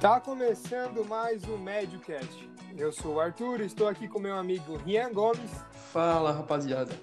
Tá 0.00 0.20
começando 0.20 1.04
mais 1.04 1.42
um 1.48 1.58
MédioCast. 1.58 2.48
Eu 2.76 2.92
sou 2.92 3.16
o 3.16 3.20
Arthur, 3.20 3.60
estou 3.62 3.88
aqui 3.88 4.06
com 4.06 4.20
meu 4.20 4.36
amigo 4.36 4.76
Rian 4.76 5.12
Gomes. 5.12 5.50
Fala, 5.92 6.30
rapaziada. 6.30 6.94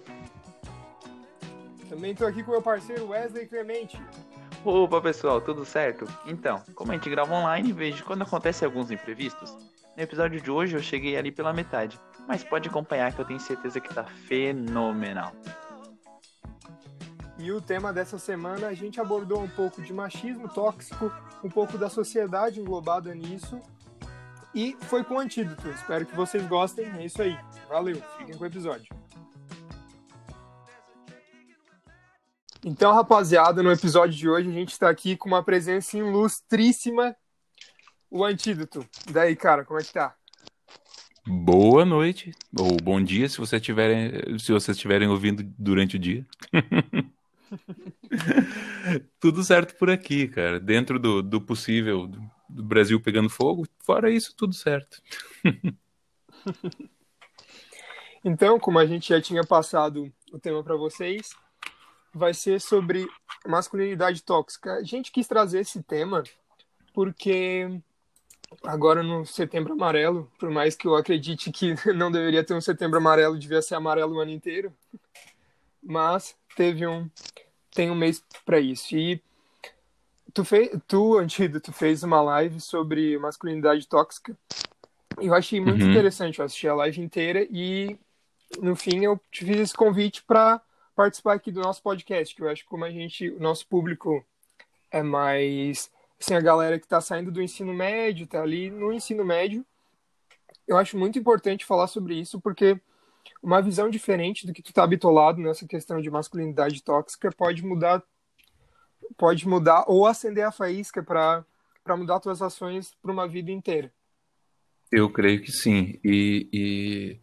Também 1.89 2.13
estou 2.13 2.25
aqui 2.25 2.41
com 2.41 2.51
meu 2.51 2.61
parceiro 2.61 3.09
Wesley 3.09 3.47
Clemente. 3.47 4.01
Opa, 4.63 5.01
pessoal, 5.01 5.41
tudo 5.41 5.65
certo? 5.65 6.07
Então, 6.25 6.63
como 6.73 6.93
a 6.93 6.95
gente 6.95 7.09
grava 7.09 7.33
online, 7.33 7.73
vejo 7.73 8.01
quando 8.05 8.21
acontece 8.21 8.63
alguns 8.63 8.89
imprevistos. 8.89 9.53
No 9.97 10.01
episódio 10.01 10.39
de 10.39 10.49
hoje 10.49 10.77
eu 10.77 10.81
cheguei 10.81 11.17
ali 11.17 11.33
pela 11.33 11.51
metade, 11.51 11.99
mas 12.25 12.45
pode 12.45 12.69
acompanhar 12.69 13.13
que 13.13 13.19
eu 13.19 13.25
tenho 13.25 13.41
certeza 13.41 13.81
que 13.81 13.93
tá 13.93 14.05
fenomenal. 14.05 15.33
E 17.37 17.51
o 17.51 17.59
tema 17.59 17.91
dessa 17.91 18.17
semana 18.17 18.67
a 18.67 18.73
gente 18.73 19.01
abordou 19.01 19.41
um 19.41 19.49
pouco 19.49 19.81
de 19.81 19.91
machismo 19.91 20.47
tóxico, 20.47 21.11
um 21.45 21.49
pouco 21.49 21.77
da 21.77 21.89
sociedade 21.89 22.59
englobada 22.59 23.13
nisso. 23.13 23.61
E 24.53 24.75
foi 24.81 25.03
com 25.03 25.15
o 25.15 25.19
antídoto. 25.19 25.69
Espero 25.69 26.05
que 26.05 26.15
vocês 26.15 26.45
gostem. 26.47 26.87
É 26.97 27.05
isso 27.05 27.21
aí. 27.21 27.37
Valeu. 27.69 28.01
Fiquem 28.17 28.35
com 28.35 28.43
o 28.43 28.47
episódio. 28.47 28.87
Então, 32.63 32.91
rapaziada, 32.93 33.61
no 33.61 33.71
episódio 33.71 34.17
de 34.17 34.27
hoje 34.27 34.49
a 34.49 34.53
gente 34.53 34.71
está 34.71 34.89
aqui 34.89 35.15
com 35.15 35.27
uma 35.27 35.43
presença 35.43 35.95
ilustríssima, 35.95 37.15
o 38.09 38.25
antídoto. 38.25 38.83
Daí, 39.11 39.35
cara, 39.35 39.63
como 39.63 39.79
é 39.79 39.83
que 39.83 39.93
tá? 39.93 40.15
Boa 41.27 41.85
noite, 41.85 42.31
ou 42.57 42.75
bom 42.77 42.99
dia 43.03 43.29
se, 43.29 43.37
você 43.37 43.59
tiverem, 43.59 44.39
se 44.39 44.51
vocês 44.51 44.75
estiverem 44.77 45.07
ouvindo 45.07 45.43
durante 45.59 45.95
o 45.95 45.99
dia. 45.99 46.25
tudo 49.19 49.43
certo 49.43 49.77
por 49.77 49.89
aqui, 49.89 50.27
cara. 50.27 50.59
Dentro 50.59 50.99
do, 50.99 51.21
do 51.21 51.41
possível, 51.41 52.07
do, 52.07 52.21
do 52.49 52.63
Brasil 52.63 52.99
pegando 53.01 53.29
fogo, 53.29 53.67
fora 53.79 54.09
isso, 54.11 54.35
tudo 54.35 54.53
certo. 54.53 55.01
então, 58.23 58.59
como 58.59 58.79
a 58.79 58.85
gente 58.85 59.09
já 59.09 59.21
tinha 59.21 59.43
passado 59.43 60.11
o 60.31 60.39
tema 60.39 60.63
para 60.63 60.75
vocês, 60.75 61.29
vai 62.13 62.33
ser 62.33 62.61
sobre 62.61 63.07
masculinidade 63.45 64.23
tóxica. 64.23 64.75
A 64.75 64.83
gente 64.83 65.11
quis 65.11 65.27
trazer 65.27 65.59
esse 65.59 65.83
tema 65.83 66.23
porque 66.93 67.81
agora 68.63 69.03
no 69.03 69.25
Setembro 69.25 69.73
Amarelo, 69.73 70.31
por 70.39 70.49
mais 70.49 70.75
que 70.75 70.87
eu 70.87 70.95
acredite 70.95 71.51
que 71.51 71.75
não 71.93 72.11
deveria 72.11 72.43
ter 72.43 72.53
um 72.53 72.61
Setembro 72.61 72.97
Amarelo, 72.97 73.37
devia 73.37 73.61
ser 73.61 73.75
amarelo 73.75 74.15
o 74.15 74.19
ano 74.19 74.31
inteiro, 74.31 74.73
mas 75.85 76.35
teve 76.55 76.85
um 76.87 77.09
tem 77.71 77.91
um 77.91 77.95
mês 77.95 78.23
para 78.45 78.59
isso. 78.59 78.95
E 78.95 79.21
tu 80.33 80.43
fez, 80.45 80.71
tu 80.87 81.17
Antido, 81.17 81.59
tu 81.59 81.73
fez 81.73 82.03
uma 82.03 82.21
live 82.21 82.59
sobre 82.61 83.17
masculinidade 83.17 83.87
tóxica. 83.87 84.35
Eu 85.21 85.33
achei 85.33 85.59
muito 85.59 85.83
uhum. 85.83 85.91
interessante, 85.91 86.39
eu 86.39 86.45
assisti 86.45 86.67
a 86.67 86.75
live 86.75 87.01
inteira 87.01 87.45
e 87.49 87.97
no 88.61 88.75
fim 88.75 89.03
eu 89.03 89.19
te 89.31 89.45
fiz 89.45 89.57
esse 89.57 89.73
convite 89.73 90.23
para 90.23 90.61
participar 90.95 91.33
aqui 91.33 91.51
do 91.51 91.61
nosso 91.61 91.81
podcast, 91.81 92.33
que 92.33 92.41
eu 92.41 92.49
acho 92.49 92.63
que 92.63 92.69
como 92.69 92.85
a 92.85 92.91
gente, 92.91 93.29
o 93.29 93.39
nosso 93.39 93.67
público 93.67 94.25
é 94.91 95.03
mais 95.03 95.91
assim, 96.19 96.33
a 96.33 96.41
galera 96.41 96.79
que 96.79 96.85
está 96.85 97.01
saindo 97.01 97.31
do 97.31 97.41
ensino 97.41 97.73
médio, 97.73 98.27
tá 98.27 98.41
ali 98.41 98.69
no 98.69 98.91
ensino 98.93 99.23
médio. 99.23 99.65
Eu 100.67 100.77
acho 100.77 100.97
muito 100.97 101.19
importante 101.19 101.65
falar 101.65 101.87
sobre 101.87 102.15
isso 102.15 102.39
porque 102.39 102.79
uma 103.41 103.61
visão 103.61 103.89
diferente 103.89 104.45
do 104.45 104.53
que 104.53 104.61
tu 104.61 104.73
tá 104.73 104.85
bitolado 104.85 105.41
nessa 105.41 105.67
questão 105.67 106.01
de 106.01 106.09
masculinidade 106.09 106.81
tóxica 106.83 107.31
pode 107.31 107.63
mudar 107.63 108.03
pode 109.17 109.47
mudar 109.47 109.85
ou 109.87 110.05
acender 110.05 110.45
a 110.45 110.51
faísca 110.51 111.03
para 111.03 111.45
para 111.83 111.95
mudar 111.95 112.19
tuas 112.19 112.41
ações 112.41 112.95
para 112.99 113.11
uma 113.11 113.27
vida 113.27 113.51
inteira. 113.51 113.91
Eu 114.91 115.07
creio 115.09 115.41
que 115.41 115.51
sim. 115.51 115.99
E, 116.03 116.49
e 116.51 117.19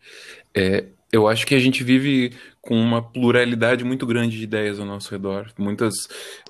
é, 0.55 0.87
eu 1.11 1.27
acho 1.27 1.45
que 1.45 1.55
a 1.55 1.59
gente 1.59 1.83
vive 1.83 2.33
com 2.61 2.77
uma 2.77 3.03
pluralidade 3.03 3.85
muito 3.85 4.07
grande 4.07 4.39
de 4.39 4.45
ideias 4.45 4.79
ao 4.79 4.87
nosso 4.87 5.11
redor, 5.11 5.53
muitas 5.59 5.95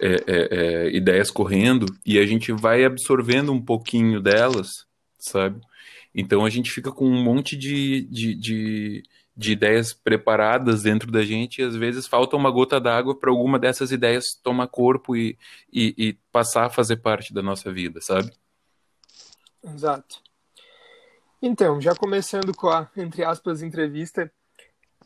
é, 0.01 0.17
é, 0.27 0.49
é 0.51 0.97
ideias 0.97 1.31
correndo, 1.31 1.87
e 2.05 2.19
a 2.19 2.27
gente 2.27 2.53
vai 2.53 2.85
absorvendo 2.85 3.51
um 3.51 3.61
pouquinho 3.61 4.21
delas, 4.21 4.69
sabe? 5.19 5.61
Então 6.15 6.45
a 6.45 6.51
gente 6.51 6.71
fica 6.71 6.93
com 6.93 7.07
um 7.07 7.23
monte 7.23 7.57
de, 7.57 8.03
de, 8.03 8.35
de 8.35 9.03
de 9.37 9.53
ideias 9.53 9.93
preparadas 9.93 10.83
dentro 10.83 11.11
da 11.11 11.23
gente 11.23 11.61
e 11.61 11.65
às 11.65 11.75
vezes 11.75 12.07
falta 12.07 12.37
uma 12.37 12.51
gota 12.51 12.79
d'água 12.79 13.19
para 13.19 13.31
alguma 13.31 13.59
dessas 13.59 13.91
ideias 13.91 14.35
tomar 14.35 14.69
corpo 14.69 15.17
e, 15.17 15.39
e, 15.73 15.95
e, 15.97 16.13
passar 16.31 16.67
a 16.67 16.71
fazer 16.71 16.97
parte 16.97 17.33
da 17.33 17.43
nossa 17.43 17.73
vida, 17.73 18.01
sabe? 18.01 18.31
Exato. 19.65 20.21
Então, 21.41 21.81
já 21.81 21.95
começando 21.95 22.55
com 22.55 22.69
a, 22.69 22.89
entre 22.97 23.25
aspas, 23.25 23.63
entrevista, 23.63 24.31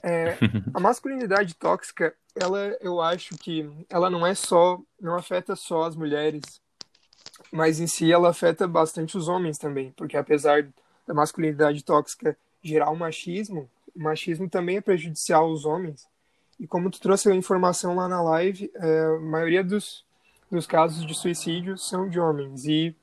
é, 0.03 0.37
a 0.75 0.81
masculinidade 0.81 1.55
tóxica, 1.55 2.15
ela, 2.35 2.77
eu 2.81 3.01
acho 3.01 3.37
que 3.39 3.71
ela 3.89 4.11
não 4.11 4.27
é 4.27 4.35
só, 4.35 4.81
não 5.01 5.15
afeta 5.15 5.55
só 5.55 5.85
as 5.85 5.97
mulheres, 5.97 6.61
mas 7.53 7.81
em 7.81 7.87
si 7.87 8.13
ela 8.13 8.31
afeta 8.31 8.67
bastante 8.67 9.17
os 9.17 9.29
homens 9.29 9.57
também, 9.57 9.93
porque 9.93 10.17
apesar 10.17 10.69
da 11.07 11.15
masculinidade 11.15 11.85
tóxica 11.85 12.37
gerar 12.63 12.91
o 12.91 12.97
machismo, 12.97 13.71
o 13.97 14.03
machismo 14.03 14.49
também 14.49 14.77
é 14.77 14.81
prejudicial 14.81 15.45
aos 15.45 15.65
homens. 15.65 16.07
E 16.61 16.67
como 16.67 16.91
tu 16.91 17.01
trouxe 17.01 17.31
a 17.31 17.35
informação 17.35 17.97
lá 17.97 18.09
na 18.09 18.23
live, 18.23 18.71
é, 18.75 19.05
a 19.05 19.19
maioria 19.21 19.65
dos, 19.65 20.05
dos 20.51 20.67
casos 20.67 21.05
de 21.07 21.15
suicídio 21.15 21.77
são 21.77 22.09
de 22.09 22.21
homens. 22.21 22.65
E 22.67 22.95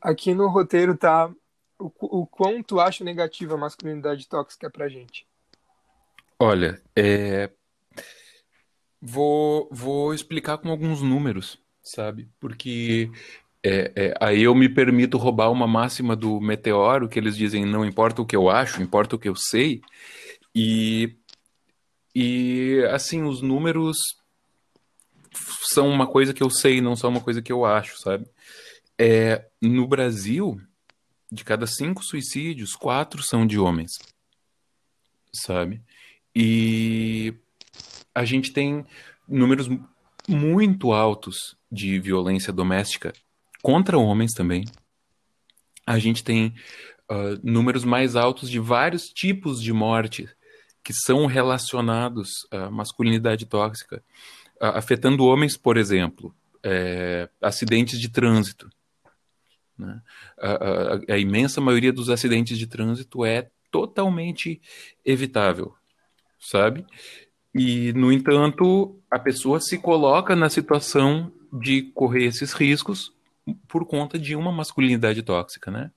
aqui 0.00 0.34
no 0.34 0.48
roteiro 0.48 0.96
tá 0.96 1.32
o, 1.78 1.90
o 2.00 2.62
tu 2.62 2.80
acha 2.80 3.04
negativa 3.04 3.54
a 3.54 3.58
masculinidade 3.58 4.28
tóxica 4.28 4.70
pra 4.70 4.88
gente. 4.88 5.26
Olha, 6.38 6.80
é... 6.96 7.50
vou, 9.00 9.68
vou 9.70 10.14
explicar 10.14 10.58
com 10.58 10.68
alguns 10.70 11.02
números, 11.02 11.58
sabe? 11.82 12.28
Porque 12.40 13.10
é, 13.66 13.92
é, 13.96 14.14
aí 14.20 14.42
eu 14.42 14.54
me 14.54 14.68
permito 14.68 15.16
roubar 15.16 15.50
uma 15.50 15.66
máxima 15.66 16.14
do 16.14 16.38
Meteoro, 16.38 17.08
que 17.08 17.18
eles 17.18 17.34
dizem 17.34 17.64
não 17.64 17.82
importa 17.82 18.20
o 18.20 18.26
que 18.26 18.36
eu 18.36 18.50
acho, 18.50 18.82
importa 18.82 19.16
o 19.16 19.18
que 19.18 19.28
eu 19.28 19.34
sei. 19.34 19.80
E, 20.54 21.16
e 22.14 22.86
assim, 22.90 23.22
os 23.22 23.40
números 23.40 23.96
são 25.72 25.88
uma 25.88 26.06
coisa 26.06 26.34
que 26.34 26.42
eu 26.42 26.50
sei, 26.50 26.82
não 26.82 26.94
são 26.94 27.08
uma 27.08 27.22
coisa 27.22 27.40
que 27.40 27.50
eu 27.50 27.64
acho, 27.64 27.98
sabe? 27.98 28.26
É, 28.98 29.46
no 29.62 29.88
Brasil, 29.88 30.60
de 31.32 31.42
cada 31.42 31.66
cinco 31.66 32.04
suicídios, 32.04 32.74
quatro 32.74 33.22
são 33.22 33.46
de 33.46 33.58
homens, 33.58 33.92
sabe? 35.32 35.80
E 36.36 37.34
a 38.14 38.26
gente 38.26 38.52
tem 38.52 38.84
números 39.26 39.70
muito 40.28 40.92
altos 40.92 41.56
de 41.72 41.98
violência 41.98 42.52
doméstica 42.52 43.12
contra 43.64 43.96
homens 43.96 44.32
também. 44.34 44.66
A 45.86 45.98
gente 45.98 46.22
tem 46.22 46.54
uh, 47.10 47.40
números 47.42 47.82
mais 47.82 48.14
altos 48.14 48.50
de 48.50 48.58
vários 48.58 49.08
tipos 49.08 49.62
de 49.62 49.72
morte 49.72 50.28
que 50.84 50.92
são 50.92 51.24
relacionados 51.24 52.28
à 52.50 52.70
masculinidade 52.70 53.46
tóxica, 53.46 54.04
uh, 54.60 54.76
afetando 54.76 55.24
homens, 55.24 55.56
por 55.56 55.78
exemplo, 55.78 56.34
é, 56.62 57.26
acidentes 57.40 57.98
de 57.98 58.10
trânsito. 58.10 58.68
Né? 59.78 59.98
A, 60.38 60.50
a, 60.50 61.14
a 61.14 61.18
imensa 61.18 61.58
maioria 61.58 61.92
dos 61.92 62.10
acidentes 62.10 62.58
de 62.58 62.66
trânsito 62.66 63.24
é 63.24 63.48
totalmente 63.70 64.60
evitável, 65.02 65.74
sabe? 66.38 66.84
E, 67.54 67.94
no 67.94 68.12
entanto, 68.12 69.00
a 69.10 69.18
pessoa 69.18 69.58
se 69.58 69.78
coloca 69.78 70.36
na 70.36 70.50
situação 70.50 71.32
de 71.50 71.82
correr 71.94 72.24
esses 72.24 72.52
riscos 72.52 73.13
por 73.68 73.86
conta 73.86 74.18
de 74.18 74.34
uma 74.34 74.52
masculinidade 74.52 75.22
tóxica, 75.22 75.70
né? 75.70 75.90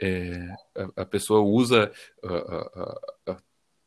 É, 0.00 0.54
a, 0.76 1.02
a, 1.02 1.04
pessoa 1.04 1.40
usa 1.40 1.90
a, 2.22 3.32
a, 3.32 3.36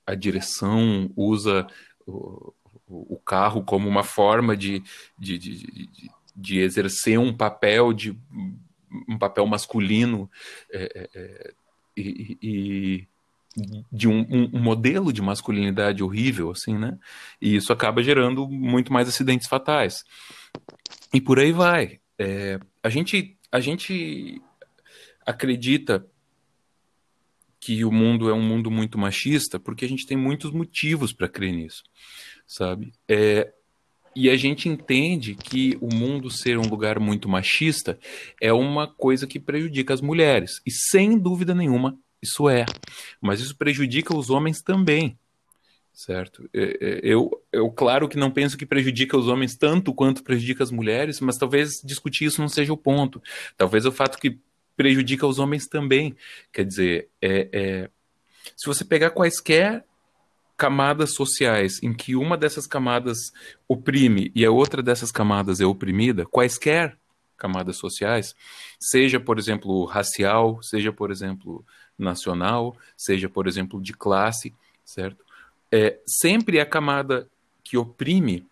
a 0.08 0.16
direção, 0.16 1.10
usa 1.16 1.66
o, 2.06 2.54
o, 2.88 3.18
carro 3.18 3.64
como 3.64 3.88
uma 3.88 4.04
forma 4.04 4.58
de, 4.58 4.84
de, 5.18 5.38
de, 5.38 5.58
de, 5.58 6.12
de 6.36 6.60
exercer 6.60 7.18
um 7.18 7.36
papel 7.36 7.94
de 7.94 8.18
um 9.08 9.18
papel 9.18 9.48
masculino 9.48 10.30
é, 10.70 10.92
é, 10.96 11.10
é 11.16 11.54
e, 11.96 12.38
e, 12.42 13.08
de 13.92 14.08
um, 14.08 14.50
um, 14.54 14.60
modelo 14.60 15.12
de 15.12 15.22
masculinidade 15.22 16.04
horrível, 16.04 16.52
assim, 16.52 16.78
né? 16.78 16.98
E 17.42 17.56
isso 17.56 17.74
acaba 17.74 18.02
gerando 18.02 18.48
muito 18.48 18.94
mais 18.94 19.08
acidentes 19.08 19.48
fatais. 19.48 20.04
E 21.14 21.20
por 21.20 21.40
aí 21.40 21.52
vai. 21.52 22.01
É, 22.24 22.60
a, 22.84 22.90
gente, 22.90 23.36
a 23.52 23.60
gente 23.60 24.40
acredita 25.26 26.06
que 27.60 27.84
o 27.84 27.92
mundo 27.92 28.30
é 28.30 28.34
um 28.34 28.44
mundo 28.44 28.70
muito 28.70 28.96
machista 28.96 29.60
porque 29.60 29.86
a 29.86 29.88
gente 29.88 30.06
tem 30.06 30.16
muitos 30.16 30.52
motivos 30.52 31.12
para 31.12 31.28
crer 31.28 31.52
nisso, 31.52 31.82
sabe? 32.46 32.94
É, 33.10 33.52
e 34.16 34.30
a 34.30 34.36
gente 34.36 34.70
entende 34.70 35.34
que 35.34 35.76
o 35.82 35.92
mundo 35.92 36.30
ser 36.30 36.60
um 36.60 36.68
lugar 36.70 37.00
muito 37.00 37.28
machista 37.28 37.98
é 38.40 38.54
uma 38.54 38.88
coisa 38.88 39.26
que 39.26 39.40
prejudica 39.40 39.92
as 39.92 40.02
mulheres. 40.02 40.62
E 40.64 40.70
sem 40.72 41.18
dúvida 41.18 41.56
nenhuma, 41.56 41.98
isso 42.22 42.48
é. 42.48 42.66
Mas 43.20 43.40
isso 43.40 43.58
prejudica 43.58 44.16
os 44.16 44.30
homens 44.30 44.62
também. 44.62 45.18
Certo? 46.06 46.50
É, 46.52 46.64
é, 46.82 47.00
eu, 47.04 47.30
eu, 47.52 47.70
claro 47.70 48.10
que 48.10 48.18
não 48.18 48.32
penso 48.32 48.58
que 48.58 48.66
prejudica 48.66 49.16
os 49.16 49.28
homens 49.28 49.56
tanto 49.56 49.94
quanto 49.94 50.24
prejudica 50.24 50.64
as 50.64 50.72
mulheres, 50.72 51.20
mas 51.20 51.38
talvez 51.38 51.80
discutir 51.84 52.26
isso 52.26 52.42
não 52.42 52.50
seja 52.50 52.74
o 52.74 52.78
ponto. 52.78 53.22
Talvez 53.56 53.86
o 53.86 53.92
fato 53.92 54.18
que 54.18 54.40
prejudica 54.76 55.28
os 55.28 55.38
homens 55.38 55.68
também. 55.68 56.16
Quer 56.52 56.66
dizer, 56.66 57.10
é, 57.22 57.50
é, 57.54 57.90
se 58.58 58.66
você 58.66 58.84
pegar 58.84 59.12
quaisquer 59.12 59.86
camadas 60.58 61.14
sociais 61.14 61.80
em 61.84 61.94
que 61.94 62.16
uma 62.16 62.36
dessas 62.36 62.66
camadas 62.66 63.20
oprime 63.68 64.32
e 64.34 64.44
a 64.44 64.50
outra 64.50 64.82
dessas 64.82 65.12
camadas 65.12 65.62
é 65.62 65.68
oprimida, 65.68 66.26
quaisquer 66.26 66.98
camadas 67.38 67.78
sociais, 67.78 68.36
seja, 68.80 69.20
por 69.20 69.38
exemplo, 69.38 69.86
racial, 69.86 70.64
seja, 70.64 70.92
por 70.92 71.12
exemplo, 71.12 71.64
nacional, 71.96 72.76
seja, 72.98 73.30
por 73.30 73.48
exemplo, 73.48 73.80
de 73.80 73.94
classe, 73.94 74.52
certo? 74.84 75.24
É, 75.72 76.00
sempre 76.06 76.60
a 76.60 76.66
camada 76.66 77.30
que 77.64 77.78
oprime 77.78 78.46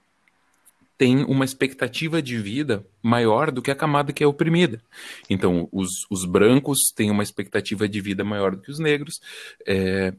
tem 0.98 1.24
uma 1.24 1.46
expectativa 1.46 2.22
de 2.22 2.38
vida 2.38 2.86
maior 3.02 3.52
do 3.52 3.62
que 3.62 3.72
a 3.72 3.76
camada 3.76 4.12
que 4.12 4.24
é 4.24 4.28
oprimida. 4.28 4.82
Então, 5.30 5.70
os, 5.72 5.90
os 6.10 6.26
brancos 6.26 6.80
têm 6.94 7.10
uma 7.10 7.24
expectativa 7.24 7.88
de 7.88 8.02
vida 8.02 8.24
maior 8.24 8.56
do 8.56 8.62
que 8.62 8.70
os 8.70 8.80
negros, 8.80 9.22
é, 9.66 10.14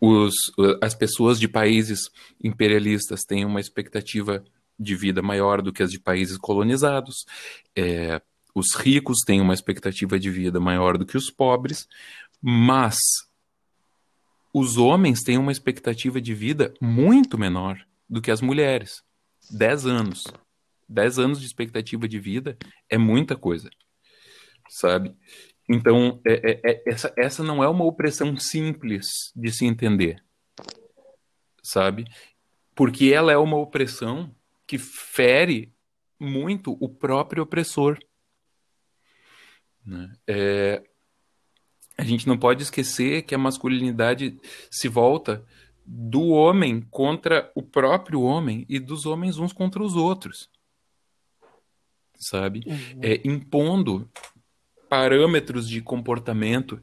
os, 0.00 0.34
as 0.82 0.94
pessoas 0.94 1.38
de 1.38 1.46
países 1.46 2.10
imperialistas 2.42 3.22
têm 3.22 3.44
uma 3.44 3.60
expectativa 3.60 4.44
de 4.78 4.94
vida 4.96 5.22
maior 5.22 5.62
do 5.62 5.72
que 5.72 5.82
as 5.82 5.90
de 5.90 5.98
países 5.98 6.38
colonizados, 6.38 7.24
é, 7.76 8.20
os 8.54 8.74
ricos 8.74 9.18
têm 9.24 9.40
uma 9.40 9.54
expectativa 9.54 10.18
de 10.18 10.30
vida 10.30 10.58
maior 10.58 10.98
do 10.98 11.06
que 11.06 11.16
os 11.16 11.30
pobres, 11.30 11.88
mas 12.42 12.96
os 14.58 14.76
homens 14.76 15.22
têm 15.22 15.38
uma 15.38 15.52
expectativa 15.52 16.20
de 16.20 16.34
vida 16.34 16.74
muito 16.80 17.38
menor 17.38 17.78
do 18.08 18.20
que 18.20 18.30
as 18.30 18.40
mulheres. 18.40 19.02
Dez 19.50 19.86
anos. 19.86 20.24
Dez 20.88 21.18
anos 21.18 21.38
de 21.38 21.46
expectativa 21.46 22.08
de 22.08 22.18
vida 22.18 22.58
é 22.90 22.98
muita 22.98 23.36
coisa, 23.36 23.70
sabe? 24.68 25.14
Então, 25.68 26.20
é, 26.26 26.32
é, 26.32 26.60
é, 26.64 26.82
essa, 26.86 27.12
essa 27.16 27.44
não 27.44 27.62
é 27.62 27.68
uma 27.68 27.84
opressão 27.84 28.36
simples 28.36 29.06
de 29.36 29.52
se 29.52 29.66
entender, 29.66 30.24
sabe? 31.62 32.04
Porque 32.74 33.12
ela 33.12 33.30
é 33.30 33.36
uma 33.36 33.58
opressão 33.58 34.34
que 34.66 34.78
fere 34.78 35.72
muito 36.18 36.76
o 36.80 36.88
próprio 36.88 37.42
opressor. 37.42 37.98
Né? 39.84 40.10
É, 40.26 40.82
a 41.98 42.04
gente 42.04 42.28
não 42.28 42.38
pode 42.38 42.62
esquecer 42.62 43.22
que 43.22 43.34
a 43.34 43.38
masculinidade 43.38 44.38
se 44.70 44.86
volta 44.86 45.44
do 45.84 46.28
homem 46.28 46.80
contra 46.90 47.50
o 47.56 47.62
próprio 47.62 48.22
homem 48.22 48.64
e 48.68 48.78
dos 48.78 49.04
homens 49.04 49.36
uns 49.36 49.52
contra 49.52 49.82
os 49.82 49.96
outros. 49.96 50.48
Sabe? 52.14 52.62
Uhum. 52.66 53.00
É, 53.02 53.20
impondo 53.24 54.08
parâmetros 54.88 55.68
de 55.68 55.82
comportamento 55.82 56.80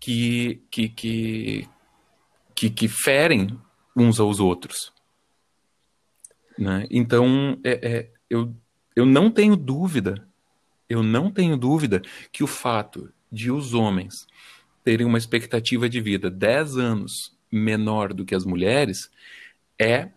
que, 0.00 0.62
que, 0.70 0.88
que, 0.88 1.68
que, 2.54 2.70
que 2.70 2.88
ferem 2.88 3.56
uns 3.96 4.18
aos 4.18 4.40
outros. 4.40 4.92
Né? 6.58 6.86
Então, 6.90 7.58
é, 7.62 7.88
é, 7.88 8.10
eu, 8.28 8.52
eu 8.96 9.06
não 9.06 9.30
tenho 9.30 9.56
dúvida, 9.56 10.26
eu 10.88 11.02
não 11.02 11.30
tenho 11.30 11.56
dúvida 11.56 12.02
que 12.32 12.42
o 12.42 12.46
fato 12.48 13.12
de 13.30 13.50
os 13.50 13.74
homens 13.74 14.26
terem 14.84 15.06
uma 15.06 15.18
expectativa 15.18 15.88
de 15.88 16.00
vida 16.00 16.30
10 16.30 16.76
anos 16.76 17.36
menor 17.50 18.12
do 18.12 18.24
que 18.24 18.34
as 18.34 18.44
mulheres 18.44 19.10
é 19.78 20.08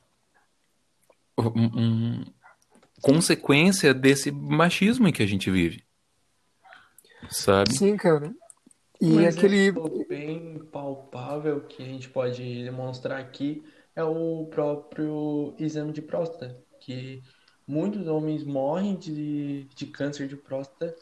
um, 1.38 1.80
um, 1.80 2.26
consequência 3.02 3.94
desse 3.94 4.32
machismo 4.32 5.08
em 5.08 5.12
que 5.12 5.24
a 5.24 5.28
gente 5.28 5.50
vive 5.50 5.84
sabe? 7.30 7.74
Sim, 7.74 7.98
cara. 7.98 8.34
E 9.00 9.14
um 9.14 9.28
aquele. 9.28 9.72
bem 10.08 10.60
palpável 10.72 11.62
que 11.62 11.82
a 11.82 11.86
gente 11.86 12.10
pode 12.10 12.64
demonstrar 12.64 13.20
aqui 13.20 13.64
é 13.96 14.04
o 14.04 14.46
próprio 14.46 15.54
exame 15.58 15.92
de 15.92 16.02
próstata, 16.02 16.58
que 16.80 17.22
muitos 17.68 18.08
homens 18.08 18.44
morrem 18.44 18.96
de, 18.96 19.68
de 19.76 19.88
câncer 19.88 20.28
de 20.28 20.36
próstata 20.36 20.96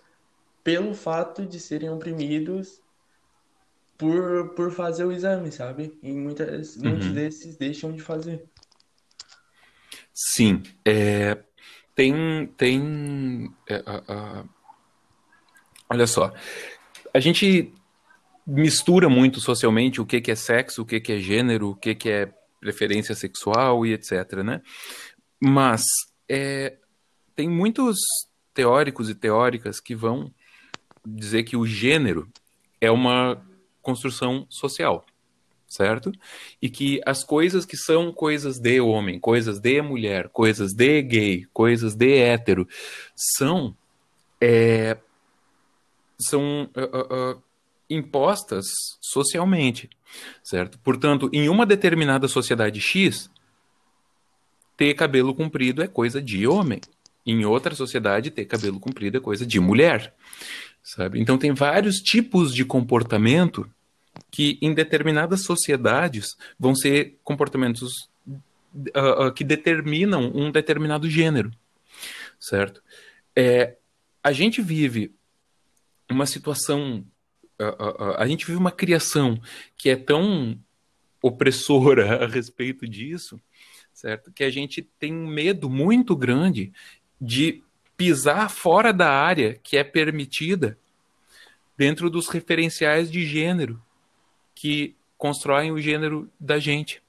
pelo 0.70 0.94
fato 0.94 1.48
de 1.48 1.60
serem 1.60 1.90
oprimidos 1.90 2.80
por, 3.98 4.50
por 4.50 4.72
fazer 4.72 5.04
o 5.04 5.12
exame, 5.12 5.52
sabe? 5.52 5.98
E 6.04 6.12
muitas, 6.12 6.76
uhum. 6.76 6.90
muitos 6.90 7.12
desses 7.12 7.58
deixam 7.58 7.92
de 7.92 8.04
fazer. 8.04 8.46
Sim, 10.14 10.62
é, 10.86 11.40
tem, 11.96 12.46
tem 12.56 13.52
é, 13.68 13.84
a, 13.84 14.04
a 14.08 14.46
Olha 15.92 16.06
só, 16.06 16.32
a 17.12 17.20
gente 17.20 17.74
mistura 18.46 19.10
muito 19.10 19.40
socialmente 19.40 20.00
o 20.00 20.06
que, 20.06 20.22
que 20.22 20.30
é 20.30 20.36
sexo, 20.36 20.84
o 20.84 20.86
que, 20.86 21.00
que 21.00 21.14
é 21.14 21.18
gênero, 21.18 21.70
o 21.70 21.76
que, 21.76 21.96
que 21.96 22.12
é 22.12 22.32
preferência 22.60 23.16
sexual 23.16 23.88
e 23.88 23.94
etc, 23.94 24.44
né? 24.46 24.62
Mas 25.42 25.82
é, 26.30 26.78
tem 27.36 27.50
muitos 27.50 27.98
teóricos 28.54 29.10
e 29.10 29.16
teóricas 29.16 29.80
que 29.80 29.96
vão 29.96 30.32
dizer 31.16 31.44
que 31.44 31.58
o 31.58 31.66
gênero 31.66 32.28
é 32.80 32.90
uma 32.90 33.42
construção 33.82 34.46
social, 34.50 35.06
certo? 35.68 36.12
E 36.62 36.70
que 36.70 37.02
as 37.06 37.24
coisas 37.24 37.66
que 37.66 37.78
são 37.78 38.12
coisas 38.12 38.60
de 38.60 38.80
homem, 38.80 39.20
coisas 39.20 39.60
de 39.60 39.82
mulher, 39.82 40.30
coisas 40.30 40.74
de 40.74 41.02
gay, 41.02 41.48
coisas 41.54 41.96
de 41.96 42.18
hétero, 42.18 42.68
são 43.16 43.76
é, 44.42 44.98
são 46.20 46.70
uh, 46.76 47.36
uh, 47.36 47.44
impostas 47.90 48.66
socialmente, 49.02 49.90
certo? 50.44 50.78
Portanto, 50.80 51.30
em 51.34 51.50
uma 51.50 51.66
determinada 51.66 52.28
sociedade 52.28 52.80
X, 52.80 53.30
ter 54.78 54.94
cabelo 54.94 55.34
comprido 55.34 55.82
é 55.82 55.88
coisa 55.88 56.22
de 56.22 56.48
homem. 56.48 56.82
Em 57.26 57.46
outra 57.46 57.76
sociedade, 57.76 58.32
ter 58.32 58.46
cabelo 58.46 58.80
comprido 58.80 59.18
é 59.18 59.22
coisa 59.22 59.46
de 59.46 59.60
mulher, 59.60 60.14
sabe? 60.96 61.20
Então, 61.20 61.38
tem 61.38 61.54
vários 61.54 61.98
tipos 61.98 62.54
de 62.54 62.66
comportamento 62.66 63.70
que, 64.32 64.58
em 64.60 64.74
determinadas 64.74 65.44
sociedades, 65.44 66.36
vão 66.58 66.74
ser 66.74 67.18
comportamentos 67.24 68.10
uh, 68.76 69.32
que 69.36 69.44
determinam 69.44 70.32
um 70.34 70.52
determinado 70.52 71.08
gênero, 71.08 71.52
certo? 72.40 72.82
É, 73.36 73.76
a 74.24 74.32
gente 74.32 74.62
vive 74.62 75.14
uma 76.10 76.26
situação. 76.26 77.06
A, 77.60 78.24
a, 78.24 78.28
gente 78.28 78.46
vive 78.46 78.58
uma 78.58 78.72
criação 78.72 79.40
que 79.78 79.90
é 79.90 79.96
tão 79.96 80.58
opressora 81.22 82.24
a 82.26 82.28
respeito 82.28 82.88
disso, 82.88 83.40
certo? 83.94 84.32
Que 84.32 84.44
a 84.44 84.50
gente 84.50 84.82
tem 84.98 85.14
um 85.14 85.28
medo 85.28 85.70
muito 85.70 86.16
grande 86.16 86.74
de 87.22 87.62
pisar 88.00 88.50
fora 88.50 88.94
da 88.94 89.12
área 89.12 89.60
que 89.62 89.76
é 89.76 89.84
permitida 89.84 90.78
dentro 91.78 92.10
dos 92.10 92.30
referenciais 92.30 93.12
de 93.12 93.26
gênero 93.26 93.82
que 94.56 94.96
constroem 95.18 95.74
o 95.74 95.82
gênero 95.82 96.32
da 96.40 96.60
gente, 96.60 97.04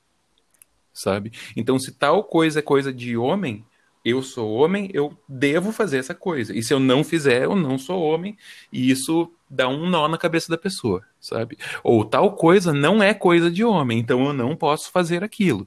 sabe? 0.92 1.30
Então, 1.56 1.78
se 1.78 1.92
tal 1.92 2.24
coisa 2.24 2.58
é 2.58 2.62
coisa 2.62 2.92
de 2.92 3.16
homem, 3.16 3.64
eu 4.04 4.20
sou 4.20 4.50
homem, 4.50 4.90
eu 4.92 5.16
devo 5.28 5.70
fazer 5.70 5.98
essa 5.98 6.14
coisa. 6.14 6.52
E 6.52 6.60
se 6.60 6.74
eu 6.74 6.80
não 6.80 7.04
fizer, 7.04 7.44
eu 7.44 7.54
não 7.54 7.78
sou 7.78 8.02
homem. 8.02 8.36
E 8.72 8.90
isso 8.90 9.32
dá 9.48 9.68
um 9.68 9.88
nó 9.88 10.08
na 10.08 10.18
cabeça 10.18 10.50
da 10.50 10.58
pessoa, 10.58 11.04
sabe? 11.20 11.56
Ou 11.84 12.04
tal 12.04 12.34
coisa 12.34 12.72
não 12.72 13.00
é 13.00 13.14
coisa 13.14 13.48
de 13.48 13.62
homem, 13.62 14.00
então 14.00 14.26
eu 14.26 14.32
não 14.32 14.56
posso 14.56 14.90
fazer 14.90 15.22
aquilo. 15.22 15.64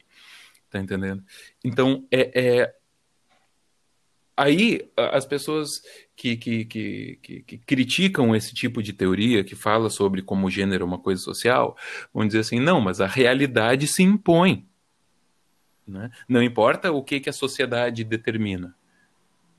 Tá 0.69 0.79
entendendo? 0.79 1.23
Então, 1.63 2.05
é, 2.11 2.31
é... 2.33 2.75
aí 4.35 4.89
as 4.95 5.25
pessoas 5.25 5.69
que, 6.15 6.35
que, 6.35 6.65
que, 6.65 7.19
que, 7.45 7.57
criticam 7.59 8.35
esse 8.35 8.53
tipo 8.53 8.81
de 8.81 8.93
teoria, 8.93 9.43
que 9.43 9.55
fala 9.55 9.89
sobre 9.89 10.21
como 10.21 10.47
o 10.47 10.49
gênero 10.49 10.83
é 10.83 10.85
uma 10.85 10.99
coisa 10.99 11.21
social, 11.21 11.77
vão 12.13 12.25
dizer 12.25 12.39
assim, 12.39 12.59
não, 12.59 12.79
mas 12.81 13.01
a 13.01 13.07
realidade 13.07 13.87
se 13.87 14.03
impõe. 14.03 14.67
Né? 15.87 16.09
Não 16.27 16.41
importa 16.41 16.91
o 16.91 17.03
que, 17.03 17.19
que 17.19 17.29
a 17.29 17.33
sociedade 17.33 18.03
determina, 18.03 18.73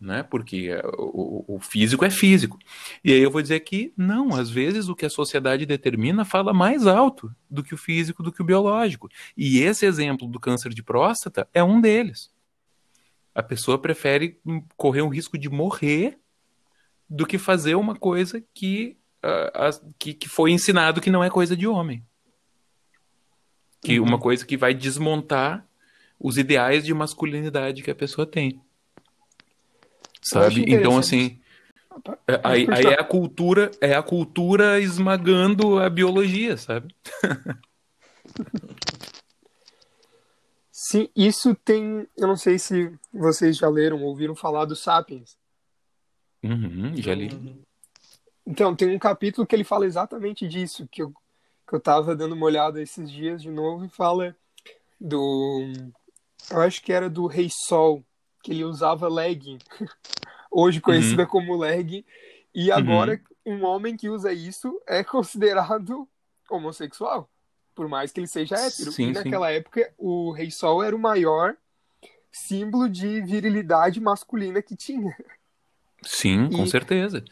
né? 0.00 0.22
porque 0.22 0.70
é, 0.70 0.82
o, 0.96 1.44
o, 1.56 1.60
físico 1.60 2.04
é 2.04 2.10
físico. 2.10 2.58
E 3.04 3.12
aí 3.12 3.20
eu 3.20 3.30
vou 3.30 3.42
dizer 3.42 3.60
que 3.60 3.92
não, 3.96 4.34
às 4.34 4.48
vezes 4.48 4.88
o 4.88 4.94
que 4.94 5.04
a 5.04 5.10
sociedade 5.10 5.66
determina 5.66 6.24
fala 6.24 6.54
mais 6.54 6.86
alto 6.86 7.30
do 7.50 7.62
que 7.62 7.74
o 7.74 7.78
físico, 7.78 8.22
do 8.22 8.32
que 8.32 8.40
o 8.40 8.44
biológico. 8.44 9.08
E 9.36 9.58
esse 9.58 9.84
exemplo 9.84 10.26
do 10.26 10.40
câncer 10.40 10.72
de 10.72 10.82
próstata 10.82 11.46
é 11.52 11.62
um 11.62 11.80
deles. 11.80 12.33
A 13.34 13.42
pessoa 13.42 13.78
prefere 13.78 14.38
correr 14.76 15.02
um 15.02 15.08
risco 15.08 15.36
de 15.36 15.48
morrer 15.48 16.18
do 17.08 17.26
que 17.26 17.38
fazer 17.38 17.74
uma 17.74 17.94
coisa 17.94 18.42
que, 18.54 18.96
uh, 19.24 19.94
que, 19.98 20.14
que, 20.14 20.28
foi 20.28 20.52
ensinado 20.52 21.00
que 21.00 21.10
não 21.10 21.22
é 21.22 21.28
coisa 21.28 21.56
de 21.56 21.66
homem. 21.66 22.04
Que 23.82 23.98
uhum. 23.98 24.06
uma 24.06 24.18
coisa 24.18 24.46
que 24.46 24.56
vai 24.56 24.72
desmontar 24.72 25.66
os 26.18 26.38
ideais 26.38 26.84
de 26.84 26.94
masculinidade 26.94 27.82
que 27.82 27.90
a 27.90 27.94
pessoa 27.94 28.26
tem. 28.26 28.60
Sabe? 30.22 30.64
Então, 30.66 30.96
assim. 30.96 31.38
É, 32.26 32.40
aí, 32.42 32.66
aí 32.70 32.86
é 32.86 33.00
a 33.00 33.04
cultura, 33.04 33.70
é 33.80 33.94
a 33.94 34.02
cultura 34.02 34.80
esmagando 34.80 35.78
a 35.78 35.88
biologia, 35.88 36.56
sabe? 36.56 36.94
Sim, 40.86 41.08
isso 41.16 41.54
tem. 41.54 42.06
Eu 42.14 42.28
não 42.28 42.36
sei 42.36 42.58
se 42.58 42.92
vocês 43.10 43.56
já 43.56 43.70
leram 43.70 44.02
ou 44.02 44.08
ouviram 44.08 44.36
falar 44.36 44.66
do 44.66 44.76
Sapiens. 44.76 45.34
Uhum, 46.42 46.94
já 46.94 47.14
li. 47.14 47.64
Então, 48.46 48.76
tem 48.76 48.94
um 48.94 48.98
capítulo 48.98 49.46
que 49.46 49.56
ele 49.56 49.64
fala 49.64 49.86
exatamente 49.86 50.46
disso, 50.46 50.86
que 50.92 51.02
eu, 51.02 51.10
que 51.66 51.74
eu 51.74 51.80
tava 51.80 52.14
dando 52.14 52.34
uma 52.34 52.44
olhada 52.44 52.82
esses 52.82 53.10
dias 53.10 53.40
de 53.40 53.50
novo 53.50 53.86
e 53.86 53.88
fala 53.88 54.36
do. 55.00 55.72
Eu 56.50 56.60
acho 56.60 56.82
que 56.82 56.92
era 56.92 57.08
do 57.08 57.26
Rei 57.26 57.48
Sol, 57.50 58.04
que 58.42 58.52
ele 58.52 58.62
usava 58.62 59.08
legging, 59.08 59.56
hoje 60.52 60.82
conhecida 60.82 61.22
uhum. 61.22 61.28
como 61.30 61.56
legging, 61.56 62.04
e 62.54 62.70
agora 62.70 63.18
uhum. 63.46 63.60
um 63.60 63.64
homem 63.64 63.96
que 63.96 64.10
usa 64.10 64.34
isso 64.34 64.78
é 64.86 65.00
considerado 65.02 66.06
homossexual 66.50 67.30
por 67.74 67.88
mais 67.88 68.12
que 68.12 68.20
ele 68.20 68.26
seja 68.26 68.56
hétero. 68.56 68.92
Sim, 68.92 69.08
e 69.08 69.12
naquela 69.12 69.48
sim. 69.48 69.54
época, 69.54 69.92
o 69.98 70.30
Rei 70.32 70.50
Sol 70.50 70.82
era 70.82 70.94
o 70.94 70.98
maior 70.98 71.56
símbolo 72.30 72.88
de 72.88 73.20
virilidade 73.20 74.00
masculina 74.00 74.60
que 74.62 74.76
tinha. 74.76 75.16
Sim, 76.02 76.46
e... 76.46 76.56
com 76.56 76.66
certeza. 76.66 77.24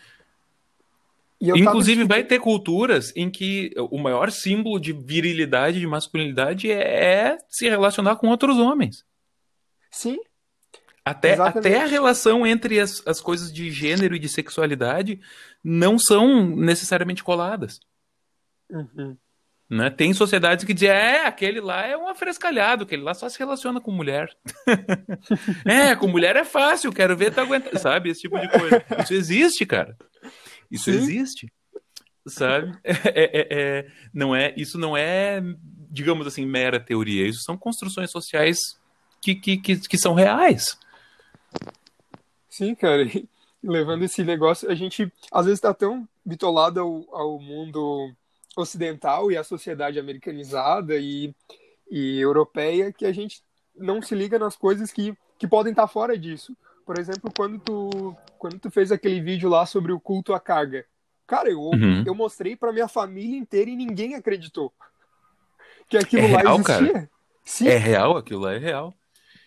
Inclusive, 1.41 2.05
vai 2.05 2.23
ter 2.23 2.39
culturas 2.39 3.13
em 3.17 3.29
que 3.29 3.73
o 3.91 3.99
maior 3.99 4.31
símbolo 4.31 4.79
de 4.79 4.93
virilidade, 4.93 5.81
de 5.81 5.87
masculinidade, 5.87 6.71
é, 6.71 7.33
é 7.33 7.39
se 7.49 7.69
relacionar 7.69 8.15
com 8.17 8.29
outros 8.29 8.59
homens. 8.59 9.05
Sim. 9.91 10.19
Até, 11.05 11.35
até 11.35 11.83
a 11.83 11.87
relação 11.87 12.47
entre 12.47 12.79
as, 12.79 13.05
as 13.05 13.21
coisas 13.21 13.53
de 13.53 13.73
gênero 13.73 14.15
e 14.15 14.21
de 14.21 14.29
sexualidade 14.29 15.21
não 15.65 15.99
são 15.99 16.47
necessariamente 16.47 17.25
coladas. 17.25 17.81
Uhum. 18.71 19.17
Né? 19.73 19.89
Tem 19.89 20.13
sociedades 20.13 20.67
que 20.67 20.75
dizem, 20.75 20.91
é, 20.91 21.25
aquele 21.25 21.59
lá 21.59 21.87
é 21.87 21.97
um 21.97 22.07
afrescalhado, 22.07 22.85
aquele 22.85 23.01
lá 23.01 23.15
só 23.15 23.27
se 23.27 23.39
relaciona 23.39 23.81
com 23.81 23.91
mulher. 23.91 24.29
é, 25.65 25.97
com 25.97 26.07
mulher 26.09 26.37
é 26.37 26.45
fácil, 26.45 26.93
quero 26.93 27.17
ver 27.17 27.33
tá 27.33 27.41
aguentando, 27.41 27.79
sabe? 27.79 28.11
Esse 28.11 28.21
tipo 28.21 28.39
de 28.39 28.51
coisa. 28.51 28.85
Isso 29.03 29.15
existe, 29.15 29.65
cara. 29.65 29.97
Isso 30.71 30.93
Sim. 30.93 30.99
existe. 30.99 31.53
Sabe? 32.27 32.79
É, 32.85 32.93
é, 33.15 33.49
é, 33.51 33.87
não 34.13 34.37
é, 34.37 34.53
isso 34.59 34.77
não 34.77 34.95
é, 34.95 35.43
digamos 35.91 36.27
assim, 36.27 36.45
mera 36.45 36.79
teoria. 36.79 37.27
Isso 37.27 37.41
são 37.41 37.57
construções 37.57 38.11
sociais 38.11 38.59
que, 39.23 39.35
que, 39.35 39.57
que, 39.57 39.77
que 39.89 39.97
são 39.97 40.13
reais. 40.13 40.77
Sim, 42.51 42.75
cara. 42.75 43.05
E 43.05 43.27
levando 43.63 44.03
esse 44.03 44.23
negócio, 44.23 44.71
a 44.71 44.75
gente 44.75 45.11
às 45.33 45.47
vezes 45.47 45.57
está 45.57 45.73
tão 45.73 46.07
bitolado 46.27 46.79
ao, 46.79 47.15
ao 47.15 47.41
mundo 47.41 48.15
ocidental 48.57 49.31
e 49.31 49.37
a 49.37 49.45
sociedade 49.45 49.99
americanizada 49.99 50.97
e, 50.97 51.35
e 51.91 52.21
europeia 52.21 52.93
que 52.93 53.07
a 53.07 53.13
gente 53.13 53.43
não 53.75 54.03
se 54.03 54.15
liga 54.15 54.39
nas 54.39 54.57
coisas 54.57 54.93
que, 54.93 55.17
que 55.39 55.49
podem 55.49 55.73
estar 55.73 55.87
fora 55.87 56.17
disso. 56.17 56.57
Por 56.85 56.99
exemplo, 56.99 57.33
quando 57.35 57.59
tu, 57.59 58.17
quando 58.39 58.59
tu 58.59 58.71
fez 58.71 58.93
aquele 58.93 59.21
vídeo 59.21 59.49
lá 59.49 59.65
sobre 59.65 59.93
o 59.93 60.01
culto 60.01 60.35
à 60.35 60.41
carga. 60.41 60.85
Cara, 61.27 61.49
eu, 61.49 61.61
uhum. 61.61 62.03
eu 62.05 62.15
mostrei 62.15 62.57
para 62.57 62.73
minha 62.73 62.89
família 62.89 63.39
inteira 63.39 63.71
e 63.71 63.77
ninguém 63.77 64.15
acreditou 64.15 64.73
que 65.89 65.97
aquilo 65.97 66.25
é 66.25 66.33
lá 66.33 66.41
real, 66.41 66.55
existia. 66.57 66.93
Cara. 66.93 67.11
Sim. 67.45 67.69
É 67.69 67.77
real, 67.77 68.17
aquilo 68.17 68.41
lá 68.41 68.53
é 68.53 68.59
real. 68.59 68.95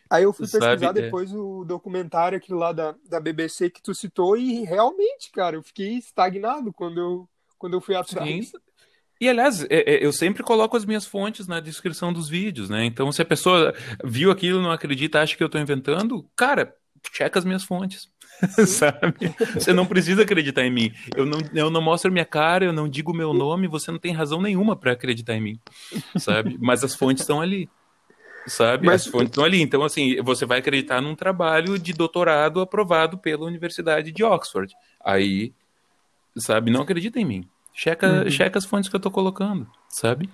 Aí 0.09 0.23
eu 0.23 0.31
fui 0.31 0.45
pesquisar 0.45 0.77
Sabe, 0.79 0.99
é. 0.99 1.03
depois 1.03 1.31
é. 1.31 1.35
o 1.35 1.65
documentário 1.65 2.37
aquilo 2.37 2.59
lá 2.59 2.71
da, 2.71 2.95
da 3.09 3.19
BBC 3.19 3.69
que 3.69 3.81
tu 3.81 3.93
citou 3.93 4.37
e 4.37 4.63
realmente, 4.63 5.31
cara, 5.31 5.55
eu 5.55 5.63
fiquei 5.63 5.97
estagnado 5.97 6.71
quando 6.71 6.99
eu, 6.99 7.29
quando 7.57 7.73
eu 7.73 7.81
fui 7.81 7.95
atrás. 7.95 8.49
Sim. 8.49 8.57
E, 9.19 9.29
aliás, 9.29 9.63
é, 9.69 9.95
é, 9.95 10.05
eu 10.05 10.11
sempre 10.11 10.43
coloco 10.43 10.75
as 10.75 10.85
minhas 10.85 11.05
fontes 11.05 11.47
na 11.47 11.59
descrição 11.59 12.11
dos 12.11 12.27
vídeos, 12.27 12.69
né? 12.69 12.85
Então, 12.85 13.11
se 13.11 13.21
a 13.21 13.25
pessoa 13.25 13.73
viu 14.03 14.29
aquilo, 14.29 14.61
não 14.61 14.71
acredita, 14.71 15.21
acha 15.21 15.37
que 15.37 15.43
eu 15.43 15.47
estou 15.47 15.61
inventando, 15.61 16.27
cara, 16.35 16.75
checa 17.13 17.39
as 17.39 17.45
minhas 17.45 17.63
fontes. 17.63 18.09
Sabe? 18.67 19.33
Você 19.53 19.71
não 19.71 19.85
precisa 19.85 20.23
acreditar 20.23 20.65
em 20.65 20.71
mim. 20.71 20.91
Eu 21.15 21.25
não, 21.25 21.39
eu 21.53 21.69
não 21.69 21.81
mostro 21.81 22.11
minha 22.11 22.25
cara, 22.25 22.65
eu 22.65 22.73
não 22.73 22.89
digo 22.89 23.13
meu 23.13 23.33
nome, 23.33 23.67
você 23.67 23.91
não 23.91 23.99
tem 23.99 24.11
razão 24.11 24.41
nenhuma 24.41 24.75
para 24.75 24.91
acreditar 24.91 25.35
em 25.35 25.41
mim. 25.41 25.59
Sabe? 26.17 26.57
Mas 26.59 26.83
as 26.83 26.93
fontes 26.93 27.21
estão 27.21 27.39
ali. 27.39 27.69
Sabe? 28.45 28.85
Mas... 28.85 29.03
As 29.03 29.07
fontes 29.07 29.29
estão 29.29 29.45
ali. 29.45 29.61
Então, 29.61 29.83
assim, 29.83 30.21
você 30.21 30.45
vai 30.45 30.59
acreditar 30.59 31.01
num 31.01 31.15
trabalho 31.15 31.79
de 31.79 31.93
doutorado 31.93 32.59
aprovado 32.59 33.17
pela 33.17 33.45
Universidade 33.45 34.11
de 34.11 34.23
Oxford. 34.23 34.73
Aí, 35.03 35.53
sabe, 36.37 36.71
não 36.71 36.81
acredita 36.81 37.19
em 37.19 37.25
mim. 37.25 37.49
Checa, 37.75 38.23
uhum. 38.23 38.31
checa 38.31 38.57
as 38.57 38.63
fontes 38.63 38.89
que 38.89 38.95
eu 38.95 38.99
tô 39.01 39.11
colocando, 39.11 39.69
sabe? 39.89 40.29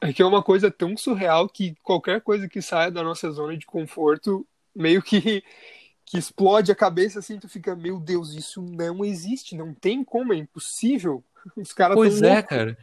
É 0.00 0.12
que 0.12 0.22
é 0.22 0.24
uma 0.24 0.44
coisa 0.44 0.70
tão 0.70 0.96
surreal 0.96 1.48
que 1.48 1.74
qualquer 1.82 2.20
coisa 2.20 2.48
que 2.48 2.62
saia 2.62 2.88
da 2.88 3.02
nossa 3.02 3.28
zona 3.32 3.56
de 3.58 3.66
conforto 3.66 4.46
meio 4.72 5.02
que, 5.02 5.42
que 6.06 6.16
explode 6.16 6.70
a 6.70 6.76
cabeça 6.76 7.18
assim, 7.18 7.40
tu 7.40 7.48
fica, 7.48 7.74
meu 7.74 7.98
Deus, 7.98 8.32
isso 8.32 8.62
não 8.62 9.04
existe, 9.04 9.56
não 9.56 9.74
tem 9.74 10.04
como, 10.04 10.32
é 10.32 10.36
impossível. 10.36 11.24
Os 11.56 11.72
caras 11.72 11.96
Pois 11.96 12.22
é, 12.22 12.34
loucos. 12.34 12.48
cara. 12.48 12.78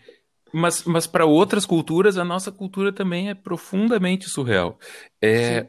Mas, 0.51 0.83
mas 0.83 1.07
para 1.07 1.25
outras 1.25 1.65
culturas, 1.65 2.17
a 2.17 2.25
nossa 2.25 2.51
cultura 2.51 2.91
também 2.91 3.29
é 3.29 3.33
profundamente 3.33 4.29
surreal. 4.29 4.77
É, 5.21 5.67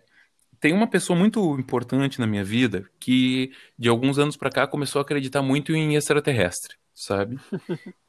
tem 0.60 0.74
uma 0.74 0.88
pessoa 0.88 1.16
muito 1.16 1.58
importante 1.58 2.18
na 2.18 2.26
minha 2.26 2.44
vida 2.44 2.84
que, 2.98 3.52
de 3.78 3.88
alguns 3.88 4.18
anos 4.18 4.36
para 4.36 4.50
cá, 4.50 4.66
começou 4.66 4.98
a 4.98 5.02
acreditar 5.02 5.42
muito 5.42 5.72
em 5.72 5.94
extraterrestre 5.94 6.76
sabe? 6.94 7.38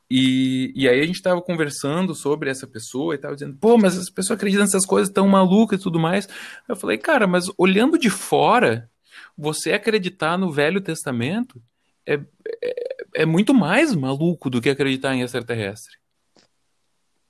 E, 0.09 0.71
e 0.75 0.87
aí 0.87 1.01
a 1.01 1.05
gente 1.05 1.21
tava 1.21 1.41
conversando 1.41 2.13
sobre 2.13 2.49
essa 2.49 2.67
pessoa 2.67 3.15
e 3.15 3.17
tava 3.17 3.33
dizendo, 3.33 3.57
pô, 3.57 3.77
mas 3.77 3.97
essa 3.97 4.11
pessoa 4.11 4.35
acredita 4.35 4.61
nessas 4.61 4.85
coisas 4.85 5.11
tão 5.11 5.27
malucas 5.27 5.79
e 5.79 5.83
tudo 5.83 5.99
mais. 5.99 6.29
Eu 6.69 6.75
falei, 6.75 6.97
cara, 6.97 7.25
mas 7.25 7.45
olhando 7.57 7.97
de 7.97 8.09
fora, 8.09 8.89
você 9.35 9.73
acreditar 9.73 10.37
no 10.37 10.51
Velho 10.51 10.79
Testamento 10.79 11.61
é, 12.05 12.19
é, 12.61 12.95
é 13.15 13.25
muito 13.25 13.53
mais 13.53 13.95
maluco 13.95 14.49
do 14.49 14.61
que 14.61 14.69
acreditar 14.69 15.15
em 15.15 15.21
extraterrestre. 15.21 15.97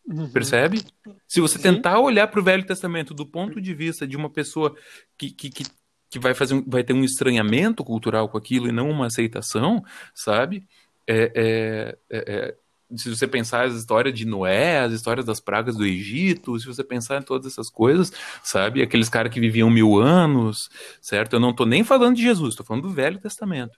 Uhum. 0.05 0.29
Percebe? 0.29 0.83
Se 1.27 1.41
você 1.41 1.57
tentar 1.57 1.99
olhar 1.99 2.27
para 2.27 2.39
o 2.39 2.43
Velho 2.43 2.65
Testamento 2.65 3.13
do 3.13 3.25
ponto 3.25 3.59
de 3.59 3.73
vista 3.73 4.05
de 4.05 4.15
uma 4.15 4.29
pessoa 4.29 4.75
que, 5.17 5.31
que, 5.31 5.49
que, 5.49 5.63
que 6.11 6.19
vai, 6.19 6.33
fazer, 6.33 6.61
vai 6.67 6.83
ter 6.83 6.93
um 6.93 7.03
estranhamento 7.03 7.83
cultural 7.83 8.29
com 8.29 8.37
aquilo 8.37 8.67
e 8.67 8.71
não 8.71 8.89
uma 8.89 9.07
aceitação, 9.07 9.83
sabe? 10.13 10.67
É, 11.07 11.31
é, 11.35 11.97
é, 12.09 12.33
é, 12.33 12.55
se 12.95 13.09
você 13.09 13.27
pensar 13.27 13.65
as 13.65 13.75
histórias 13.75 14.17
de 14.17 14.25
Noé, 14.25 14.79
as 14.79 14.93
histórias 14.93 15.25
das 15.25 15.39
pragas 15.39 15.75
do 15.75 15.85
Egito, 15.85 16.59
se 16.59 16.65
você 16.65 16.83
pensar 16.83 17.19
em 17.19 17.25
todas 17.25 17.51
essas 17.51 17.69
coisas, 17.69 18.11
sabe? 18.43 18.81
Aqueles 18.81 19.09
caras 19.09 19.33
que 19.33 19.39
viviam 19.39 19.69
mil 19.69 19.99
anos, 19.99 20.69
certo? 21.01 21.33
Eu 21.33 21.39
não 21.39 21.49
estou 21.49 21.65
nem 21.65 21.83
falando 21.83 22.15
de 22.15 22.21
Jesus, 22.21 22.49
estou 22.49 22.65
falando 22.65 22.83
do 22.83 22.93
Velho 22.93 23.19
Testamento. 23.19 23.77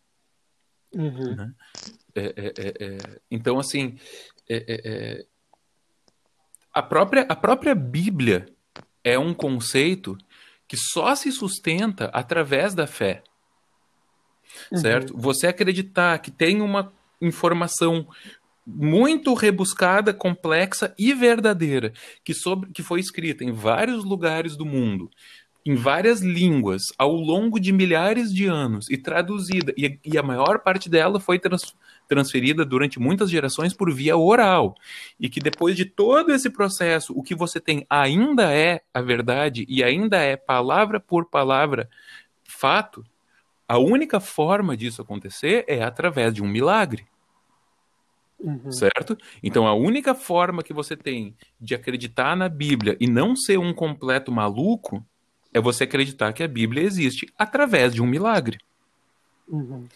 Uhum. 0.94 1.36
Né? 1.36 1.54
É, 2.16 3.20
então, 3.30 3.60
assim, 3.60 3.98
a, 6.74 6.82
própria, 6.82 7.26
a 7.30 7.36
própria 7.36 7.76
Bíblia 7.76 8.48
é 9.04 9.18
um 9.18 9.34
conceito 9.34 10.18
que 10.68 10.76
só 10.76 11.16
se 11.16 11.32
sustenta 11.32 12.06
através 12.14 12.74
da 12.74 12.86
fé. 12.86 13.24
Certo? 14.74 15.14
Uhum. 15.14 15.20
Você 15.22 15.48
acreditar 15.48 16.18
que 16.20 16.32
tem 16.32 16.62
uma 16.62 16.94
informação 17.22 18.08
muito 18.66 19.34
rebuscada, 19.34 20.14
complexa 20.14 20.94
e 21.00 21.14
verdadeira, 21.14 21.94
que, 22.24 22.34
sobre, 22.34 22.70
que 22.72 22.84
foi 22.84 23.00
escrita 23.00 23.46
em 23.46 23.52
vários 23.52 24.04
lugares 24.04 24.58
do 24.58 24.66
mundo, 24.66 25.10
em 25.66 25.74
várias 25.74 26.22
línguas, 26.22 26.84
ao 26.98 27.14
longo 27.14 27.60
de 27.60 27.72
milhares 27.72 28.34
de 28.34 28.46
anos, 28.46 28.90
e 28.90 28.98
traduzida, 28.98 29.74
e, 29.78 29.98
e 30.04 30.18
a 30.18 30.24
maior 30.24 30.60
parte 30.60 30.90
dela 30.90 31.20
foi 31.20 31.40
trans, 31.40 31.76
transferida 32.10 32.66
durante 32.66 33.00
muitas 33.00 33.30
gerações 33.30 33.74
por 33.74 33.94
via 33.94 34.18
oral, 34.18 34.76
e 35.18 35.30
que 35.30 35.40
depois 35.40 35.76
de 35.76 35.86
todo 35.86 36.34
esse 36.34 36.50
processo, 36.50 37.14
o 37.18 37.24
que 37.24 37.36
você 37.36 37.62
tem 37.62 37.86
ainda 37.90 38.54
é 38.54 38.82
a 38.94 39.02
verdade, 39.02 39.66
e 39.70 39.82
ainda 39.82 40.18
é 40.18 40.36
palavra 40.36 41.00
por 41.00 41.26
palavra 41.26 41.90
fato, 42.46 43.06
a 43.68 43.78
única 43.78 44.20
forma 44.20 44.78
disso 44.78 45.02
acontecer 45.02 45.66
é 45.68 45.84
através 45.84 46.34
de 46.34 46.42
um 46.42 46.48
milagre. 46.48 47.06
Uhum. 48.40 48.72
Certo? 48.72 49.18
Então 49.42 49.68
a 49.68 49.74
única 49.74 50.14
forma 50.14 50.64
que 50.64 50.74
você 50.74 50.96
tem 50.96 51.36
de 51.60 51.74
acreditar 51.74 52.36
na 52.36 52.48
Bíblia 52.48 52.96
e 53.00 53.08
não 53.08 53.36
ser 53.36 53.58
um 53.58 53.74
completo 53.74 54.32
maluco 54.32 55.04
é 55.54 55.60
você 55.60 55.86
acreditar 55.86 56.34
que 56.34 56.44
a 56.44 56.48
Bíblia 56.48 56.84
existe 56.84 57.28
através 57.38 57.94
de 57.94 58.02
um 58.02 58.06
milagre. 58.06 58.60
Uhum. 59.48 59.88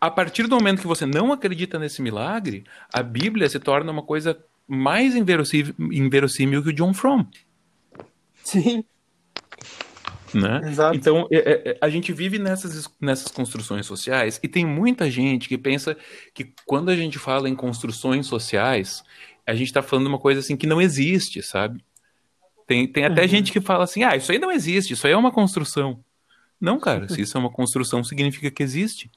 A 0.00 0.10
partir 0.10 0.48
do 0.48 0.56
momento 0.56 0.80
que 0.80 0.86
você 0.86 1.06
não 1.06 1.32
acredita 1.32 1.78
nesse 1.78 2.02
milagre, 2.02 2.64
a 2.92 3.02
Bíblia 3.04 3.48
se 3.48 3.60
torna 3.60 3.92
uma 3.92 4.02
coisa 4.02 4.36
mais 4.66 5.14
inverossímil, 5.14 5.74
inverossímil 5.78 6.62
que 6.62 6.70
o 6.70 6.72
John 6.72 6.92
Fromm. 6.92 7.24
Sim. 8.42 8.84
Né? 10.34 10.60
Exato. 10.64 10.96
Então, 10.96 11.26
é, 11.30 11.70
é, 11.72 11.78
a 11.80 11.88
gente 11.88 12.12
vive 12.12 12.38
nessas, 12.38 12.88
nessas 13.00 13.30
construções 13.30 13.84
sociais 13.86 14.40
e 14.42 14.48
tem 14.48 14.64
muita 14.64 15.10
gente 15.10 15.48
que 15.48 15.58
pensa 15.58 15.96
que 16.34 16.52
quando 16.66 16.88
a 16.90 16.96
gente 16.96 17.18
fala 17.18 17.48
em 17.48 17.54
construções 17.54 18.26
sociais, 18.26 19.02
a 19.46 19.54
gente 19.54 19.66
está 19.68 19.82
falando 19.82 20.06
uma 20.06 20.18
coisa 20.18 20.40
assim 20.40 20.56
que 20.56 20.66
não 20.66 20.80
existe, 20.80 21.42
sabe? 21.42 21.84
Tem, 22.66 22.86
tem 22.86 23.04
até 23.04 23.22
Uhum. 23.22 23.28
gente 23.28 23.52
que 23.52 23.60
fala 23.60 23.84
assim: 23.84 24.04
ah, 24.04 24.16
isso 24.16 24.30
aí 24.32 24.38
não 24.38 24.50
existe, 24.50 24.94
isso 24.94 25.06
aí 25.06 25.12
é 25.12 25.16
uma 25.16 25.32
construção. 25.32 26.02
Não, 26.60 26.78
cara, 26.78 27.08
se 27.08 27.20
isso 27.20 27.36
é 27.36 27.40
uma 27.40 27.50
construção, 27.50 28.02
significa 28.04 28.50
que 28.50 28.62
existe. 28.62 29.10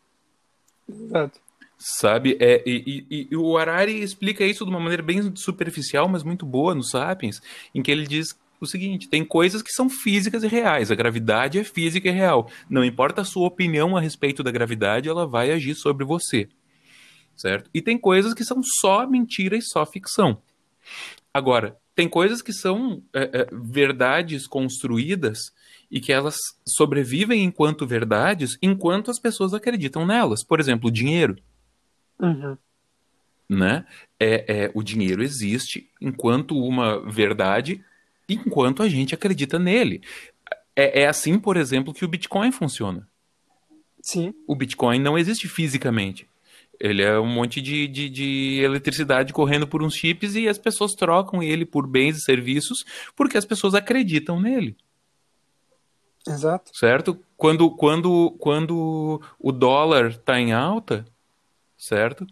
Exato. 0.89 1.39
Sabe? 1.77 2.37
É, 2.39 2.63
e, 2.65 3.05
e- 3.09 3.27
e 3.31 3.35
o 3.35 3.57
Harari 3.57 4.01
explica 4.01 4.45
isso 4.45 4.63
de 4.63 4.69
uma 4.71 4.79
maneira 4.79 5.03
bem 5.03 5.35
superficial, 5.35 6.07
mas 6.07 6.23
muito 6.23 6.45
boa 6.45 6.73
no 6.73 6.83
Sapiens, 6.83 7.41
em 7.73 7.83
que 7.83 7.91
ele 7.91 8.07
diz 8.07 8.35
o 8.65 8.69
seguinte: 8.69 9.07
tem 9.07 9.23
coisas 9.23 9.61
que 9.61 9.71
são 9.71 9.89
físicas 9.89 10.43
e 10.43 10.47
reais. 10.47 10.91
A 10.91 10.95
gravidade 10.95 11.57
é 11.57 11.63
física 11.63 12.09
e 12.09 12.11
real. 12.11 12.49
Não 12.69 12.83
importa 12.83 13.21
a 13.21 13.25
sua 13.25 13.47
opinião 13.47 13.95
a 13.95 14.01
respeito 14.01 14.43
da 14.43 14.51
gravidade, 14.51 15.09
ela 15.09 15.25
vai 15.25 15.51
agir 15.51 15.75
sobre 15.75 16.05
você. 16.05 16.49
Certo? 17.35 17.69
E 17.73 17.81
tem 17.81 17.97
coisas 17.97 18.33
que 18.33 18.43
são 18.43 18.61
só 18.63 19.05
mentira 19.07 19.57
e 19.57 19.61
só 19.61 19.85
ficção. 19.85 20.41
Agora, 21.33 21.77
tem 21.95 22.09
coisas 22.09 22.41
que 22.41 22.51
são 22.51 23.01
é, 23.13 23.41
é, 23.41 23.47
verdades 23.51 24.47
construídas 24.47 25.39
e 25.89 25.99
que 26.01 26.11
elas 26.11 26.35
sobrevivem 26.67 27.43
enquanto 27.43 27.87
verdades 27.87 28.57
enquanto 28.61 29.09
as 29.09 29.19
pessoas 29.19 29.53
acreditam 29.53 30.05
nelas. 30.05 30.43
Por 30.43 30.59
exemplo, 30.59 30.89
o 30.89 30.91
dinheiro 30.91 31.37
Uhum. 32.19 32.57
né? 33.49 33.85
É, 34.19 34.65
é, 34.65 34.71
o 34.73 34.81
dinheiro 34.81 35.21
existe 35.21 35.89
enquanto 36.01 36.57
uma 36.57 36.99
verdade, 37.11 37.83
enquanto 38.27 38.83
a 38.83 38.89
gente 38.89 39.13
acredita 39.13 39.59
nele. 39.59 40.01
É, 40.75 41.01
é 41.01 41.07
assim, 41.07 41.39
por 41.39 41.57
exemplo, 41.57 41.93
que 41.93 42.05
o 42.05 42.07
Bitcoin 42.07 42.51
funciona. 42.51 43.07
Sim. 44.01 44.33
O 44.47 44.55
Bitcoin 44.55 44.99
não 44.99 45.17
existe 45.17 45.47
fisicamente. 45.47 46.27
Ele 46.79 47.01
é 47.01 47.17
um 47.19 47.27
monte 47.27 47.61
de, 47.61 47.87
de, 47.87 48.09
de 48.09 48.59
eletricidade 48.61 49.33
correndo 49.33 49.67
por 49.67 49.81
uns 49.81 49.95
chips 49.95 50.35
e 50.35 50.47
as 50.47 50.57
pessoas 50.57 50.93
trocam 50.93 51.41
ele 51.41 51.65
por 51.65 51.87
bens 51.87 52.17
e 52.17 52.21
serviços 52.21 52.83
porque 53.15 53.37
as 53.37 53.45
pessoas 53.45 53.73
acreditam 53.73 54.41
nele 54.41 54.75
Exato. 56.27 56.71
certo? 56.75 57.19
Quando, 57.37 57.69
quando, 57.69 58.31
quando 58.39 59.21
o 59.39 59.51
dólar 59.51 60.07
está 60.07 60.39
em 60.39 60.53
alta, 60.53 61.05
certo? 61.77 62.25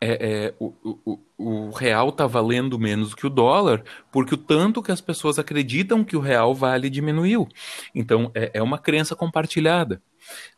É, 0.00 0.46
é, 0.46 0.54
o, 0.58 0.72
o, 1.04 1.18
o 1.36 1.70
real 1.70 2.08
está 2.08 2.26
valendo 2.26 2.78
menos 2.78 3.14
que 3.14 3.26
o 3.26 3.30
dólar, 3.30 3.84
porque 4.10 4.34
o 4.34 4.38
tanto 4.38 4.82
que 4.82 4.90
as 4.90 5.00
pessoas 5.00 5.38
acreditam 5.38 6.02
que 6.02 6.16
o 6.16 6.20
real 6.20 6.54
vale 6.54 6.88
diminuiu. 6.88 7.46
Então, 7.94 8.30
é, 8.34 8.50
é 8.54 8.62
uma 8.62 8.78
crença 8.78 9.14
compartilhada. 9.14 10.02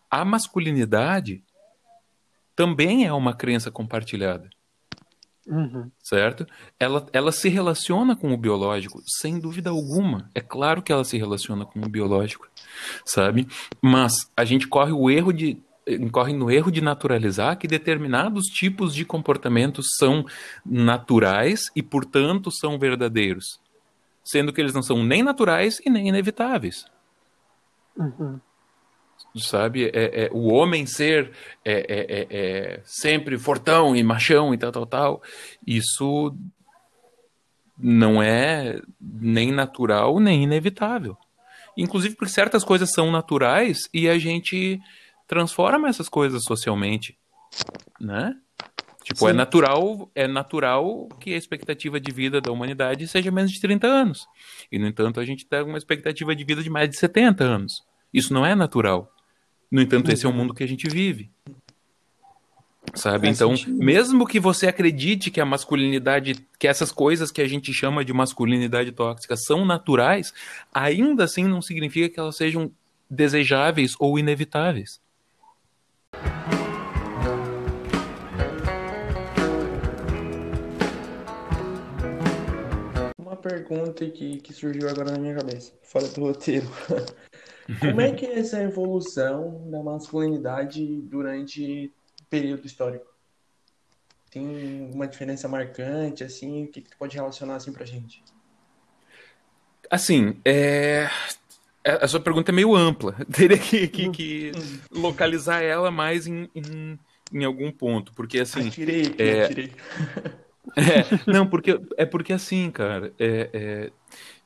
A 0.08 0.24
masculinidade 0.24 1.42
também 2.54 3.04
é 3.04 3.12
uma 3.12 3.34
crença 3.34 3.70
compartilhada 3.70 4.48
Uhum. 5.46 5.90
certo? 5.98 6.46
Ela, 6.78 7.06
ela 7.12 7.32
se 7.32 7.48
relaciona 7.48 8.14
com 8.14 8.32
o 8.32 8.36
biológico, 8.36 9.02
sem 9.04 9.40
dúvida 9.40 9.70
alguma. 9.70 10.30
É 10.34 10.40
claro 10.40 10.80
que 10.80 10.92
ela 10.92 11.04
se 11.04 11.18
relaciona 11.18 11.64
com 11.64 11.80
o 11.80 11.88
biológico, 11.88 12.48
sabe? 13.04 13.48
Mas 13.80 14.30
a 14.36 14.44
gente 14.44 14.68
corre 14.68 14.92
o 14.92 15.10
erro 15.10 15.32
de 15.32 15.60
corre 16.10 16.32
no 16.32 16.50
erro 16.50 16.70
de 16.70 16.80
naturalizar 16.80 17.58
que 17.58 17.66
determinados 17.66 18.46
tipos 18.46 18.94
de 18.94 19.04
comportamentos 19.04 19.86
são 19.98 20.24
naturais 20.64 21.62
e, 21.74 21.82
portanto, 21.82 22.50
são 22.50 22.78
verdadeiros, 22.78 23.60
sendo 24.24 24.52
que 24.52 24.60
eles 24.60 24.74
não 24.74 24.82
são 24.82 25.02
nem 25.02 25.22
naturais 25.22 25.80
e 25.84 25.90
nem 25.90 26.08
inevitáveis 26.08 26.84
Uhum. 27.96 28.40
sabe? 29.36 29.84
É, 29.92 30.24
é, 30.24 30.30
o 30.32 30.50
homem 30.52 30.86
ser 30.86 31.30
é, 31.64 31.72
é, 31.72 32.06
é, 32.08 32.26
é 32.30 32.82
sempre 32.84 33.38
fortão 33.38 33.94
e 33.94 34.02
machão 34.02 34.54
e 34.54 34.58
tal, 34.58 34.72
tal, 34.72 34.86
tal, 34.86 35.22
isso 35.66 36.34
não 37.78 38.22
é 38.22 38.80
nem 39.00 39.52
natural 39.52 40.18
nem 40.20 40.44
inevitável. 40.44 41.16
Inclusive 41.76 42.14
porque 42.14 42.32
certas 42.32 42.64
coisas 42.64 42.90
são 42.92 43.10
naturais 43.10 43.78
e 43.92 44.08
a 44.08 44.18
gente 44.18 44.80
transforma 45.26 45.88
essas 45.88 46.08
coisas 46.08 46.42
socialmente, 46.44 47.18
né? 48.00 48.36
Tipo, 49.04 49.26
é 49.26 49.32
Sim. 49.32 49.36
natural, 49.36 50.10
é 50.14 50.28
natural 50.28 51.08
que 51.20 51.34
a 51.34 51.36
expectativa 51.36 51.98
de 51.98 52.12
vida 52.12 52.40
da 52.40 52.52
humanidade 52.52 53.08
seja 53.08 53.30
menos 53.30 53.50
de 53.50 53.60
30 53.60 53.86
anos. 53.86 54.28
E, 54.70 54.78
no 54.78 54.86
entanto, 54.86 55.18
a 55.18 55.24
gente 55.24 55.44
tem 55.44 55.62
uma 55.62 55.78
expectativa 55.78 56.34
de 56.36 56.44
vida 56.44 56.62
de 56.62 56.70
mais 56.70 56.88
de 56.88 56.96
70 56.96 57.42
anos. 57.42 57.82
Isso 58.14 58.32
não 58.32 58.46
é 58.46 58.54
natural. 58.54 59.12
No 59.70 59.80
entanto, 59.80 60.12
esse 60.12 60.24
é 60.24 60.28
o 60.28 60.32
mundo 60.32 60.54
que 60.54 60.62
a 60.62 60.68
gente 60.68 60.88
vive. 60.88 61.30
Sabe? 62.94 63.26
Faz 63.26 63.36
então, 63.36 63.56
sentido. 63.56 63.78
mesmo 63.78 64.26
que 64.26 64.38
você 64.38 64.68
acredite 64.68 65.30
que 65.30 65.40
a 65.40 65.46
masculinidade, 65.46 66.46
que 66.58 66.68
essas 66.68 66.92
coisas 66.92 67.30
que 67.30 67.40
a 67.40 67.48
gente 67.48 67.72
chama 67.72 68.04
de 68.04 68.12
masculinidade 68.12 68.92
tóxica 68.92 69.36
são 69.36 69.64
naturais, 69.64 70.32
ainda 70.72 71.24
assim 71.24 71.44
não 71.44 71.62
significa 71.62 72.08
que 72.08 72.20
elas 72.20 72.36
sejam 72.36 72.70
desejáveis 73.10 73.94
ou 73.98 74.18
inevitáveis. 74.18 75.00
Uma 83.18 83.36
pergunta 83.36 84.08
que, 84.10 84.40
que 84.40 84.52
surgiu 84.52 84.88
agora 84.88 85.12
na 85.12 85.18
minha 85.18 85.34
cabeça, 85.34 85.72
fora 85.82 86.08
do 86.08 86.20
roteiro. 86.20 86.66
Como 87.80 88.00
é 88.00 88.12
que 88.12 88.26
é 88.26 88.38
essa 88.38 88.62
evolução 88.62 89.70
da 89.70 89.82
masculinidade 89.82 91.00
durante 91.02 91.92
o 92.20 92.24
período 92.28 92.66
histórico? 92.66 93.06
Tem 94.30 94.90
uma 94.92 95.06
diferença 95.06 95.48
marcante, 95.48 96.24
assim? 96.24 96.64
O 96.64 96.68
que, 96.68 96.80
que 96.80 96.90
tu 96.90 96.96
pode 96.96 97.16
relacionar 97.16 97.56
assim 97.56 97.72
pra 97.72 97.84
gente? 97.84 98.22
Assim, 99.90 100.40
é... 100.44 101.08
a 101.84 102.08
sua 102.08 102.20
pergunta 102.20 102.50
é 102.50 102.54
meio 102.54 102.74
ampla. 102.74 103.12
Teria 103.32 103.58
que, 103.58 103.88
que- 103.88 104.10
que 104.10 104.52
localizar 104.90 105.62
ela 105.62 105.90
mais 105.90 106.26
em, 106.26 106.48
em, 106.54 106.98
em 107.32 107.44
algum 107.44 107.70
ponto, 107.72 108.12
porque 108.14 108.38
assim. 108.40 108.68
Atirei 108.68 109.14
é- 109.18 109.44
atirei. 109.44 109.72
É, 110.76 111.30
não, 111.30 111.44
porque 111.46 111.78
é 111.96 112.06
porque 112.06 112.32
assim, 112.32 112.70
cara, 112.70 113.12
é, 113.18 113.50
é, 113.52 113.90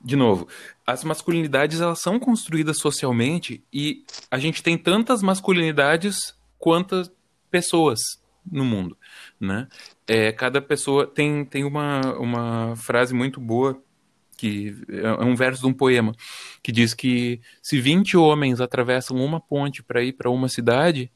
de 0.01 0.16
novo, 0.16 0.49
as 0.87 1.05
masculinidades 1.05 1.81
elas 1.81 2.01
são 2.01 2.18
construídas 2.18 2.79
socialmente 2.79 3.62
e 3.70 4.03
a 4.31 4.38
gente 4.38 4.62
tem 4.62 4.79
tantas 4.79 5.22
masculinidades 5.22 6.35
quantas 6.59 7.12
pessoas 7.51 8.01
no 8.51 8.64
mundo, 8.64 8.96
né? 9.38 9.68
É, 10.07 10.33
cada 10.33 10.61
pessoa 10.62 11.07
tem, 11.07 11.44
tem 11.44 11.64
uma, 11.64 12.01
uma 12.18 12.75
frase 12.77 13.12
muito 13.12 13.38
boa 13.38 13.81
que 14.37 14.77
é 14.88 15.25
um 15.25 15.35
verso 15.35 15.62
de 15.62 15.66
um 15.66 15.72
poema 15.72 16.12
que 16.62 16.70
diz 16.70 16.94
que 16.94 17.40
se 17.62 17.81
20 17.81 18.16
homens 18.16 18.61
atravessam 18.61 19.16
uma 19.16 19.40
ponte 19.40 19.83
para 19.83 20.03
ir 20.03 20.12
para 20.12 20.31
uma 20.31 20.49
cidade, 20.49 21.11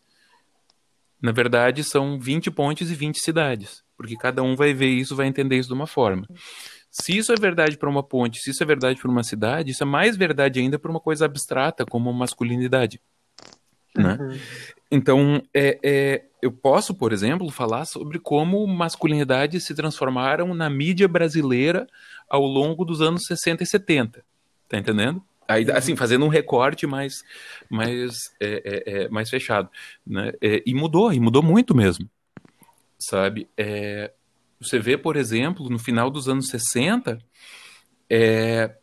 na 1.21 1.33
verdade 1.33 1.85
são 1.85 2.19
20 2.19 2.51
pontes 2.51 2.91
e 2.91 2.95
20 2.95 3.19
cidades, 3.21 3.83
porque 3.97 4.17
cada 4.17 4.43
um 4.43 4.57
vai 4.57 4.73
ver 4.73 4.89
isso, 4.89 5.15
vai 5.15 5.27
entender 5.27 5.59
isso 5.59 5.69
de 5.69 5.75
uma 5.75 5.87
forma. 5.87 6.27
Se 6.91 7.17
isso 7.17 7.33
é 7.33 7.37
verdade 7.37 7.77
para 7.77 7.89
uma 7.89 8.03
ponte, 8.03 8.41
se 8.41 8.51
isso 8.51 8.63
é 8.63 8.67
verdade 8.67 9.01
para 9.01 9.11
uma 9.11 9.23
cidade, 9.23 9.71
isso 9.71 9.83
é 9.83 9.87
mais 9.87 10.17
verdade 10.17 10.59
ainda 10.59 10.79
para 10.79 10.91
uma 10.91 10.99
coisa 10.99 11.25
abstrata 11.25 11.87
como 11.87 12.13
masculinidade. 12.13 13.01
Né? 13.97 14.17
Uhum. 14.21 14.39
Então, 14.91 15.43
é, 15.55 15.79
é, 15.83 16.25
eu 16.43 16.51
posso, 16.51 16.95
por 16.95 17.13
exemplo, 17.13 17.49
falar 17.51 17.85
sobre 17.85 18.19
como 18.19 18.67
masculinidades 18.67 19.65
se 19.65 19.75
transformaram 19.75 20.53
na 20.55 20.69
mídia 20.69 21.07
brasileira 21.07 21.87
ao 22.31 22.47
longo 22.47 22.85
dos 22.85 23.03
anos 23.03 23.25
60 23.27 23.65
e 23.65 23.67
70. 23.67 24.25
Tá 24.69 24.79
entendendo? 24.79 25.23
Aí, 25.49 25.69
assim, 25.73 25.97
fazendo 25.97 26.25
um 26.25 26.29
recorte 26.29 26.87
mais, 26.87 27.25
mais, 27.69 28.33
é, 28.41 28.63
é, 28.65 29.03
é, 29.03 29.09
mais 29.09 29.29
fechado. 29.29 29.69
Né? 30.07 30.33
É, 30.41 30.63
e 30.65 30.73
mudou, 30.73 31.13
e 31.13 31.19
mudou 31.19 31.43
muito 31.43 31.75
mesmo. 31.75 32.09
Sabe? 32.97 33.49
É, 33.59 34.13
você 34.61 34.79
vê, 34.79 34.97
por 34.97 35.17
exemplo, 35.17 35.69
no 35.69 35.79
final 35.79 36.09
dos 36.09 36.29
anos 36.29 36.49
60, 36.49 37.19
é, 38.09 38.77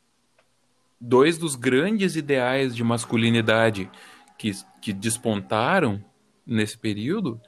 dois 1.00 1.38
dos 1.38 1.56
grandes 1.56 2.18
ideais 2.18 2.76
de 2.76 2.84
masculinidade 2.84 3.90
que, 4.38 4.52
que 4.82 4.92
despontaram 4.92 6.04
nesse 6.46 6.78
período 6.78 7.40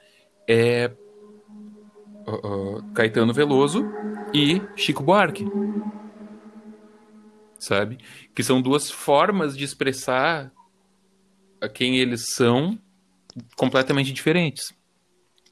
é 0.47 0.91
uh, 2.35 2.83
Caetano 2.93 3.33
Veloso 3.33 3.85
e 4.33 4.61
Chico 4.75 5.03
Buarque. 5.03 5.45
sabe? 7.59 7.97
Que 8.33 8.43
são 8.43 8.61
duas 8.61 8.89
formas 8.89 9.55
de 9.57 9.63
expressar 9.63 10.51
quem 11.73 11.97
eles 11.97 12.33
são 12.33 12.79
completamente 13.55 14.13
diferentes. 14.13 14.73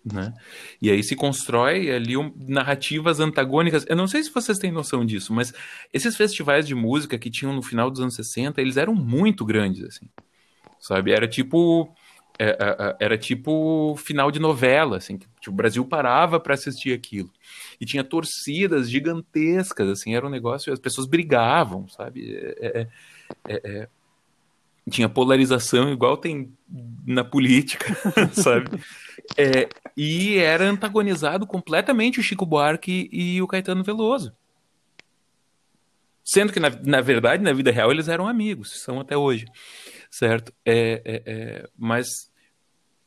Né? 0.06 0.34
E 0.82 0.90
aí 0.90 1.04
se 1.04 1.18
constrói 1.18 1.92
ali 1.92 2.16
um, 2.16 2.34
narrativas 2.48 3.20
antagônicas. 3.20 3.86
Eu 3.90 3.96
não 3.98 4.08
sei 4.08 4.24
se 4.24 4.32
vocês 4.32 4.58
têm 4.58 4.72
noção 4.72 5.06
disso, 5.06 5.34
mas 5.34 5.54
esses 5.94 6.16
festivais 6.16 6.66
de 6.66 6.74
música 6.74 7.20
que 7.20 7.30
tinham 7.30 7.54
no 7.54 7.62
final 7.62 7.92
dos 7.92 8.00
anos 8.00 8.16
60, 8.16 8.62
eles 8.62 8.78
eram 8.78 8.96
muito 8.96 9.44
grandes, 9.44 9.84
assim. 9.84 10.08
Sabe? 10.80 11.12
Era 11.12 11.28
tipo 11.28 11.94
era 13.00 13.18
tipo 13.18 13.96
final 13.98 14.32
de 14.32 14.40
novela, 14.40 14.98
assim, 14.98 15.18
que 15.18 15.50
o 15.50 15.54
Brasil 15.54 15.84
parava 15.86 16.40
para 16.40 16.54
assistir 16.54 16.94
aquilo. 16.94 17.32
E 17.80 17.86
tinha 17.86 18.04
torcidas 18.04 18.90
gigantescas, 18.90 19.90
assim, 19.90 20.16
era 20.16 20.26
um 20.26 20.30
negócio, 20.30 20.72
as 20.72 20.80
pessoas 20.80 21.08
brigavam, 21.08 21.88
sabe? 21.88 22.36
É, 22.60 22.88
é, 23.48 23.62
é, 23.64 23.88
tinha 24.90 25.10
polarização 25.10 25.92
igual 25.92 26.16
tem 26.16 26.54
na 27.06 27.24
política, 27.24 27.96
sabe? 28.32 28.70
e 29.96 30.38
era 30.38 30.64
antagonizado 30.64 31.46
completamente 31.46 32.20
o 32.20 32.24
Chico 32.24 32.46
Buarque 32.46 33.10
e 33.12 33.42
o 33.42 33.48
Caetano 33.48 33.84
Veloso. 33.84 34.34
Sendo 36.24 36.52
que, 36.54 36.60
na, 36.60 36.70
na 36.84 37.02
verdade, 37.02 37.42
na 37.42 37.54
vida 37.54 37.72
real, 37.72 37.92
eles 37.92 38.08
eram 38.08 38.28
amigos, 38.28 38.82
são 38.82 39.00
até 39.00 39.18
hoje 39.18 39.46
certo? 40.10 40.54
É, 40.66 41.02
é, 41.06 41.24
é, 41.26 41.70
mas 41.78 42.08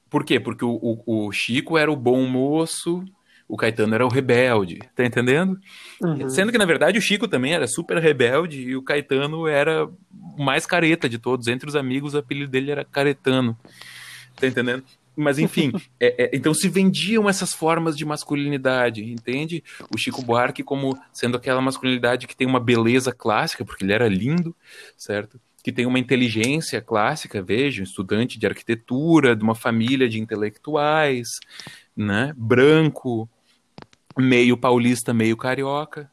por 0.09 0.25
quê? 0.25 0.41
Porque 0.41 0.65
o, 0.65 0.79
o, 0.83 1.27
o, 1.27 1.33
Chico 1.33 1.79
era 1.79 1.91
o 1.91 1.97
bom 1.97 2.27
moço, 2.27 3.05
o 3.49 3.57
Caetano 3.57 3.95
era 3.95 4.05
o 4.05 4.11
rebelde, 4.11 4.81
tá 4.95 5.05
entendendo? 5.05 5.59
Uhum. 6.03 6.29
Sendo 6.29 6.51
que, 6.51 6.59
na 6.59 6.65
verdade, 6.65 6.99
o 6.99 7.03
Chico 7.03 7.29
também 7.29 7.53
era 7.53 7.67
super 7.67 7.99
rebelde 7.99 8.61
e 8.61 8.77
o 8.77 8.83
Caetano 8.83 9.47
era 9.47 9.87
o 9.87 10.43
mais 10.43 10.67
careta 10.67 11.09
de 11.09 11.19
todos. 11.19 11.47
Entre 11.47 11.69
os 11.69 11.77
amigos, 11.77 12.15
o 12.15 12.19
apelido 12.19 12.51
dele 12.51 12.73
era 12.73 12.85
Caretano, 12.85 13.57
tá 14.37 14.47
entendendo? 14.47 14.85
Mas 15.17 15.39
enfim, 15.39 15.73
é, 16.01 16.25
é, 16.25 16.31
então 16.33 16.55
se 16.55 16.69
vendiam 16.69 17.29
essas 17.29 17.53
formas 17.53 17.97
de 17.97 18.05
masculinidade, 18.05 19.05
entende? 19.05 19.63
O 19.95 19.99
Chico 19.99 20.23
Buarque 20.23 20.63
como 20.63 20.99
sendo 21.13 21.37
aquela 21.37 21.61
masculinidade 21.61 22.27
que 22.27 22.37
tem 22.37 22.47
uma 22.47 22.61
beleza 22.61 23.13
clássica, 23.13 23.65
porque 23.65 23.85
ele 23.85 23.93
era 23.93 24.09
lindo, 24.09 24.55
certo? 24.97 25.41
Que 25.63 25.73
tem 25.73 25.87
uma 25.87 25.99
inteligência 25.99 26.81
clássica, 26.81 27.43
veja, 27.43 27.81
um 27.81 27.85
estudante 27.85 28.39
de 28.39 28.47
arquitetura, 28.47 29.37
de 29.37 29.43
uma 29.43 29.55
família 29.55 30.09
de 30.09 30.21
intelectuais, 30.21 31.29
né, 31.97 32.33
branco, 32.37 33.29
meio 34.17 34.57
paulista, 34.57 35.13
meio 35.13 35.37
carioca, 35.37 36.11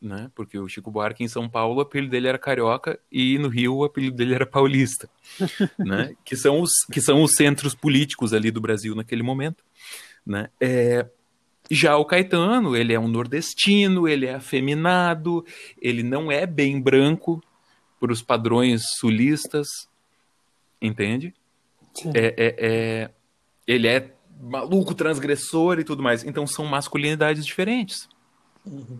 né, 0.00 0.30
porque 0.34 0.56
o 0.58 0.68
Chico 0.68 0.90
Buarque 0.90 1.24
em 1.24 1.28
São 1.28 1.48
Paulo, 1.48 1.78
o 1.78 1.80
apelido 1.80 2.12
dele 2.12 2.28
era 2.28 2.38
carioca 2.38 2.98
e 3.10 3.36
no 3.38 3.48
Rio 3.48 3.76
o 3.76 3.84
apelido 3.84 4.16
dele 4.16 4.34
era 4.34 4.46
paulista, 4.46 5.08
né, 5.78 6.14
que 6.24 6.36
são 6.36 6.60
os 6.60 6.70
que 6.92 7.00
são 7.00 7.22
os 7.22 7.34
centros 7.34 7.74
políticos 7.74 8.32
ali 8.32 8.50
do 8.50 8.60
Brasil 8.60 8.94
naquele 8.94 9.22
momento, 9.22 9.64
né, 10.24 10.48
é, 10.60 11.08
já 11.70 11.96
o 11.96 12.04
Caetano, 12.04 12.76
ele 12.76 12.94
é 12.94 13.00
um 13.00 13.08
nordestino, 13.08 14.08
ele 14.08 14.26
é 14.26 14.34
afeminado, 14.34 15.44
ele 15.80 16.02
não 16.02 16.30
é 16.32 16.46
bem 16.46 16.80
branco, 16.80 17.42
para 17.98 18.12
os 18.12 18.22
padrões 18.22 18.82
sulistas, 18.98 19.66
entende? 20.80 21.34
É, 22.14 22.26
é, 22.36 22.56
é, 22.58 23.10
ele 23.66 23.88
é 23.88 24.12
maluco, 24.40 24.94
transgressor 24.94 25.78
e 25.78 25.84
tudo 25.84 26.02
mais. 26.02 26.24
Então 26.24 26.46
são 26.46 26.64
masculinidades 26.64 27.44
diferentes. 27.44 28.08
Uhum. 28.64 28.98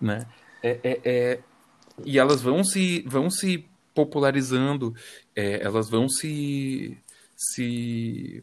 Né? 0.00 0.26
É, 0.62 0.80
é, 0.82 1.00
é, 1.04 1.40
e 2.04 2.18
elas 2.18 2.42
vão 2.42 2.64
se, 2.64 3.02
vão 3.06 3.30
se 3.30 3.66
popularizando, 3.94 4.94
é, 5.36 5.62
elas 5.62 5.88
vão 5.88 6.08
se, 6.08 6.96
se 7.36 8.42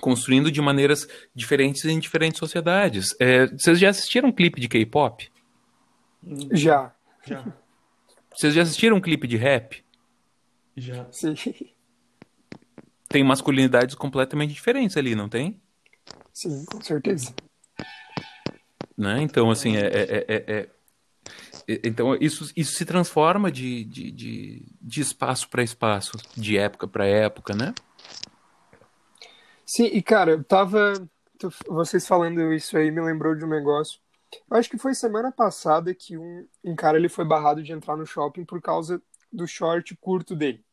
construindo 0.00 0.50
de 0.50 0.60
maneiras 0.60 1.08
diferentes 1.34 1.84
em 1.84 1.98
diferentes 1.98 2.38
sociedades. 2.38 3.14
vocês 3.52 3.78
já 3.78 3.90
assistiram 3.90 4.28
um 4.28 4.32
clipe 4.32 4.60
de 4.60 4.68
K-pop? 4.68 5.30
Já. 6.52 6.92
Já. 7.26 7.44
Vocês 8.40 8.54
já 8.54 8.62
assistiram 8.62 8.96
um 8.96 9.00
clipe 9.02 9.28
de 9.28 9.36
rap? 9.36 9.84
Já. 10.74 11.06
Sim. 11.12 11.34
Tem 13.06 13.22
masculinidades 13.22 13.94
completamente 13.94 14.54
diferentes 14.54 14.96
ali, 14.96 15.14
não 15.14 15.28
tem? 15.28 15.60
Sim, 16.32 16.64
com 16.64 16.80
certeza. 16.80 17.34
Né? 18.96 19.20
Então, 19.20 19.50
assim, 19.50 19.76
é, 19.76 19.86
é, 19.88 20.24
é, 20.26 20.44
é 20.48 20.68
então 21.84 22.16
isso, 22.18 22.50
isso 22.56 22.72
se 22.72 22.86
transforma 22.86 23.52
de, 23.52 23.84
de, 23.84 24.10
de, 24.10 24.62
de 24.80 25.00
espaço 25.02 25.46
para 25.46 25.62
espaço, 25.62 26.12
de 26.34 26.56
época 26.56 26.88
para 26.88 27.06
época, 27.06 27.54
né? 27.54 27.74
Sim, 29.66 29.84
e 29.84 30.00
cara, 30.00 30.30
eu 30.30 30.42
tava. 30.42 30.94
Vocês 31.68 32.06
falando 32.08 32.54
isso 32.54 32.74
aí 32.78 32.90
me 32.90 33.02
lembrou 33.02 33.34
de 33.34 33.44
um 33.44 33.48
negócio 33.48 34.00
eu 34.50 34.56
acho 34.56 34.70
que 34.70 34.78
foi 34.78 34.94
semana 34.94 35.32
passada 35.32 35.94
que 35.94 36.16
um, 36.16 36.46
um 36.64 36.76
cara 36.76 36.98
ele 36.98 37.08
foi 37.08 37.24
barrado 37.24 37.62
de 37.62 37.72
entrar 37.72 37.96
no 37.96 38.06
shopping 38.06 38.44
por 38.44 38.60
causa 38.60 39.02
do 39.32 39.46
short 39.46 39.96
curto 39.96 40.34
dele. 40.36 40.64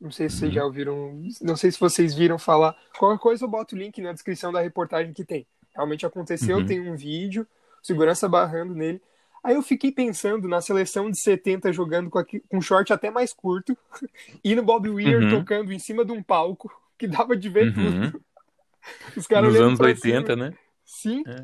Não 0.00 0.10
sei 0.10 0.30
se 0.30 0.36
vocês 0.36 0.48
uhum. 0.50 0.54
já 0.54 0.64
ouviram, 0.64 1.22
não 1.42 1.56
sei 1.56 1.70
se 1.70 1.78
vocês 1.78 2.14
viram 2.14 2.38
falar. 2.38 2.74
Qualquer 2.98 3.20
coisa 3.20 3.44
eu 3.44 3.48
boto 3.48 3.74
o 3.74 3.78
link 3.78 4.00
na 4.00 4.12
descrição 4.12 4.50
da 4.50 4.60
reportagem 4.60 5.12
que 5.12 5.24
tem. 5.24 5.46
Realmente 5.74 6.06
aconteceu, 6.06 6.58
uhum. 6.58 6.66
tem 6.66 6.80
um 6.80 6.96
vídeo, 6.96 7.46
segurança 7.82 8.28
barrando 8.28 8.74
nele. 8.74 9.02
Aí 9.42 9.54
eu 9.54 9.62
fiquei 9.62 9.92
pensando 9.92 10.48
na 10.48 10.60
seleção 10.60 11.10
de 11.10 11.20
70 11.20 11.72
jogando 11.72 12.10
com, 12.10 12.18
aqui, 12.18 12.40
com 12.40 12.60
short 12.60 12.92
até 12.92 13.10
mais 13.10 13.32
curto 13.32 13.76
e 14.44 14.54
no 14.54 14.62
Bob 14.62 14.88
Weir 14.88 15.20
uhum. 15.20 15.30
tocando 15.38 15.72
em 15.72 15.78
cima 15.78 16.04
de 16.04 16.12
um 16.12 16.22
palco 16.22 16.72
que 16.98 17.06
dava 17.06 17.36
de 17.36 17.48
ver 17.48 17.68
uhum. 17.68 18.10
tudo. 18.10 18.24
Os 19.16 19.26
caras 19.26 19.52
Nos 19.52 19.60
anos 19.60 19.80
80, 19.80 20.32
cima. 20.32 20.36
né? 20.36 20.54
Sim. 20.84 21.22
É. 21.26 21.42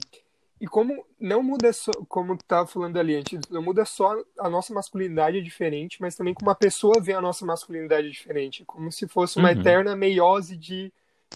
E 0.59 0.67
como 0.67 1.07
não 1.21 1.43
muda 1.43 1.71
só, 1.73 1.93
como 2.09 2.37
tu 2.37 2.45
tava 2.45 2.67
falando 2.67 2.97
ali 2.97 3.15
antes, 3.15 3.41
não 3.51 3.61
muda 3.61 3.85
só 3.85 4.17
a 4.39 4.49
nossa 4.49 4.73
masculinidade 4.73 5.39
é 5.39 5.41
diferente, 5.43 6.01
mas 6.01 6.17
também 6.17 6.33
como 6.33 6.51
a 6.51 6.55
pessoa 6.55 7.01
vê 7.01 7.13
a 7.13 7.21
nossa 7.21 7.45
masculinidade 7.45 8.11
diferente, 8.11 8.65
como 8.65 8.91
se 8.91 9.07
fosse 9.07 9.39
uma 9.39 9.53
uhum. 9.53 9.61
eterna 9.61 9.95
meiose 9.95 10.57
de, 10.57 10.91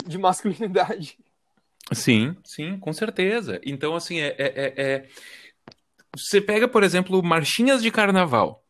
de 0.07 0.17
masculinidade. 0.17 1.19
Sim, 1.93 2.35
sim, 2.45 2.79
com 2.79 2.93
certeza. 2.93 3.61
Então, 3.65 3.95
assim, 3.95 4.21
é, 4.21 4.29
é, 4.29 4.35
é, 4.39 4.75
é... 4.77 5.09
você 6.17 6.41
pega, 6.41 6.67
por 6.67 6.83
exemplo, 6.83 7.23
marchinhas 7.23 7.83
de 7.83 7.91
carnaval. 7.91 8.65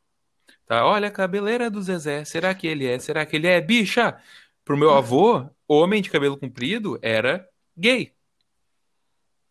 Tá? 0.67 0.85
Olha 0.85 1.09
a 1.09 1.13
cabeleira 1.13 1.71
do 1.71 1.83
Zezé. 1.83 2.25
Será 2.25 2.55
que 2.55 2.67
ele 2.67 2.87
é? 2.87 2.99
Será 2.99 3.25
que 3.27 3.37
ele 3.37 3.47
é? 3.47 3.61
Bicha! 3.61 4.21
Pro 4.65 4.77
meu 4.77 4.91
avô, 4.91 5.49
homem 5.69 6.01
de 6.01 6.11
cabelo 6.11 6.37
comprido 6.37 6.99
era 7.03 7.47
gay. 7.77 8.13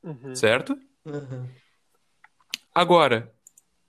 Uhum. 0.01 0.33
Certo? 0.33 0.79
Uhum. 1.05 1.47
Agora, 2.73 3.33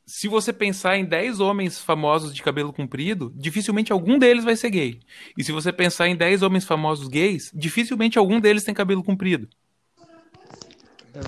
se 0.07 0.27
você 0.27 0.53
pensar 0.53 0.96
em 0.96 1.05
10 1.05 1.38
homens 1.38 1.79
famosos 1.79 2.35
de 2.35 2.42
cabelo 2.42 2.73
comprido, 2.73 3.33
dificilmente 3.37 3.92
algum 3.92 4.18
deles 4.18 4.44
vai 4.44 4.57
ser 4.57 4.70
gay. 4.70 5.01
E 5.38 5.44
se 5.44 5.53
você 5.53 5.73
pensar 5.73 6.09
em 6.09 6.16
10 6.16 6.42
homens 6.42 6.64
famosos 6.64 7.07
gays, 7.07 7.51
dificilmente 7.55 8.18
algum 8.18 8.40
deles 8.40 8.64
tem 8.64 8.75
cabelo 8.75 9.05
comprido. 9.05 9.49
É 11.14 11.20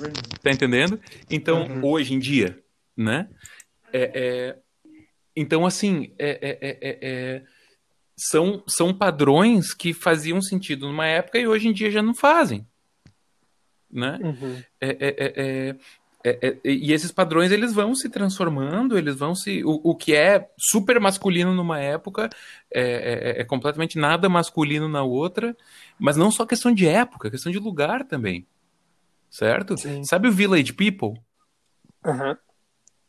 tá 0.43 0.51
entendendo? 0.51 1.01
Então, 1.31 1.67
uhum. 1.67 1.85
hoje 1.85 2.15
em 2.15 2.19
dia, 2.19 2.61
né? 2.97 3.29
É, 3.93 4.11
é... 4.15 4.59
Então, 5.37 5.65
assim, 5.65 6.13
é, 6.19 6.31
é, 6.31 6.59
é, 6.61 6.99
é, 7.03 7.43
são, 8.17 8.63
são 8.67 8.93
padrões 8.93 9.73
que 9.73 9.95
faziam 9.95 10.43
sentido 10.43 10.87
numa 10.87 11.07
época 11.07 11.39
e 11.39 11.47
hoje 11.47 11.69
em 11.69 11.73
dia 11.73 11.91
já 11.91 12.03
não 12.03 12.15
fazem 12.15 12.67
né? 13.93 14.19
Uhum. 14.23 14.63
É, 14.81 14.89
é, 15.01 15.77
é, 16.25 16.57
e 16.65 16.93
esses 16.93 17.11
padrões 17.11 17.51
eles 17.51 17.73
vão 17.73 17.95
se 17.95 18.09
transformando, 18.09 18.97
eles 18.97 19.17
vão 19.17 19.35
se. 19.35 19.65
O, 19.65 19.81
o 19.83 19.97
que 19.97 20.15
é 20.15 20.49
super 20.57 21.01
masculino 21.01 21.53
numa 21.55 21.81
época 21.81 22.31
é, 22.73 23.45
completamente 23.45 23.99
nada 23.99 24.29
masculino 24.29 24.89
na 24.89 25.03
outra, 25.03 25.57
mas 25.99 26.17
não 26.17 26.31
só 26.31 26.47
questão 26.47 26.73
de 26.73 26.87
época, 26.87 27.31
questão 27.31 27.51
de 27.51 27.59
lugar 27.59 28.05
também. 28.05 28.47
Certo? 29.29 29.77
Sim. 29.77 30.05
Sabe 30.05 30.29
o 30.29 30.33
Village 30.33 30.73
People? 30.73 31.21
Uhum. 32.05 32.37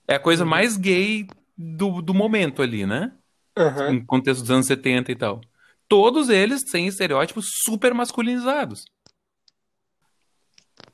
É 0.08 0.16
a 0.16 0.20
coisa 0.20 0.44
uhum. 0.44 0.50
mais 0.50 0.78
gay 0.78 1.28
do, 1.58 2.02
do 2.02 2.14
momento 2.14 2.62
ali, 2.62 2.86
né? 2.86 3.12
Uhum. 3.58 3.94
Em 3.94 4.06
contexto 4.06 4.42
dos 4.42 4.52
anos 4.52 4.66
70 4.66 5.12
e 5.12 5.16
tal. 5.16 5.42
Todos 5.88 6.30
eles 6.30 6.64
têm 6.64 6.88
estereótipos 6.88 7.46
super 7.66 7.94
masculinizados. 7.94 8.86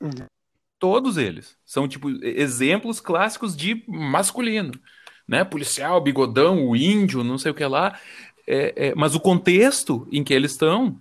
Uhum. 0.02 0.26
Todos 0.78 1.18
eles 1.18 1.58
são 1.66 1.88
tipo 1.88 2.10
exemplos 2.24 3.00
clássicos 3.02 3.56
de 3.56 3.84
masculino, 3.88 4.72
né? 5.28 5.44
Policial, 5.44 6.02
bigodão, 6.02 6.68
o 6.68 6.76
índio, 6.76 7.24
não 7.24 7.38
sei 7.38 7.52
o 7.52 7.56
que 7.56 7.66
lá. 7.66 8.00
É, 8.48 8.88
é, 8.88 8.96
mas 8.96 9.14
o 9.14 9.20
contexto 9.20 10.08
em 10.12 10.24
que 10.24 10.34
eles 10.34 10.52
estão 10.52 10.98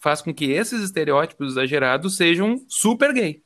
faz 0.00 0.22
com 0.22 0.32
que 0.32 0.46
esses 0.50 0.82
estereótipos 0.82 1.52
exagerados 1.52 2.16
sejam 2.16 2.64
super 2.66 3.12
gay. 3.12 3.42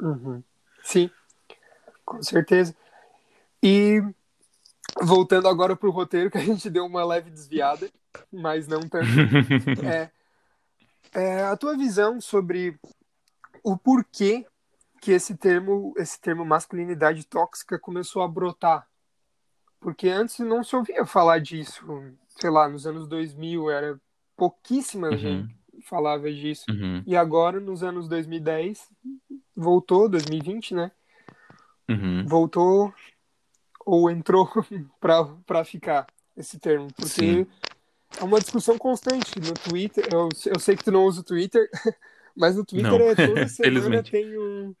Uhum. 0.00 0.42
Sim, 0.82 1.10
com 2.04 2.22
certeza. 2.22 2.76
E 3.62 4.02
voltando 5.02 5.48
agora 5.48 5.74
para 5.74 5.88
o 5.88 5.92
roteiro, 5.92 6.30
que 6.30 6.38
a 6.38 6.44
gente 6.44 6.68
deu 6.68 6.84
uma 6.84 7.04
leve 7.04 7.30
desviada, 7.30 7.88
mas 8.30 8.68
não 8.68 8.80
tanto. 8.80 9.06
é, 9.84 10.10
é, 11.14 11.42
a 11.44 11.56
tua 11.56 11.76
visão 11.76 12.20
sobre 12.20 12.78
o 13.64 13.76
porquê 13.76 14.46
que 15.00 15.10
esse 15.10 15.36
termo, 15.36 15.92
esse 15.96 16.20
termo 16.20 16.44
masculinidade 16.44 17.26
tóxica 17.26 17.78
começou 17.78 18.22
a 18.22 18.28
brotar. 18.28 18.86
Porque 19.80 20.08
antes 20.08 20.38
não 20.38 20.62
se 20.62 20.76
ouvia 20.76 21.04
falar 21.04 21.40
disso, 21.40 21.84
sei 22.28 22.50
lá, 22.50 22.68
nos 22.68 22.86
anos 22.86 23.08
2000 23.08 23.70
era 23.70 24.00
pouquíssima 24.36 25.08
uhum. 25.08 25.18
gente 25.18 25.64
falava 25.82 26.30
disso. 26.32 26.64
Uhum. 26.70 27.02
E 27.06 27.16
agora, 27.16 27.60
nos 27.60 27.82
anos 27.82 28.08
2010, 28.08 28.88
voltou, 29.54 30.08
2020, 30.08 30.74
né? 30.74 30.90
Uhum. 31.88 32.26
Voltou 32.26 32.94
ou 33.84 34.10
entrou 34.10 34.48
para 35.00 35.64
ficar 35.64 36.06
esse 36.36 36.58
termo. 36.58 36.88
Porque 36.94 37.08
Sim. 37.08 37.46
é 38.18 38.24
uma 38.24 38.40
discussão 38.40 38.78
constante 38.78 39.38
no 39.38 39.52
Twitter. 39.54 40.06
Eu, 40.12 40.28
eu 40.46 40.58
sei 40.58 40.76
que 40.76 40.84
tu 40.84 40.92
não 40.92 41.04
usa 41.04 41.20
o 41.20 41.24
Twitter, 41.24 41.68
mas 42.36 42.56
no 42.56 42.64
Twitter 42.64 43.00
é 43.00 43.14
toda 43.14 43.46
semana 43.48 44.02
tem, 44.02 44.38
um, 44.38 44.74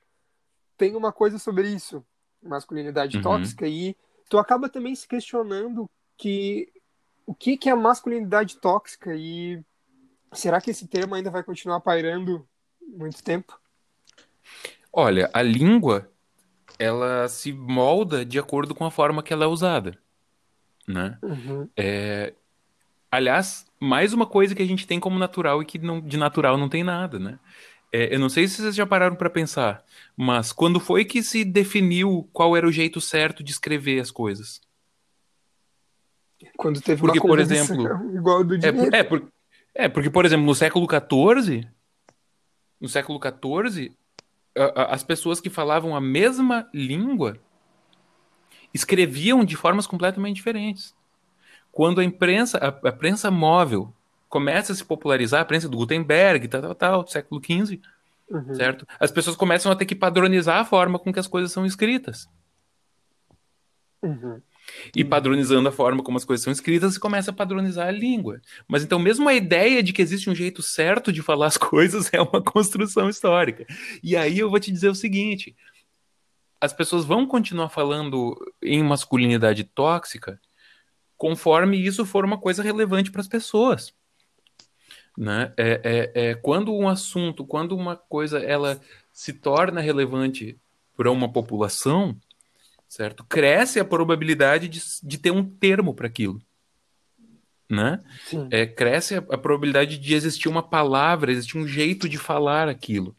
tem 0.76 0.96
uma 0.96 1.12
coisa 1.12 1.38
sobre 1.38 1.68
isso, 1.68 2.04
masculinidade 2.42 3.16
uhum. 3.16 3.22
tóxica, 3.22 3.66
e 3.66 3.96
tu 4.28 4.38
acaba 4.38 4.68
também 4.68 4.94
se 4.94 5.06
questionando 5.06 5.88
que 6.16 6.72
o 7.26 7.34
que, 7.34 7.56
que 7.56 7.70
é 7.70 7.74
masculinidade 7.74 8.58
tóxica 8.58 9.14
e 9.14 9.62
será 10.32 10.60
que 10.60 10.70
esse 10.70 10.86
termo 10.86 11.14
ainda 11.14 11.30
vai 11.30 11.42
continuar 11.42 11.80
pairando 11.80 12.46
muito 12.80 13.22
tempo? 13.22 13.58
Olha, 14.92 15.30
a 15.32 15.42
língua 15.42 16.10
ela 16.78 17.28
se 17.28 17.52
molda 17.52 18.24
de 18.24 18.38
acordo 18.38 18.74
com 18.74 18.84
a 18.84 18.90
forma 18.90 19.22
que 19.22 19.32
ela 19.32 19.44
é 19.44 19.48
usada, 19.48 19.96
né? 20.86 21.18
Uhum. 21.22 21.68
É, 21.76 22.34
aliás, 23.10 23.66
mais 23.84 24.12
uma 24.12 24.26
coisa 24.26 24.54
que 24.54 24.62
a 24.62 24.66
gente 24.66 24.86
tem 24.86 24.98
como 24.98 25.18
natural 25.18 25.62
e 25.62 25.66
que 25.66 25.78
não, 25.78 26.00
de 26.00 26.16
natural 26.16 26.56
não 26.56 26.68
tem 26.68 26.82
nada, 26.82 27.18
né? 27.18 27.38
É, 27.92 28.12
eu 28.12 28.18
não 28.18 28.28
sei 28.28 28.48
se 28.48 28.60
vocês 28.60 28.74
já 28.74 28.84
pararam 28.84 29.14
para 29.14 29.30
pensar, 29.30 29.84
mas 30.16 30.52
quando 30.52 30.80
foi 30.80 31.04
que 31.04 31.22
se 31.22 31.44
definiu 31.44 32.28
qual 32.32 32.56
era 32.56 32.66
o 32.66 32.72
jeito 32.72 33.00
certo 33.00 33.44
de 33.44 33.52
escrever 33.52 34.00
as 34.00 34.10
coisas? 34.10 34.60
Quando 36.56 36.80
teve 36.80 37.00
porque, 37.00 37.20
uma 37.20 37.28
por 37.28 37.38
exemplo, 37.38 37.84
igual 38.16 38.42
do 38.42 38.54
é, 38.54 38.58
dinheiro. 38.58 38.94
É, 38.94 38.98
é, 38.98 39.02
por, 39.04 39.32
é, 39.74 39.88
porque, 39.88 40.10
por 40.10 40.24
exemplo, 40.24 40.44
no 40.44 40.54
século 40.54 40.88
XIV, 40.88 41.68
no 42.80 42.88
século 42.88 43.20
XIV, 43.20 43.92
as 44.74 45.02
pessoas 45.04 45.40
que 45.40 45.50
falavam 45.50 45.94
a 45.94 46.00
mesma 46.00 46.68
língua 46.72 47.38
escreviam 48.72 49.44
de 49.44 49.56
formas 49.56 49.86
completamente 49.86 50.36
diferentes. 50.36 50.94
Quando 51.74 52.00
a 52.00 52.04
imprensa, 52.04 52.56
a, 52.58 52.68
a 52.88 52.92
prensa 52.92 53.32
móvel 53.32 53.92
começa 54.28 54.72
a 54.72 54.76
se 54.76 54.84
popularizar, 54.84 55.40
a 55.40 55.44
prensa 55.44 55.68
do 55.68 55.76
Gutenberg, 55.76 56.46
tal, 56.46 56.62
tal, 56.62 56.74
tal, 56.74 57.06
século 57.08 57.42
XV, 57.44 57.80
uhum. 58.30 58.54
certo? 58.54 58.86
As 58.98 59.10
pessoas 59.10 59.34
começam 59.34 59.72
a 59.72 59.74
ter 59.74 59.84
que 59.84 59.96
padronizar 59.96 60.60
a 60.60 60.64
forma 60.64 61.00
com 61.00 61.12
que 61.12 61.18
as 61.18 61.26
coisas 61.26 61.50
são 61.50 61.66
escritas. 61.66 62.28
Uhum. 64.00 64.40
E 64.94 65.04
padronizando 65.04 65.68
a 65.68 65.72
forma 65.72 66.00
como 66.00 66.16
as 66.16 66.24
coisas 66.24 66.44
são 66.44 66.52
escritas, 66.52 66.94
você 66.94 67.00
começa 67.00 67.32
a 67.32 67.34
padronizar 67.34 67.88
a 67.88 67.92
língua. 67.92 68.40
Mas 68.68 68.84
então, 68.84 69.00
mesmo 69.00 69.28
a 69.28 69.34
ideia 69.34 69.82
de 69.82 69.92
que 69.92 70.00
existe 70.00 70.30
um 70.30 70.34
jeito 70.34 70.62
certo 70.62 71.12
de 71.12 71.22
falar 71.22 71.48
as 71.48 71.58
coisas 71.58 72.08
é 72.14 72.20
uma 72.22 72.40
construção 72.40 73.08
histórica. 73.08 73.66
E 74.00 74.16
aí 74.16 74.38
eu 74.38 74.48
vou 74.48 74.60
te 74.60 74.70
dizer 74.70 74.90
o 74.90 74.94
seguinte: 74.94 75.56
as 76.60 76.72
pessoas 76.72 77.04
vão 77.04 77.26
continuar 77.26 77.68
falando 77.68 78.36
em 78.62 78.80
masculinidade 78.80 79.64
tóxica 79.64 80.40
conforme 81.16 81.78
isso 81.78 82.04
for 82.04 82.24
uma 82.24 82.38
coisa 82.38 82.62
relevante 82.62 83.10
para 83.10 83.20
as 83.20 83.28
pessoas. 83.28 83.94
Né? 85.16 85.52
É, 85.56 85.80
é, 85.84 86.28
é, 86.30 86.34
quando 86.34 86.74
um 86.74 86.88
assunto, 86.88 87.46
quando 87.46 87.76
uma 87.76 87.96
coisa 87.96 88.40
ela 88.40 88.80
se 89.12 89.32
torna 89.32 89.80
relevante 89.80 90.58
para 90.96 91.10
uma 91.10 91.32
população, 91.32 92.16
certo? 92.88 93.24
Cresce 93.24 93.78
a 93.78 93.84
probabilidade 93.84 94.68
de, 94.68 94.80
de 95.02 95.18
ter 95.18 95.30
um 95.30 95.44
termo 95.44 95.94
para 95.94 96.06
aquilo. 96.06 96.40
Né? 97.70 98.02
É, 98.50 98.66
cresce 98.66 99.14
a, 99.14 99.18
a, 99.18 99.38
probabilidade 99.38 99.98
de 99.98 100.14
existir 100.14 100.48
uma 100.48 100.62
palavra, 100.62 101.32
existir 101.32 101.58
um 101.58 101.66
jeito 101.66 102.08
de 102.08 102.18
falar 102.18 102.68
aquilo. 102.68 103.16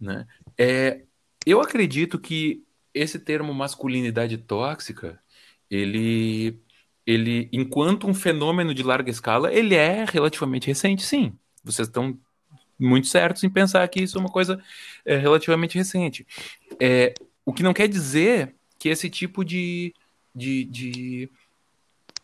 Né? 0.00 0.26
É, 0.56 1.02
eu 1.44 1.60
acredito 1.60 2.18
que 2.18 2.64
esse 2.94 3.18
termo 3.18 3.52
masculinidade 3.54 4.38
tóxica, 4.38 5.20
ele, 5.70 6.60
ele, 7.08 7.48
enquanto 7.50 8.06
um 8.06 8.12
fenômeno 8.12 8.74
de 8.74 8.82
larga 8.82 9.10
escala, 9.10 9.50
ele 9.50 9.74
é 9.74 10.04
relativamente 10.06 10.66
recente, 10.66 11.02
sim. 11.02 11.32
Vocês 11.64 11.88
estão 11.88 12.18
muito 12.78 13.06
certos 13.06 13.42
em 13.42 13.48
pensar 13.48 13.88
que 13.88 14.02
isso 14.02 14.18
é 14.18 14.20
uma 14.20 14.28
coisa 14.28 14.62
é, 15.06 15.16
relativamente 15.16 15.78
recente. 15.78 16.26
É, 16.78 17.14
o 17.46 17.52
que 17.54 17.62
não 17.62 17.72
quer 17.72 17.88
dizer 17.88 18.54
que 18.78 18.90
esse 18.90 19.08
tipo 19.08 19.42
de, 19.42 19.94
de, 20.34 20.64
de, 20.66 21.30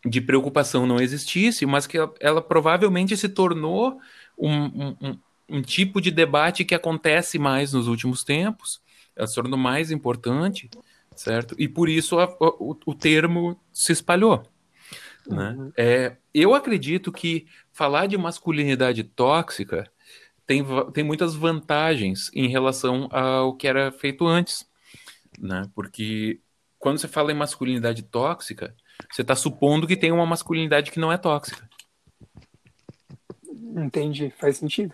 de 0.05 0.21
preocupação 0.21 0.85
não 0.85 1.01
existisse, 1.01 1.65
mas 1.65 1.87
que 1.87 1.97
ela, 1.97 2.13
ela 2.19 2.41
provavelmente 2.41 3.17
se 3.17 3.27
tornou 3.27 3.99
um, 4.37 4.65
um, 4.65 5.17
um, 5.49 5.61
tipo 5.63 5.99
de 5.99 6.11
debate 6.11 6.63
que 6.63 6.75
acontece 6.75 7.39
mais 7.39 7.73
nos 7.73 7.87
últimos 7.87 8.23
tempos, 8.23 8.79
ela 9.15 9.25
se 9.25 9.33
tornou 9.33 9.57
mais 9.57 9.89
importante, 9.89 10.69
certo? 11.15 11.55
E 11.57 11.67
por 11.67 11.89
isso 11.89 12.19
a, 12.19 12.25
o, 12.39 12.77
o 12.85 12.93
termo 12.93 13.59
se 13.73 13.91
espalhou. 13.91 14.43
Né? 15.27 15.55
Uhum. 15.57 15.71
É, 15.77 16.15
eu 16.33 16.53
acredito 16.53 17.11
que 17.11 17.47
falar 17.71 18.07
de 18.07 18.17
masculinidade 18.17 19.03
tóxica 19.03 19.89
tem, 20.45 20.63
tem 20.93 21.03
muitas 21.03 21.35
vantagens 21.35 22.29
em 22.33 22.47
relação 22.47 23.07
ao 23.11 23.55
que 23.55 23.67
era 23.67 23.91
feito 23.91 24.27
antes, 24.27 24.67
né? 25.39 25.69
Porque 25.73 26.39
quando 26.77 26.99
você 26.99 27.07
fala 27.07 27.31
em 27.31 27.35
masculinidade 27.35 28.03
tóxica, 28.03 28.75
você 29.11 29.21
está 29.21 29.35
supondo 29.35 29.87
que 29.87 29.97
tem 29.97 30.11
uma 30.11 30.25
masculinidade 30.25 30.91
que 30.91 30.99
não 30.99 31.11
é 31.11 31.17
tóxica. 31.17 31.67
Entendi, 33.75 34.31
faz 34.37 34.57
sentido. 34.57 34.93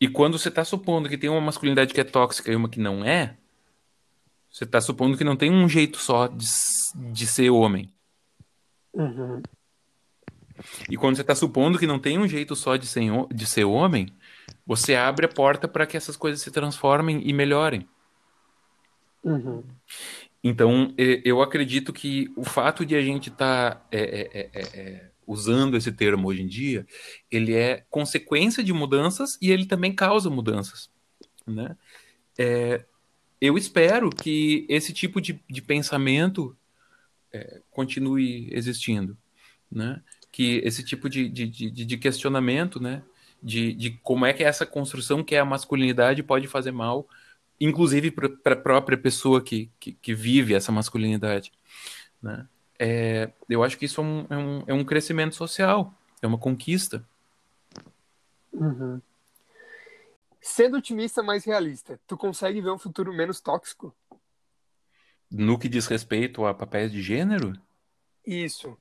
E 0.00 0.08
quando 0.08 0.38
você 0.38 0.48
está 0.48 0.64
supondo 0.64 1.08
que 1.08 1.16
tem 1.16 1.30
uma 1.30 1.40
masculinidade 1.40 1.94
que 1.94 2.00
é 2.00 2.04
tóxica 2.04 2.52
e 2.52 2.56
uma 2.56 2.68
que 2.68 2.78
não 2.78 3.04
é, 3.04 3.36
você 4.50 4.64
está 4.64 4.80
supondo 4.80 5.16
que 5.16 5.24
não 5.24 5.36
tem 5.36 5.50
um 5.50 5.68
jeito 5.68 5.98
só 5.98 6.26
de, 6.26 6.46
de 7.12 7.26
ser 7.26 7.50
homem. 7.50 7.92
Uhum. 8.96 9.42
E 10.90 10.96
quando 10.96 11.16
você 11.16 11.20
está 11.20 11.34
supondo 11.34 11.78
que 11.78 11.86
não 11.86 11.98
tem 11.98 12.18
um 12.18 12.26
jeito 12.26 12.56
só 12.56 12.76
de 12.76 12.86
ser, 12.86 13.02
de 13.30 13.46
ser 13.46 13.64
homem, 13.64 14.08
você 14.66 14.94
abre 14.94 15.26
a 15.26 15.28
porta 15.28 15.68
para 15.68 15.86
que 15.86 15.96
essas 15.96 16.16
coisas 16.16 16.40
se 16.40 16.50
transformem 16.50 17.20
e 17.28 17.32
melhorem. 17.32 17.86
Uhum. 19.22 19.62
Então, 20.42 20.94
eu 20.96 21.42
acredito 21.42 21.92
que 21.92 22.32
o 22.36 22.44
fato 22.44 22.86
de 22.86 22.94
a 22.94 23.02
gente 23.02 23.28
estar 23.28 23.74
tá, 23.74 23.86
é 23.90 23.98
é, 23.98 24.20
é, 24.32 24.50
é, 24.54 24.80
é, 24.80 25.10
usando 25.26 25.76
esse 25.76 25.92
termo 25.92 26.28
hoje 26.28 26.42
em 26.42 26.46
dia, 26.46 26.86
ele 27.30 27.52
é 27.52 27.84
consequência 27.90 28.62
de 28.62 28.72
mudanças 28.72 29.36
e 29.42 29.50
ele 29.50 29.66
também 29.66 29.92
causa 29.92 30.30
mudanças. 30.30 30.88
Né? 31.46 31.76
É, 32.38 32.84
eu 33.40 33.58
espero 33.58 34.08
que 34.08 34.64
esse 34.68 34.92
tipo 34.92 35.20
de, 35.20 35.38
de 35.50 35.60
pensamento 35.60 36.56
continue 37.70 38.48
existindo. 38.52 39.16
Né? 39.70 40.02
Que 40.30 40.60
esse 40.64 40.84
tipo 40.84 41.08
de, 41.08 41.28
de, 41.28 41.46
de, 41.46 41.70
de 41.70 41.96
questionamento, 41.96 42.80
né? 42.80 43.02
De, 43.42 43.72
de 43.74 43.90
como 44.02 44.24
é 44.24 44.32
que 44.32 44.42
essa 44.42 44.64
construção 44.64 45.22
que 45.22 45.34
é 45.34 45.38
a 45.38 45.44
masculinidade 45.44 46.22
pode 46.22 46.48
fazer 46.48 46.72
mal 46.72 47.06
inclusive 47.60 48.10
para 48.10 48.52
a 48.52 48.56
própria 48.56 48.98
pessoa 48.98 49.42
que, 49.42 49.70
que, 49.80 49.92
que, 49.92 50.14
vive 50.14 50.54
essa 50.54 50.70
masculinidade. 50.70 51.52
Né? 52.22 52.46
É, 52.78 53.32
eu 53.48 53.62
acho 53.62 53.78
que 53.78 53.86
isso 53.86 54.00
é 54.00 54.04
um, 54.04 54.26
é, 54.28 54.36
um, 54.36 54.64
é 54.66 54.74
um 54.74 54.84
crescimento 54.84 55.34
social, 55.34 55.94
é 56.20 56.26
uma 56.26 56.38
conquista. 56.38 57.04
Uhum. 58.52 59.00
Sendo 60.40 60.76
otimista 60.76 61.22
mais 61.22 61.44
realista, 61.44 61.98
tu 62.06 62.16
consegue 62.16 62.60
ver 62.60 62.70
um 62.70 62.78
futuro 62.78 63.12
menos 63.12 63.40
tóxico? 63.40 63.94
No 65.38 65.58
que 65.58 65.68
diz 65.68 65.86
respeito 65.86 66.46
a 66.46 66.54
papéis 66.54 66.90
de 66.90 67.02
gênero? 67.02 67.52
Isso. 68.26 68.76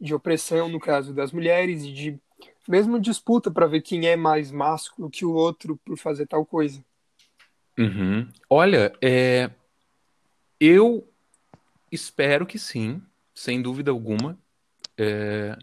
De 0.00 0.14
opressão, 0.14 0.68
no 0.68 0.80
caso 0.80 1.12
das 1.12 1.30
mulheres, 1.30 1.84
e 1.84 1.92
de 1.92 2.18
mesmo 2.66 2.98
disputa 2.98 3.50
para 3.50 3.66
ver 3.66 3.82
quem 3.82 4.06
é 4.06 4.16
mais 4.16 4.50
másculo 4.50 5.10
que 5.10 5.26
o 5.26 5.32
outro 5.32 5.78
por 5.84 5.98
fazer 5.98 6.26
tal 6.26 6.46
coisa. 6.46 6.82
Uhum. 7.78 8.26
Olha, 8.48 8.92
é, 9.02 9.50
eu 10.58 11.06
espero 11.92 12.46
que 12.46 12.58
sim, 12.58 13.02
sem 13.34 13.60
dúvida 13.60 13.90
alguma. 13.90 14.38
É, 14.96 15.56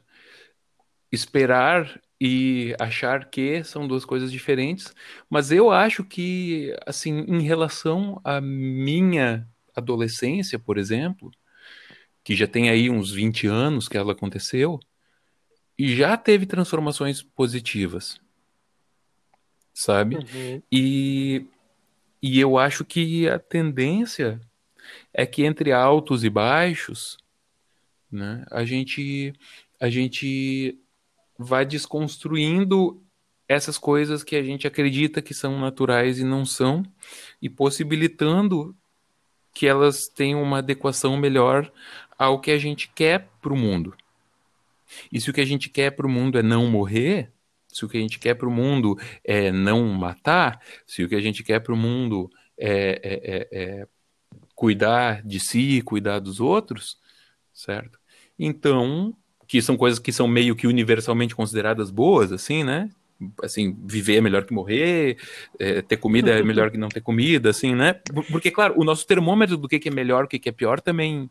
esperar 1.11 1.99
e 2.19 2.75
achar 2.79 3.29
que 3.29 3.63
são 3.63 3.87
duas 3.87 4.03
coisas 4.05 4.31
diferentes, 4.31 4.93
mas 5.29 5.51
eu 5.51 5.71
acho 5.71 6.03
que, 6.03 6.75
assim, 6.85 7.19
em 7.27 7.41
relação 7.41 8.19
à 8.23 8.41
minha 8.41 9.47
adolescência, 9.77 10.57
por 10.59 10.77
exemplo, 10.77 11.31
que 12.23 12.35
já 12.35 12.47
tem 12.47 12.69
aí 12.69 12.89
uns 12.89 13.11
20 13.11 13.47
anos 13.47 13.87
que 13.87 13.97
ela 13.97 14.11
aconteceu, 14.11 14.79
e 15.77 15.95
já 15.95 16.17
teve 16.17 16.45
transformações 16.45 17.21
positivas, 17.21 18.19
sabe? 19.73 20.15
Uhum. 20.15 20.61
E, 20.71 21.45
e 22.21 22.39
eu 22.39 22.57
acho 22.57 22.83
que 22.83 23.29
a 23.29 23.37
tendência 23.37 24.41
é 25.13 25.25
que 25.25 25.43
entre 25.43 25.71
altos 25.71 26.23
e 26.23 26.29
baixos, 26.29 27.17
né, 28.11 28.45
a 28.49 28.65
gente 28.65 29.33
a 29.79 29.89
gente 29.89 30.79
vai 31.37 31.63
desconstruindo 31.63 32.99
essas 33.47 33.77
coisas 33.77 34.23
que 34.23 34.35
a 34.35 34.43
gente 34.43 34.65
acredita 34.65 35.21
que 35.21 35.33
são 35.33 35.59
naturais 35.59 36.19
e 36.19 36.23
não 36.23 36.45
são, 36.45 36.83
e 37.41 37.49
possibilitando 37.49 38.75
que 39.57 39.65
elas 39.65 40.07
tenham 40.07 40.39
uma 40.43 40.59
adequação 40.59 41.17
melhor 41.17 41.71
ao 42.15 42.39
que 42.39 42.51
a 42.51 42.59
gente 42.59 42.91
quer 42.93 43.27
para 43.41 43.51
o 43.51 43.57
mundo. 43.57 43.95
E 45.11 45.19
se 45.19 45.31
o 45.31 45.33
que 45.33 45.41
a 45.41 45.45
gente 45.45 45.67
quer 45.67 45.89
para 45.89 46.05
o 46.05 46.09
mundo 46.09 46.37
é 46.37 46.43
não 46.43 46.67
morrer, 46.67 47.31
se 47.67 47.83
o 47.83 47.89
que 47.89 47.97
a 47.97 47.99
gente 47.99 48.19
quer 48.19 48.35
para 48.35 48.47
o 48.47 48.51
mundo 48.51 48.95
é 49.23 49.51
não 49.51 49.83
matar, 49.87 50.61
se 50.85 51.03
o 51.03 51.09
que 51.09 51.15
a 51.15 51.19
gente 51.19 51.43
quer 51.43 51.59
para 51.59 51.73
o 51.73 51.77
mundo 51.77 52.29
é, 52.55 53.01
é, 53.03 53.13
é, 53.23 53.47
é, 53.51 53.87
cuidar 54.53 55.23
de 55.23 55.39
si, 55.39 55.81
cuidar 55.81 56.19
dos 56.19 56.39
outros, 56.39 56.99
certo? 57.51 57.99
Então, 58.37 59.11
que 59.47 59.59
são 59.59 59.75
coisas 59.75 59.97
que 59.97 60.11
são 60.11 60.27
meio 60.27 60.55
que 60.55 60.67
universalmente 60.67 61.35
consideradas 61.35 61.89
boas, 61.89 62.31
assim, 62.31 62.63
né? 62.63 62.91
Assim, 63.41 63.75
viver 63.85 64.17
é 64.17 64.21
melhor 64.21 64.45
que 64.45 64.53
morrer, 64.53 65.17
é, 65.57 65.81
ter 65.81 65.97
comida 65.97 66.31
é 66.31 66.43
melhor 66.43 66.69
que 66.69 66.77
não 66.77 66.89
ter 66.89 67.01
comida, 67.01 67.49
assim, 67.49 67.73
né? 67.73 67.93
Porque, 68.31 68.51
claro, 68.51 68.75
o 68.77 68.83
nosso 68.83 69.07
termômetro 69.07 69.57
do 69.57 69.67
que 69.67 69.87
é 69.87 69.91
melhor, 69.91 70.25
o 70.25 70.27
que 70.27 70.47
é 70.47 70.51
pior 70.51 70.79
também 70.79 71.29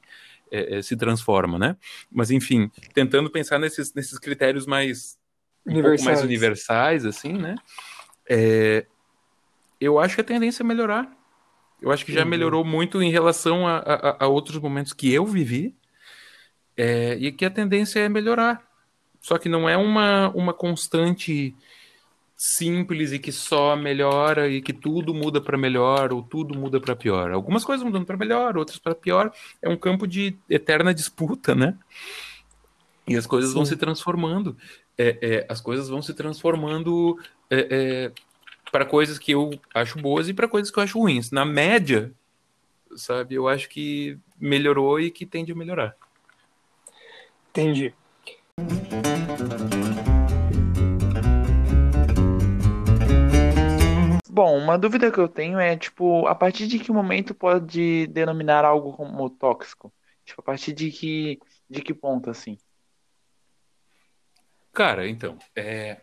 é, 0.50 0.78
é, 0.78 0.82
se 0.82 0.96
transforma, 0.96 1.58
né? 1.58 1.76
Mas, 2.10 2.30
enfim, 2.30 2.70
tentando 2.94 3.30
pensar 3.30 3.58
nesses, 3.58 3.92
nesses 3.94 4.18
critérios 4.18 4.66
mais, 4.66 5.18
um 5.66 5.82
pouco 5.82 6.02
mais 6.04 6.22
universais, 6.22 7.04
assim, 7.04 7.32
né? 7.32 7.56
É, 8.28 8.86
eu 9.80 9.98
acho 9.98 10.14
que 10.14 10.20
a 10.20 10.24
tendência 10.24 10.62
é 10.62 10.66
melhorar. 10.66 11.10
Eu 11.80 11.90
acho 11.90 12.04
que 12.04 12.12
já 12.12 12.22
uhum. 12.22 12.28
melhorou 12.28 12.64
muito 12.64 13.02
em 13.02 13.10
relação 13.10 13.66
a, 13.66 13.78
a, 13.78 14.24
a, 14.24 14.28
outros 14.28 14.58
momentos 14.58 14.92
que 14.92 15.12
eu 15.12 15.26
vivi, 15.26 15.76
é, 16.76 17.16
e 17.16 17.32
que 17.32 17.44
a 17.44 17.50
tendência 17.50 18.00
é 18.00 18.08
melhorar. 18.08 18.62
Só 19.20 19.38
que 19.38 19.48
não 19.48 19.68
é 19.68 19.76
uma, 19.76 20.28
uma 20.30 20.54
constante 20.54 21.54
simples 22.36 23.12
e 23.12 23.18
que 23.18 23.32
só 23.32 23.74
melhora 23.74 24.48
e 24.48 24.60
que 24.60 24.72
tudo 24.72 25.14
muda 25.14 25.40
para 25.40 25.56
melhor 25.56 26.12
ou 26.12 26.22
tudo 26.22 26.58
muda 26.58 26.78
para 26.78 26.94
pior. 26.94 27.30
Algumas 27.30 27.64
coisas 27.64 27.84
mudam 27.84 28.04
para 28.04 28.16
melhor, 28.16 28.58
outras 28.58 28.78
para 28.78 28.94
pior. 28.94 29.32
É 29.62 29.68
um 29.68 29.76
campo 29.76 30.06
de 30.06 30.36
eterna 30.48 30.92
disputa, 30.92 31.54
né? 31.54 31.78
E 33.08 33.16
as 33.16 33.26
coisas 33.26 33.50
Sim. 33.50 33.56
vão 33.56 33.64
se 33.64 33.76
transformando. 33.76 34.56
É, 34.98 35.18
é, 35.22 35.46
as 35.48 35.60
coisas 35.60 35.88
vão 35.88 36.02
se 36.02 36.12
transformando 36.12 37.18
é, 37.50 37.68
é 37.70 38.12
para 38.70 38.84
coisas 38.84 39.18
que 39.18 39.32
eu 39.32 39.50
acho 39.72 39.98
boas 39.98 40.28
e 40.28 40.34
para 40.34 40.48
coisas 40.48 40.70
que 40.70 40.78
eu 40.78 40.82
acho 40.82 40.98
ruins. 40.98 41.30
Na 41.30 41.44
média, 41.44 42.12
sabe, 42.96 43.34
eu 43.34 43.48
acho 43.48 43.68
que 43.68 44.18
melhorou 44.38 45.00
e 45.00 45.10
que 45.10 45.24
tende 45.24 45.52
a 45.52 45.54
melhorar. 45.54 45.96
Entendi. 47.50 47.94
Bom, 54.36 54.58
uma 54.58 54.76
dúvida 54.76 55.10
que 55.10 55.18
eu 55.18 55.28
tenho 55.30 55.58
é, 55.58 55.78
tipo, 55.78 56.26
a 56.26 56.34
partir 56.34 56.66
de 56.66 56.78
que 56.78 56.92
momento 56.92 57.34
pode 57.34 58.06
denominar 58.08 58.66
algo 58.66 58.92
como 58.92 59.30
tóxico? 59.30 59.90
Tipo, 60.26 60.42
a 60.42 60.44
partir 60.44 60.74
de 60.74 60.90
que, 60.90 61.40
de 61.70 61.80
que 61.80 61.94
ponto, 61.94 62.28
assim? 62.28 62.58
Cara, 64.74 65.08
então, 65.08 65.38
é... 65.56 66.02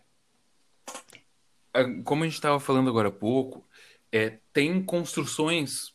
como 2.04 2.24
a 2.24 2.26
gente 2.26 2.34
estava 2.34 2.60
falando 2.60 2.90
agora 2.90 3.10
há 3.10 3.12
pouco, 3.12 3.64
é, 4.12 4.40
tem 4.52 4.84
construções 4.84 5.90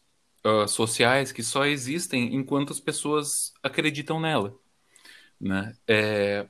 uh, 0.47 0.69
sociais 0.69 1.33
que 1.33 1.43
só 1.43 1.67
existem 1.67 2.37
enquanto 2.37 2.73
as 2.73 2.79
pessoas 2.79 3.53
acreditam 3.65 4.21
nela. 4.21 4.57
Né? 5.41 5.75
É, 5.89 6.47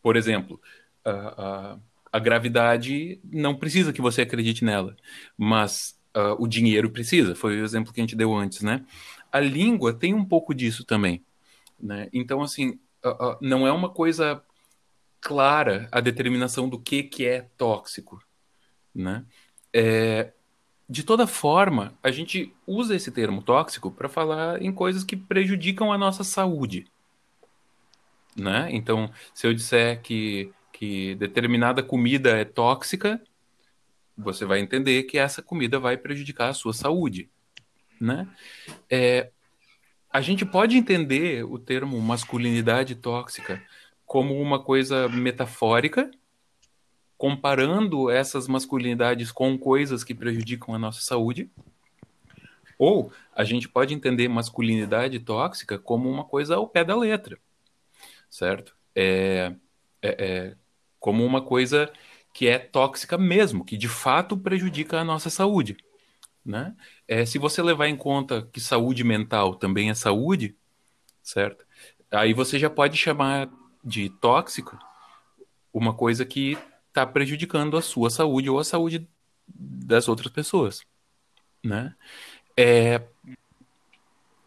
por 0.00 0.16
exemplo, 0.16 0.58
a, 1.04 1.74
a, 1.74 1.78
a, 2.16 2.20
gravidade 2.20 3.20
não 3.24 3.54
precisa 3.54 3.92
que 3.92 4.00
você 4.00 4.22
acredite 4.22 4.64
nela, 4.64 4.96
mas 5.36 5.98
uh, 6.16 6.42
o 6.42 6.46
dinheiro 6.46 6.90
precisa. 6.90 7.34
Foi 7.34 7.60
o 7.60 7.64
exemplo 7.64 7.92
que 7.92 8.00
a 8.00 8.02
gente 8.02 8.16
deu 8.16 8.34
antes, 8.34 8.62
né? 8.62 8.84
A 9.30 9.40
língua 9.40 9.92
tem 9.92 10.14
um 10.14 10.24
pouco 10.24 10.54
disso 10.54 10.84
também, 10.84 11.24
né? 11.80 12.08
Então, 12.12 12.42
assim, 12.42 12.78
uh, 13.04 13.36
não 13.40 13.66
é 13.66 13.72
uma 13.72 13.88
coisa 13.88 14.42
clara 15.20 15.88
a 15.90 16.00
determinação 16.00 16.68
do 16.68 16.78
que, 16.78 17.02
que 17.02 17.26
é 17.26 17.48
tóxico, 17.56 18.22
né? 18.94 19.24
É, 19.72 20.32
de 20.88 21.02
toda 21.02 21.26
forma, 21.26 21.94
a 22.02 22.10
gente 22.10 22.54
usa 22.66 22.94
esse 22.94 23.10
termo 23.10 23.42
tóxico 23.42 23.90
para 23.90 24.08
falar 24.08 24.62
em 24.62 24.72
coisas 24.72 25.04
que 25.04 25.16
prejudicam 25.16 25.92
a 25.92 25.98
nossa 25.98 26.24
saúde 26.24 26.86
né? 28.36 28.68
Então, 28.70 29.10
se 29.32 29.46
eu 29.46 29.54
disser 29.54 30.00
que, 30.02 30.52
que 30.78 31.14
determinada 31.14 31.82
comida 31.82 32.30
é 32.30 32.44
tóxica, 32.44 33.20
você 34.16 34.44
vai 34.44 34.60
entender 34.60 35.04
que 35.04 35.18
essa 35.18 35.40
comida 35.42 35.78
vai 35.78 35.96
prejudicar 35.96 36.50
a 36.50 36.54
sua 36.54 36.72
saúde, 36.72 37.30
né? 38.00 38.28
É, 38.90 39.30
a 40.10 40.20
gente 40.20 40.44
pode 40.44 40.76
entender 40.76 41.44
o 41.44 41.58
termo 41.58 42.00
masculinidade 42.00 42.94
tóxica 42.94 43.62
como 44.04 44.40
uma 44.40 44.62
coisa 44.62 45.08
metafórica, 45.08 46.10
comparando 47.16 48.10
essas 48.10 48.46
masculinidades 48.46 49.32
com 49.32 49.58
coisas 49.58 50.04
que 50.04 50.14
prejudicam 50.14 50.74
a 50.74 50.78
nossa 50.78 51.00
saúde, 51.00 51.50
ou 52.78 53.10
a 53.34 53.44
gente 53.44 53.68
pode 53.68 53.94
entender 53.94 54.28
masculinidade 54.28 55.18
tóxica 55.20 55.78
como 55.78 56.10
uma 56.10 56.24
coisa 56.24 56.56
ao 56.56 56.68
pé 56.68 56.84
da 56.84 56.94
letra 56.94 57.38
certo? 58.30 58.76
É, 58.94 59.54
é, 60.02 60.24
é 60.24 60.56
como 60.98 61.24
uma 61.24 61.42
coisa 61.42 61.92
que 62.32 62.46
é 62.46 62.58
tóxica 62.58 63.16
mesmo, 63.16 63.64
que 63.64 63.76
de 63.76 63.88
fato 63.88 64.36
prejudica 64.36 65.00
a 65.00 65.04
nossa 65.04 65.30
saúde. 65.30 65.76
Né? 66.44 66.76
É, 67.08 67.24
se 67.24 67.38
você 67.38 67.62
levar 67.62 67.88
em 67.88 67.96
conta 67.96 68.48
que 68.52 68.60
saúde 68.60 69.02
mental 69.02 69.54
também 69.54 69.90
é 69.90 69.94
saúde, 69.94 70.54
certo? 71.22 71.64
Aí 72.10 72.32
você 72.32 72.58
já 72.58 72.70
pode 72.70 72.96
chamar 72.96 73.48
de 73.82 74.10
tóxico 74.10 74.78
uma 75.72 75.92
coisa 75.92 76.24
que 76.24 76.56
está 76.88 77.06
prejudicando 77.06 77.76
a 77.76 77.82
sua 77.82 78.10
saúde 78.10 78.48
ou 78.48 78.58
a 78.58 78.64
saúde 78.64 79.08
das 79.48 80.08
outras 80.08 80.32
pessoas, 80.32 80.82
né? 81.64 81.94
É, 82.56 83.02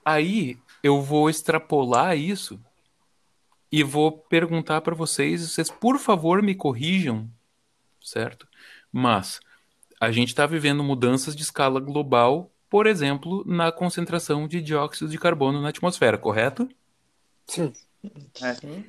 aí 0.03 0.57
eu 0.81 1.01
vou 1.01 1.29
extrapolar 1.29 2.17
isso 2.17 2.59
e 3.71 3.83
vou 3.83 4.11
perguntar 4.11 4.81
para 4.81 4.95
vocês, 4.95 5.47
vocês 5.47 5.69
por 5.69 5.99
favor 5.99 6.41
me 6.41 6.55
corrijam, 6.55 7.29
certo? 8.01 8.47
Mas 8.91 9.39
a 9.99 10.11
gente 10.11 10.29
está 10.29 10.45
vivendo 10.45 10.83
mudanças 10.83 11.35
de 11.35 11.43
escala 11.43 11.79
global, 11.79 12.51
por 12.69 12.87
exemplo, 12.87 13.43
na 13.45 13.71
concentração 13.71 14.47
de 14.47 14.61
dióxido 14.61 15.09
de 15.09 15.17
carbono 15.17 15.61
na 15.61 15.69
atmosfera, 15.69 16.17
correto? 16.17 16.67
Sim. 17.45 17.73
É. 18.41 18.83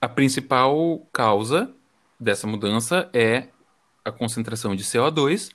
A 0.00 0.08
principal 0.08 1.06
causa 1.12 1.72
dessa 2.18 2.46
mudança 2.46 3.08
é 3.12 3.48
a 4.04 4.10
concentração 4.10 4.74
de 4.74 4.82
CO2 4.82 5.50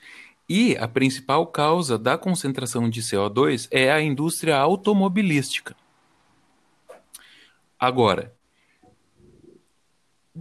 e 0.48 0.78
a 0.78 0.88
principal 0.88 1.48
causa 1.48 1.98
da 1.98 2.18
concentração 2.18 2.90
de 2.90 3.02
CO2 3.02 3.68
é 3.72 3.92
a 3.92 4.02
indústria 4.02 4.56
automobilística. 4.58 5.76
Agora, 7.86 8.36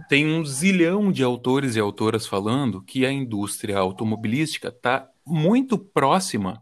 tem 0.09 0.25
um 0.25 0.43
zilhão 0.43 1.11
de 1.11 1.21
autores 1.21 1.75
e 1.75 1.79
autoras 1.79 2.25
falando 2.25 2.81
que 2.81 3.05
a 3.05 3.11
indústria 3.11 3.77
automobilística 3.77 4.69
está 4.69 5.07
muito 5.23 5.77
próxima 5.77 6.59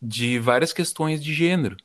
de 0.00 0.38
várias 0.38 0.72
questões 0.72 1.20
de 1.20 1.34
gênero. 1.34 1.76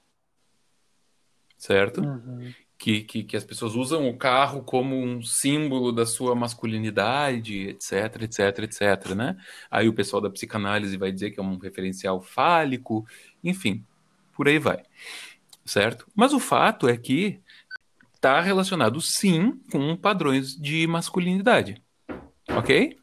Certo? 1.58 2.02
Uhum. 2.02 2.54
Que, 2.78 3.02
que, 3.02 3.24
que, 3.24 3.36
as 3.36 3.44
pessoas 3.44 3.74
usam 3.74 4.08
o 4.08 4.16
carro 4.16 4.62
como 4.62 4.96
um 4.96 5.24
símbolo 5.24 5.92
da 5.92 6.06
sua 6.06 6.36
masculinidade, 6.36 7.70
etc, 7.70 8.22
etc, 8.22 8.60
etc, 8.60 9.16
né? 9.16 9.36
Aí 9.72 9.90
o 9.90 9.94
pessoal 9.94 10.22
da 10.22 10.30
psicanálise 10.30 10.98
vai 10.98 11.12
dizer 11.12 11.32
que 11.32 11.40
é 11.40 11.44
um 11.44 11.58
referencial 11.58 12.22
fálico, 12.22 13.08
enfim, 13.44 13.84
por 14.34 14.48
aí 14.48 14.60
vai, 14.60 14.84
certo? 15.66 16.06
Mas 16.16 16.32
o 16.32 16.40
fato 16.40 16.88
é 16.88 16.96
que 16.96 17.42
está 18.18 18.42
relacionado 18.42 19.00
sim 19.00 19.62
com 19.72 19.96
padrões 19.96 20.56
de 20.56 20.88
masculinidade. 20.88 21.82
Ok? 22.50 22.98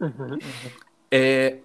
Uhum. 0.00 0.38
É... 1.10 1.58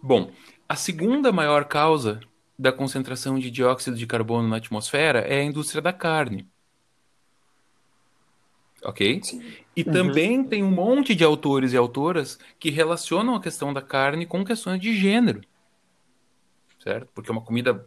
Bom, 0.00 0.30
a 0.68 0.76
segunda 0.76 1.32
maior 1.32 1.64
causa 1.64 2.20
da 2.56 2.70
concentração 2.72 3.36
de 3.36 3.50
dióxido 3.50 3.96
de 3.96 4.06
carbono 4.06 4.48
na 4.48 4.56
atmosfera 4.56 5.20
é 5.20 5.40
a 5.40 5.44
indústria 5.44 5.82
da 5.82 5.92
carne. 5.92 6.48
Ok? 8.84 9.20
Sim. 9.24 9.42
E 9.74 9.82
Uhum. 9.82 9.92
também 9.92 10.44
tem 10.44 10.62
um 10.62 10.70
monte 10.70 11.16
de 11.16 11.24
autores 11.24 11.72
e 11.72 11.76
autoras 11.76 12.38
que 12.60 12.70
relacionam 12.70 13.34
a 13.34 13.42
questão 13.42 13.72
da 13.72 13.82
carne 13.82 14.24
com 14.24 14.44
questões 14.44 14.80
de 14.80 14.96
gênero. 14.96 15.40
Certo? 16.78 17.08
Porque 17.12 17.28
é 17.28 17.32
uma 17.32 17.42
comida 17.42 17.84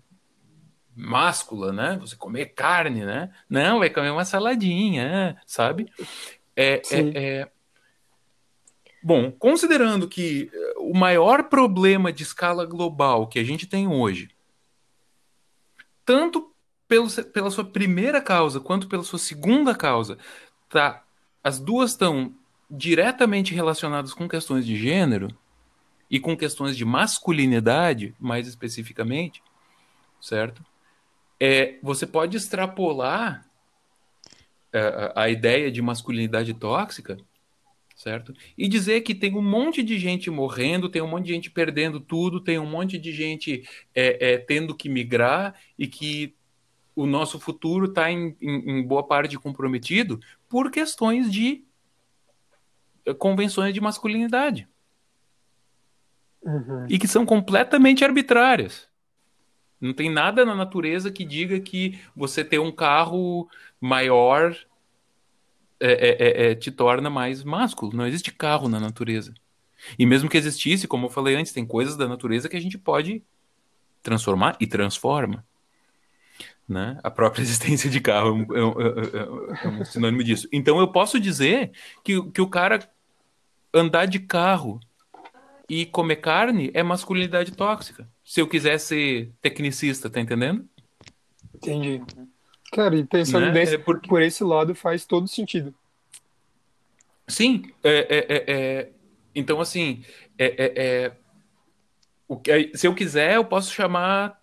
máscula, 0.96 1.72
né? 1.72 1.98
Você 2.02 2.16
comer 2.16 2.48
carne, 2.48 3.06
né? 3.06 3.32
Não, 3.50 3.80
vai 3.80 3.90
comer 3.90 4.10
uma 4.10 4.26
saladinha, 4.26 5.38
sabe? 5.46 5.92
É, 6.56 6.82
é, 6.92 7.12
é... 7.16 7.52
Bom, 9.04 9.32
considerando 9.32 10.08
que 10.08 10.52
eh, 10.54 10.74
o 10.78 10.94
maior 10.94 11.46
problema 11.46 12.14
de 12.14 12.24
escala 12.24 12.66
global 12.66 13.28
que 13.28 13.40
a 13.40 13.44
gente 13.44 13.66
tem 13.66 13.88
hoje, 13.88 14.30
tanto 16.06 16.54
pelo, 16.88 17.10
pela 17.34 17.50
sua 17.50 17.66
primeira 17.66 18.22
causa 18.22 18.60
quanto 18.60 18.88
pela 18.88 19.04
sua 19.04 19.18
segunda 19.18 19.74
causa, 19.74 20.18
tá, 20.70 21.04
as 21.44 21.58
duas 21.58 21.92
estão 21.92 22.34
diretamente 22.70 23.54
relacionadas 23.56 24.14
com 24.14 24.30
questões 24.30 24.66
de 24.66 24.76
gênero 24.76 25.36
e 26.10 26.20
com 26.20 26.38
questões 26.38 26.78
de 26.78 26.86
masculinidade, 26.86 28.14
mais 28.20 28.48
especificamente, 28.48 29.42
certo? 30.22 30.64
É, 31.44 31.80
você 31.82 32.06
pode 32.06 32.38
extrapolar 32.38 33.50
é, 34.72 34.80
a, 34.80 35.24
a 35.24 35.30
ideia 35.30 35.72
de 35.72 35.82
masculinidade 35.82 36.54
tóxica, 36.54 37.18
certo? 37.96 38.32
E 38.56 38.68
dizer 38.68 39.02
que 39.02 39.16
tem 39.16 39.36
um 39.36 39.42
monte 39.42 39.82
de 39.82 39.98
gente 39.98 40.30
morrendo, 40.30 40.88
tem 40.88 41.02
um 41.02 41.08
monte 41.08 41.26
de 41.26 41.34
gente 41.34 41.50
perdendo 41.50 42.00
tudo, 42.00 42.40
tem 42.40 42.60
um 42.60 42.66
monte 42.66 43.00
de 43.00 43.12
gente 43.12 43.68
é, 43.96 44.34
é, 44.34 44.38
tendo 44.38 44.76
que 44.76 44.88
migrar 44.88 45.56
e 45.80 45.88
que 45.88 46.36
o 46.96 47.08
nosso 47.08 47.40
futuro 47.40 47.86
está 47.86 48.12
em, 48.12 48.38
em, 48.40 48.80
em 48.80 48.84
boa 48.84 49.02
parte 49.02 49.36
comprometido 49.40 50.20
por 50.48 50.70
questões 50.70 51.32
de 51.32 51.64
eh, 53.06 53.14
convenções 53.14 53.74
de 53.74 53.82
masculinidade 53.82 54.68
Uhum. 56.44 56.88
e 56.90 56.98
que 56.98 57.08
são 57.08 57.26
completamente 57.26 58.04
arbitrárias. 58.04 58.91
Não 59.82 59.94
tem 59.94 60.12
nada 60.12 60.46
na 60.46 60.54
natureza 60.54 61.12
que 61.12 61.26
diga 61.26 61.60
que 61.60 62.00
você 62.16 62.46
ter 62.46 62.60
um 62.60 62.72
carro 62.72 63.50
maior 63.80 64.56
é, 65.80 65.92
é, 65.92 66.52
é, 66.52 66.56
te 66.56 66.70
torna 66.70 67.10
mais 67.10 67.44
másculo. 67.44 67.92
Não 67.92 68.06
existe 68.06 68.32
carro 68.32 68.70
na 68.70 68.80
natureza. 68.80 69.34
E 69.98 70.06
mesmo 70.06 70.30
que 70.30 70.38
existisse, 70.38 70.88
como 70.88 71.08
eu 71.08 71.10
falei 71.10 71.36
antes, 71.36 71.52
tem 71.52 71.66
coisas 71.66 71.98
da 71.98 72.08
natureza 72.08 72.48
que 72.48 72.56
a 72.56 72.62
gente 72.62 72.78
pode 72.78 73.24
transformar 74.04 74.56
e 74.60 74.68
transforma. 74.68 75.44
Né? 76.70 77.00
A 77.04 77.10
própria 77.10 77.42
existência 77.44 77.90
de 77.90 78.00
carro 78.00 78.46
é 78.54 78.64
um, 78.64 78.82
é 79.66 79.68
um 79.68 79.84
sinônimo 79.84 80.24
disso. 80.24 80.48
Então 80.54 80.80
eu 80.80 80.88
posso 80.88 81.20
dizer 81.20 81.72
que, 82.04 82.22
que 82.30 82.42
o 82.42 82.48
cara 82.48 82.88
andar 83.74 84.06
de 84.06 84.20
carro 84.20 84.80
e 85.68 85.88
comer 85.88 86.18
carne 86.18 86.70
é 86.74 86.84
masculinidade 86.84 87.54
tóxica. 87.54 88.08
Se 88.32 88.40
eu 88.40 88.48
quiser 88.48 88.78
ser 88.80 89.30
tecnicista, 89.42 90.10
tá 90.10 90.22
entendendo? 90.22 90.66
Entendi. 91.54 92.02
Cara, 92.72 92.96
e 92.96 93.04
pensando 93.04 93.48
Né? 93.48 93.52
desse, 93.52 93.76
É 93.76 93.78
porque- 93.78 94.08
por 94.08 94.22
esse 94.22 94.42
lado 94.42 94.74
faz 94.74 95.06
todo 95.06 95.28
sentido. 95.28 95.76
Sim, 97.28 97.64
é, 97.84 97.92
é, 98.00 98.18
é, 98.30 98.44
é, 98.48 98.92
então 99.36 99.60
assim, 99.60 100.06
é, 100.38 101.12
o 102.26 102.38
que- 102.38 102.72
se 102.74 102.88
eu 102.88 102.96
quiser, 102.96 103.36
eu 103.36 103.44
posso 103.44 103.74
chamar 103.74 104.42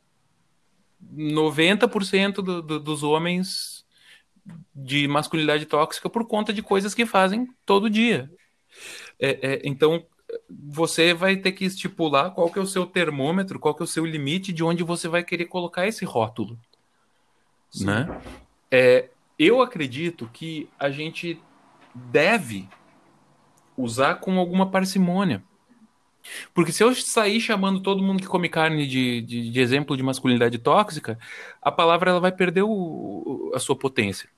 90% 1.00 2.42
do, 2.42 2.60
do, 2.60 2.78
dos 2.78 3.02
homens 3.02 3.86
de 4.74 5.08
masculinidade 5.08 5.64
tóxica 5.64 6.10
por 6.10 6.26
conta 6.26 6.52
de 6.52 6.62
coisas 6.62 6.94
que 6.94 7.06
fazem 7.06 7.48
todo 7.64 7.88
dia. 7.88 8.30
Então, 9.64 10.06
você 10.48 11.14
vai 11.14 11.36
ter 11.36 11.52
que 11.52 11.64
estipular 11.64 12.32
qual 12.32 12.50
que 12.50 12.58
é 12.58 12.62
o 12.62 12.66
seu 12.66 12.86
termômetro, 12.86 13.58
qual 13.58 13.74
que 13.74 13.82
é 13.82 13.84
o 13.84 13.88
seu 13.88 14.04
limite 14.04 14.52
de 14.52 14.62
onde 14.62 14.82
você 14.82 15.08
vai 15.08 15.22
querer 15.22 15.46
colocar 15.46 15.86
esse 15.86 16.04
rótulo. 16.04 16.58
Né? 17.80 18.08
É, 18.70 19.08
eu 19.38 19.62
acredito 19.62 20.28
que 20.32 20.68
a 20.78 20.90
gente 20.90 21.40
deve 21.94 22.68
usar 23.76 24.16
com 24.16 24.38
alguma 24.38 24.70
parcimônia. 24.70 25.42
Porque 26.52 26.72
se 26.72 26.82
eu 26.82 26.94
sair 26.94 27.40
chamando 27.40 27.80
todo 27.80 28.02
mundo 28.02 28.20
que 28.20 28.26
come 28.28 28.48
carne 28.48 28.86
de, 28.86 29.22
de, 29.22 29.50
de 29.50 29.60
exemplo 29.60 29.96
de 29.96 30.02
masculinidade 30.02 30.58
tóxica, 30.58 31.18
a 31.62 31.70
palavra 31.70 32.10
ela 32.10 32.20
vai 32.20 32.32
perder 32.32 32.62
o, 32.62 32.70
o- 32.70 33.52
a 33.54 33.58
sua 33.58 33.76
potência. 33.76 34.28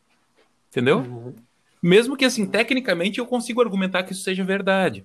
Entendeu? 0.68 0.99
Uhum. 0.99 1.34
Mesmo 1.82 2.16
que, 2.16 2.24
assim, 2.24 2.47
tecnicamente 2.47 3.18
eu 3.18 3.26
consigo 3.26 3.61
argumentar 3.61 4.03
que 4.03 4.12
isso 4.12 4.22
seja 4.22 4.45
verdade. 4.45 5.05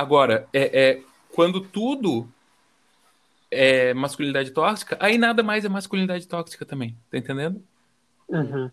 Agora, 0.00 0.48
é, 0.50 0.80
é, 0.80 1.02
quando 1.30 1.60
tudo 1.60 2.26
é 3.50 3.92
masculinidade 3.92 4.50
tóxica, 4.50 4.96
aí 4.98 5.18
nada 5.18 5.42
mais 5.42 5.62
é 5.62 5.68
masculinidade 5.68 6.26
tóxica 6.26 6.64
também. 6.64 6.96
Tá 7.10 7.18
entendendo? 7.18 7.62
Uhum. 8.26 8.70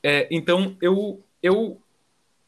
É, 0.00 0.28
então, 0.30 0.76
eu, 0.80 1.20
eu 1.42 1.82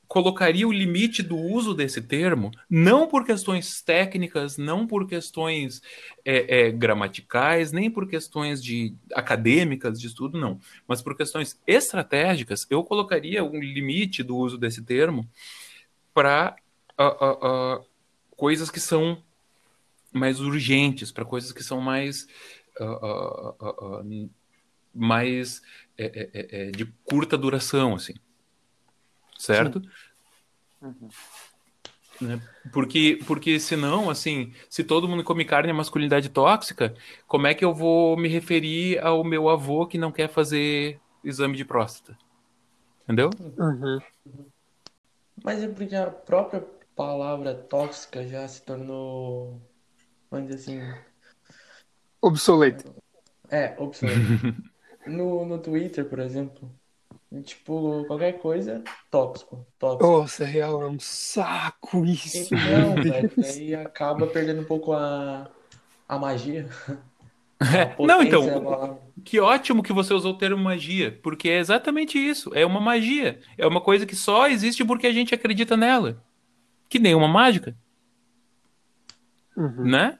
colocaria 0.06 0.68
o 0.68 0.72
limite 0.72 1.24
do 1.24 1.36
uso 1.36 1.74
desse 1.74 2.00
termo, 2.00 2.52
não 2.70 3.08
por 3.08 3.26
questões 3.26 3.82
técnicas, 3.82 4.56
não 4.56 4.86
por 4.86 5.08
questões 5.08 5.82
é, 6.24 6.66
é, 6.66 6.70
gramaticais, 6.70 7.72
nem 7.72 7.90
por 7.90 8.08
questões 8.08 8.62
de 8.62 8.94
acadêmicas 9.12 10.00
de 10.00 10.06
estudo, 10.06 10.38
não, 10.38 10.60
mas 10.86 11.02
por 11.02 11.16
questões 11.16 11.60
estratégicas, 11.66 12.64
eu 12.70 12.84
colocaria 12.84 13.42
um 13.42 13.58
limite 13.58 14.22
do 14.22 14.36
uso 14.36 14.56
desse 14.56 14.84
termo 14.84 15.28
para 16.14 16.54
coisas 18.36 18.70
que 18.70 18.80
são 18.80 19.22
mais 20.12 20.40
urgentes, 20.40 21.10
para 21.10 21.24
coisas 21.24 21.52
que 21.52 21.62
são 21.62 21.80
mais 21.80 22.26
ah, 22.80 22.84
ah, 22.84 23.54
ah, 23.60 24.04
mais 24.94 25.62
é, 25.98 26.04
é, 26.04 26.30
é, 26.32 26.68
é, 26.68 26.70
de 26.70 26.86
curta 27.04 27.36
duração, 27.36 27.94
assim. 27.94 28.14
Certo? 29.38 29.82
Né? 32.20 32.40
Porque, 32.72 33.18
porque 33.26 33.58
senão, 33.58 34.08
assim, 34.08 34.52
se 34.70 34.84
todo 34.84 35.08
mundo 35.08 35.24
come 35.24 35.44
carne 35.44 35.70
é 35.70 35.72
masculinidade 35.72 36.28
tóxica, 36.28 36.94
como 37.26 37.46
é 37.46 37.54
que 37.54 37.64
eu 37.64 37.74
vou 37.74 38.16
me 38.16 38.28
referir 38.28 38.98
ao 39.00 39.24
meu 39.24 39.48
avô 39.48 39.86
que 39.86 39.98
não 39.98 40.12
quer 40.12 40.28
fazer 40.28 41.00
exame 41.24 41.56
de 41.56 41.64
próstata? 41.64 42.16
Entendeu? 43.02 43.30
Uhum. 43.58 44.00
Mas 45.42 45.62
é 45.62 45.68
porque 45.68 45.94
a 45.94 46.06
própria 46.06 46.64
palavra 46.94 47.54
tóxica 47.54 48.26
já 48.26 48.46
se 48.48 48.62
tornou, 48.62 49.60
vamos 50.30 50.48
dizer 50.48 50.72
assim, 50.72 51.04
Obsoleto. 52.20 52.94
é, 53.50 53.74
obsoleto. 53.78 54.20
No, 55.06 55.44
no 55.44 55.58
Twitter, 55.58 56.08
por 56.08 56.18
exemplo, 56.18 56.70
tipo, 57.42 58.06
qualquer 58.06 58.40
coisa, 58.40 58.82
tóxico, 59.10 59.66
tóxico. 59.78 60.02
Nossa, 60.02 60.46
real, 60.46 60.80
é 60.82 60.86
um 60.86 60.98
saco 60.98 62.06
isso. 62.06 62.54
Então, 62.54 62.94
velho, 63.02 63.30
aí 63.44 63.74
acaba 63.74 64.26
perdendo 64.26 64.62
um 64.62 64.64
pouco 64.64 64.94
a, 64.94 65.50
a 66.08 66.18
magia. 66.18 66.68
a 67.60 67.66
É, 67.76 67.96
não, 67.98 68.22
então. 68.22 68.98
Que 69.24 69.38
ótimo 69.40 69.82
que 69.82 69.92
você 69.92 70.12
usou 70.14 70.32
o 70.32 70.38
termo 70.38 70.62
magia, 70.62 71.18
porque 71.22 71.48
é 71.48 71.58
exatamente 71.58 72.18
isso. 72.18 72.50
É 72.54 72.64
uma 72.64 72.80
magia. 72.80 73.40
É 73.56 73.66
uma 73.66 73.80
coisa 73.80 74.06
que 74.06 74.16
só 74.16 74.48
existe 74.48 74.84
porque 74.84 75.06
a 75.06 75.12
gente 75.12 75.34
acredita 75.34 75.76
nela. 75.76 76.22
Que 76.94 77.00
nem 77.00 77.12
uma 77.12 77.26
mágica, 77.26 77.76
Uhum. 79.56 79.84
né? 79.84 80.16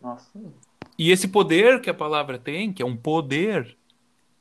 Nossa. 0.00 0.40
E 0.98 1.10
esse 1.10 1.28
poder 1.28 1.82
que 1.82 1.90
a 1.90 1.94
palavra 1.94 2.38
tem, 2.38 2.72
que 2.72 2.82
é 2.82 2.86
um 2.86 2.96
poder, 2.96 3.76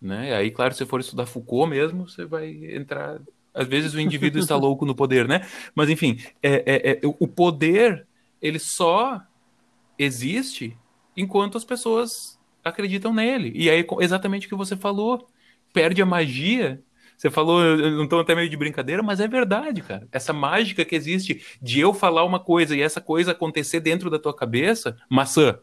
né? 0.02 0.34
Aí, 0.34 0.50
claro, 0.50 0.74
se 0.74 0.86
for 0.86 1.02
estudar 1.02 1.26
Foucault 1.26 1.70
mesmo, 1.70 2.08
você 2.08 2.24
vai 2.24 2.74
entrar. 2.74 3.20
Às 3.54 3.68
vezes 3.68 3.94
o 3.94 4.00
indivíduo 4.00 4.40
está 4.40 4.56
louco 4.56 4.86
no 4.86 4.96
poder, 4.96 5.28
né? 5.28 5.46
Mas 5.76 5.90
enfim, 5.90 6.22
é, 6.42 6.64
é, 6.66 6.92
é, 6.94 7.00
o 7.04 7.28
poder 7.28 8.08
ele 8.42 8.60
só 8.60 9.22
existe 10.00 10.78
enquanto 11.18 11.58
as 11.58 11.66
pessoas 11.66 12.40
acreditam 12.64 13.14
nele. 13.14 13.52
E 13.54 13.70
aí, 13.70 13.86
exatamente 14.00 14.46
o 14.48 14.50
que 14.50 14.56
você 14.56 14.78
falou, 14.78 15.28
perde 15.74 16.02
a 16.02 16.06
magia. 16.06 16.82
Você 17.18 17.30
falou, 17.30 17.62
eu 17.64 17.92
não 17.92 18.04
estou 18.04 18.20
até 18.20 18.36
meio 18.36 18.50
de 18.50 18.58
brincadeira, 18.58 19.02
mas 19.02 19.20
é 19.20 19.28
verdade, 19.28 19.82
cara. 19.82 20.08
Essa 20.12 20.34
mágica 20.34 20.84
que 20.84 20.96
existe 20.96 21.42
de 21.62 21.80
eu 21.80 21.94
falar 21.94 22.24
uma 22.26 22.40
coisa 22.40 22.76
e 22.76 22.82
essa 22.82 23.00
coisa 23.00 23.32
acontecer 23.32 23.80
dentro 23.80 24.10
da 24.10 24.20
tua 24.20 24.36
cabeça, 24.36 24.98
maçã. 25.10 25.58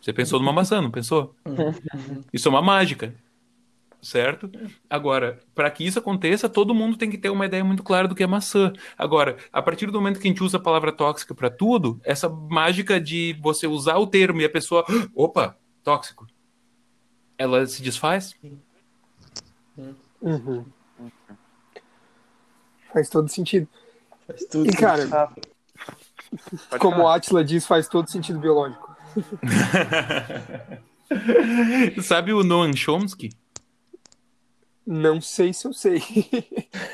Você 0.00 0.12
pensou 0.12 0.38
numa 0.40 0.52
maçã, 0.52 0.80
não 0.80 0.90
pensou? 0.90 1.34
Isso 2.32 2.48
é 2.48 2.50
uma 2.50 2.62
mágica. 2.62 3.14
certo? 4.02 4.50
Agora, 4.88 5.38
para 5.54 5.70
que 5.70 5.84
isso 5.84 5.98
aconteça, 5.98 6.48
todo 6.48 6.74
mundo 6.74 6.96
tem 6.96 7.10
que 7.10 7.18
ter 7.18 7.28
uma 7.28 7.44
ideia 7.44 7.62
muito 7.62 7.82
clara 7.82 8.08
do 8.08 8.14
que 8.14 8.22
é 8.22 8.26
maçã. 8.26 8.72
Agora, 8.96 9.36
a 9.52 9.60
partir 9.60 9.86
do 9.86 9.92
momento 9.92 10.18
que 10.18 10.26
a 10.26 10.30
gente 10.30 10.42
usa 10.42 10.56
a 10.56 10.60
palavra 10.60 10.90
tóxica 10.90 11.34
para 11.34 11.50
tudo, 11.50 12.00
essa 12.02 12.28
mágica 12.28 12.98
de 12.98 13.36
você 13.42 13.66
usar 13.66 13.98
o 13.98 14.06
termo 14.06 14.40
e 14.40 14.44
a 14.44 14.50
pessoa, 14.50 14.86
opa, 15.14 15.54
tóxico, 15.82 16.26
ela 17.36 17.66
se 17.66 17.82
desfaz? 17.82 18.34
Uhum. 20.20 20.64
Faz 22.92 23.08
todo 23.08 23.28
sentido. 23.28 23.68
Faz 24.26 24.44
tudo 24.44 24.68
E, 24.68 24.72
cara, 24.72 25.32
como 26.78 27.02
o. 27.02 27.08
Atila 27.08 27.44
diz, 27.44 27.66
faz 27.66 27.88
todo 27.88 28.10
sentido 28.10 28.38
biológico. 28.38 28.90
Sabe 32.02 32.32
o 32.32 32.44
Noam 32.44 32.74
Chomsky? 32.74 33.30
Não 34.86 35.20
sei 35.20 35.52
se 35.52 35.66
eu 35.66 35.72
sei. 35.72 36.02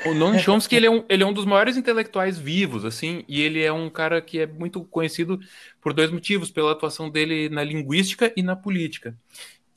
O 0.05 0.13
Noam 0.13 0.37
Chomsky 0.37 0.75
ele 0.75 0.85
é, 0.85 0.89
um, 0.89 1.03
ele 1.09 1.23
é 1.23 1.25
um 1.25 1.33
dos 1.33 1.45
maiores 1.45 1.77
intelectuais 1.77 2.37
vivos, 2.37 2.85
assim, 2.85 3.23
e 3.27 3.41
ele 3.41 3.63
é 3.63 3.71
um 3.71 3.89
cara 3.89 4.21
que 4.21 4.39
é 4.39 4.45
muito 4.45 4.83
conhecido 4.83 5.39
por 5.81 5.93
dois 5.93 6.11
motivos, 6.11 6.51
pela 6.51 6.73
atuação 6.73 7.09
dele 7.09 7.49
na 7.49 7.63
linguística 7.63 8.31
e 8.35 8.43
na 8.43 8.55
política. 8.55 9.17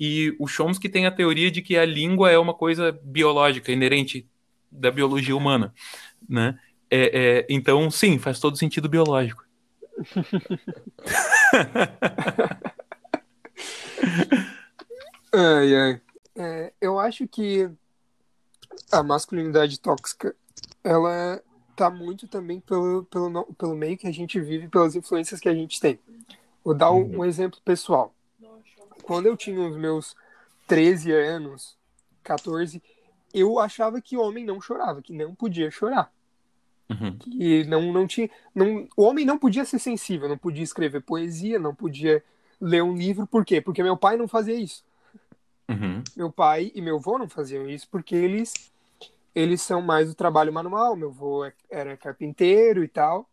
E 0.01 0.34
o 0.38 0.46
Chomsky 0.46 0.88
tem 0.88 1.05
a 1.05 1.11
teoria 1.11 1.51
de 1.51 1.61
que 1.61 1.76
a 1.76 1.84
língua 1.84 2.30
é 2.30 2.38
uma 2.38 2.55
coisa 2.55 2.98
biológica, 3.03 3.70
inerente 3.70 4.26
da 4.72 4.90
biologia 4.90 5.36
humana, 5.36 5.74
né? 6.26 6.59
É, 6.90 7.40
é, 7.40 7.46
então, 7.51 7.90
sim, 7.90 8.18
faz 8.18 8.40
todo 8.40 8.57
sentido 8.57 8.88
biológico. 8.88 9.44
Ai, 15.32 15.76
ai. 15.76 16.01
É, 16.34 16.72
eu 16.80 16.98
acho 16.98 17.26
que 17.28 17.70
a 18.90 19.03
masculinidade 19.03 19.78
tóxica, 19.78 20.34
ela 20.82 21.40
tá 21.76 21.88
muito 21.88 22.26
também 22.26 22.61
pelo, 22.61 23.05
pelo, 23.05 23.44
pelo 23.55 23.76
meio 23.76 23.96
que 23.96 24.07
a 24.07 24.12
gente 24.12 24.40
vive, 24.40 24.68
pelas 24.68 24.96
influências 24.96 25.40
que 25.40 25.48
a 25.48 25.55
gente 25.55 25.80
tem. 25.80 25.98
Vou 26.64 26.74
dar 26.74 26.90
um, 26.90 27.18
um 27.18 27.24
exemplo 27.24 27.61
pessoal. 27.64 28.14
Quando 29.11 29.26
eu 29.26 29.36
tinha 29.36 29.61
os 29.61 29.76
meus 29.76 30.14
13 30.68 31.11
anos, 31.11 31.76
14, 32.22 32.80
eu 33.34 33.58
achava 33.58 34.00
que 34.00 34.16
homem 34.16 34.44
não 34.44 34.61
chorava, 34.61 35.02
que 35.02 35.12
não 35.12 35.34
podia 35.34 35.68
chorar. 35.68 36.12
Uhum. 36.88 37.18
que 37.18 37.64
não, 37.64 37.92
não 37.92 38.06
tinha. 38.06 38.30
Não, 38.54 38.86
o 38.96 39.02
homem 39.02 39.24
não 39.24 39.36
podia 39.36 39.64
ser 39.64 39.80
sensível, 39.80 40.28
não 40.28 40.38
podia 40.38 40.62
escrever 40.62 41.00
poesia, 41.00 41.58
não 41.58 41.74
podia 41.74 42.22
ler 42.61 42.84
um 42.84 42.96
livro. 42.96 43.26
Por 43.26 43.44
quê? 43.44 43.61
Porque 43.61 43.82
meu 43.82 43.96
pai 43.96 44.16
não 44.16 44.28
fazia 44.28 44.54
isso. 44.54 44.84
Uhum. 45.68 46.04
Meu 46.16 46.30
pai 46.30 46.70
e 46.72 46.80
meu 46.80 46.94
avô 46.98 47.18
não 47.18 47.28
faziam 47.28 47.68
isso 47.68 47.88
porque 47.90 48.14
eles 48.14 48.54
eles 49.34 49.61
são 49.61 49.82
mais 49.82 50.06
do 50.06 50.14
trabalho 50.14 50.52
manual. 50.52 50.94
Meu 50.94 51.08
avô 51.08 51.44
é- 51.44 51.52
era 51.68 51.96
carpinteiro 51.96 52.84
e 52.84 52.88
tal. 52.88 53.28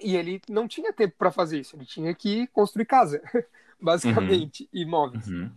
E 0.00 0.16
ele 0.16 0.42
não 0.48 0.66
tinha 0.66 0.92
tempo 0.92 1.14
para 1.16 1.30
fazer 1.30 1.60
isso. 1.60 1.76
Ele 1.76 1.86
tinha 1.86 2.12
que 2.12 2.48
construir 2.48 2.84
casa, 2.84 3.22
basicamente, 3.80 4.68
e 4.72 4.82
imóveis. 4.82 5.26
Uhum. 5.28 5.50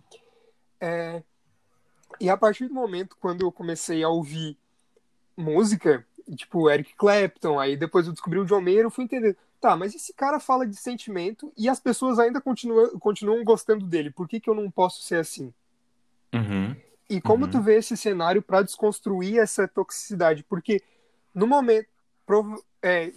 E 2.19 2.29
a 2.29 2.37
partir 2.37 2.67
do 2.67 2.73
momento 2.73 3.15
quando 3.19 3.41
eu 3.41 3.51
comecei 3.51 4.03
a 4.03 4.09
ouvir 4.09 4.57
música, 5.35 6.05
tipo 6.35 6.69
Eric 6.69 6.93
Clapton, 6.95 7.59
aí 7.59 7.75
depois 7.75 8.05
eu 8.05 8.13
descobri 8.13 8.39
o 8.39 8.45
John 8.45 8.61
Mayer, 8.61 8.83
eu 8.83 8.91
fui 8.91 9.03
entender. 9.05 9.37
Tá, 9.59 9.75
mas 9.75 9.93
esse 9.93 10.11
cara 10.13 10.39
fala 10.39 10.65
de 10.65 10.75
sentimento 10.75 11.53
e 11.55 11.69
as 11.69 11.79
pessoas 11.79 12.17
ainda 12.17 12.41
continuam, 12.41 12.97
continuam 12.99 13.43
gostando 13.43 13.85
dele. 13.85 14.09
Por 14.09 14.27
que, 14.27 14.39
que 14.39 14.49
eu 14.49 14.55
não 14.55 14.71
posso 14.71 15.03
ser 15.03 15.17
assim? 15.17 15.53
Uhum. 16.33 16.75
E 17.07 17.21
como 17.21 17.45
Uhum. 17.45 17.51
tu 17.51 17.61
vê 17.61 17.75
esse 17.77 17.95
cenário 17.95 18.41
para 18.41 18.63
desconstruir 18.63 19.37
essa 19.37 19.67
toxicidade? 19.67 20.43
Porque 20.43 20.81
no 21.33 21.45
momento, 21.45 21.87
prova- 22.25 22.59
é, 22.81 23.11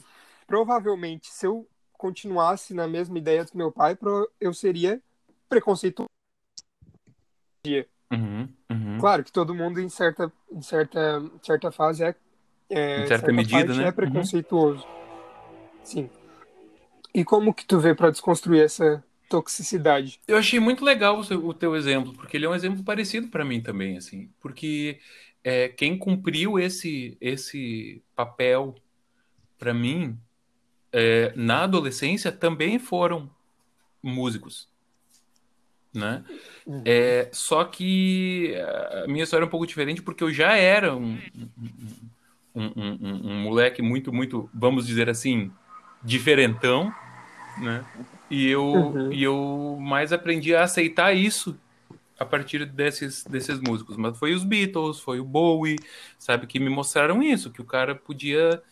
provavelmente, 0.47 1.31
se 1.31 1.47
eu 1.47 1.67
continuasse 2.05 2.75
na 2.75 2.87
mesma 2.87 3.17
ideia 3.17 3.47
do 3.47 3.57
meu 3.57 3.73
pai, 3.73 3.97
eu 4.39 4.53
seria 4.53 5.01
preconceituoso. 5.49 6.11
Uhum. 8.13 8.47
Uhum. 8.71 8.99
Claro 9.01 9.25
que 9.25 9.33
todo 9.33 9.55
mundo 9.55 9.81
em 9.81 9.89
certa, 9.89 10.31
em 10.53 10.61
certa, 10.61 11.23
certa 11.43 11.73
fase 11.73 12.05
é, 12.05 12.15
é 12.69 13.05
Em 13.05 13.07
certa 13.07 13.33
medida, 13.33 13.65
parte 13.65 13.79
né? 13.79 13.89
é 13.89 13.93
preconceituoso. 13.93 14.87
Sim. 15.83 16.11
E 17.15 17.25
como 17.25 17.55
que 17.55 17.65
tu 17.65 17.81
vê 17.81 17.95
para 17.95 18.11
desconstruir 18.11 18.63
essa 18.63 19.03
toxicidade? 19.31 20.21
Eu 20.29 20.37
achei 20.37 20.61
muito 20.61 20.85
legal 20.85 21.19
o, 21.19 21.25
seu- 21.25 21.43
o 21.47 21.55
teu 21.55 21.75
exemplo, 21.75 22.13
porque 22.13 22.37
ele 22.37 22.45
é 22.45 22.49
um 22.51 22.55
exemplo 22.55 22.85
parecido 22.85 23.29
para 23.29 23.47
mim 23.47 23.63
também, 23.63 23.97
assim, 23.97 24.31
porque 24.41 25.01
é, 25.43 25.69
quem 25.71 25.97
cumpriu 25.97 26.59
esse 26.59 27.17
esse 27.19 28.03
papel 28.15 28.75
para 29.59 29.73
mim 29.73 30.19
é, 30.95 31.33
na 31.37 31.65
adolescência 31.65 32.31
também 32.31 32.79
foram 32.79 33.29
músicos, 34.03 34.69
né? 35.93 36.25
Uhum. 36.67 36.83
É, 36.87 37.29
só 37.33 37.65
que 37.65 38.55
a 39.03 39.07
minha 39.09 39.25
história 39.25 39.45
é 39.45 39.47
um 39.47 39.51
pouco 39.51 39.67
diferente 39.67 40.03
porque 40.03 40.23
eu 40.23 40.33
já 40.33 40.57
era 40.57 40.95
um, 40.95 41.19
um, 42.55 42.71
um, 42.77 43.31
um- 43.31 43.43
moleque 43.43 43.83
muito, 43.83 44.13
muito, 44.13 44.49
vamos 44.55 44.87
dizer 44.87 45.09
assim, 45.11 45.51
diferentão, 46.03 46.93
né? 47.61 47.85
E 48.31 48.49
eu, 48.49 48.63
Uhum. 48.63 49.13
e 49.13 49.23
eu 49.23 49.79
mais 49.81 50.13
aprendi 50.13 50.55
a 50.55 50.63
aceitar 50.65 51.13
isso 51.15 51.59
a 52.19 52.25
partir 52.25 52.65
desses, 52.67 53.25
desses 53.25 53.59
músicos. 53.61 53.97
Mas 53.97 54.19
foi 54.19 54.35
os 54.35 54.45
Beatles, 54.45 55.01
foi 55.01 55.21
o 55.21 55.25
Bowie, 55.25 55.77
sabe, 56.19 56.47
que 56.47 56.59
me 56.61 56.71
mostraram 56.71 57.23
isso, 57.23 57.51
que 57.51 57.61
o 57.61 57.65
cara 57.65 57.95
podia 57.95 58.63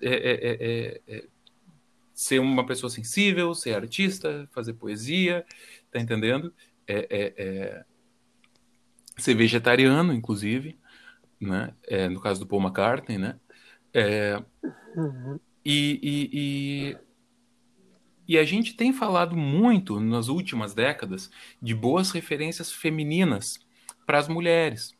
é, 0.00 0.08
é, 0.08 1.00
é, 1.16 1.24
ser 2.20 2.38
uma 2.38 2.66
pessoa 2.66 2.90
sensível, 2.90 3.54
ser 3.54 3.74
artista, 3.74 4.46
fazer 4.52 4.74
poesia, 4.74 5.42
tá 5.90 5.98
entendendo? 5.98 6.52
É, 6.86 7.06
é, 7.08 7.34
é, 7.38 7.84
ser 9.16 9.34
vegetariano, 9.34 10.12
inclusive, 10.12 10.78
né? 11.40 11.74
É, 11.88 12.10
no 12.10 12.20
caso 12.20 12.38
do 12.40 12.46
Paul 12.46 12.60
McCartney, 12.60 13.16
né? 13.16 13.40
É, 13.94 14.38
Uhum. 14.94 15.40
e, 15.64 15.98
e, 16.02 16.90
e, 16.92 16.98
e 18.28 18.38
a 18.38 18.44
gente 18.44 18.74
tem 18.74 18.92
falado 18.92 19.34
muito 19.34 19.98
nas 19.98 20.28
últimas 20.28 20.74
décadas 20.74 21.30
de 21.62 21.74
boas 21.74 22.10
referências 22.10 22.70
femininas 22.70 23.58
para 24.04 24.18
as 24.18 24.28
mulheres, 24.28 24.94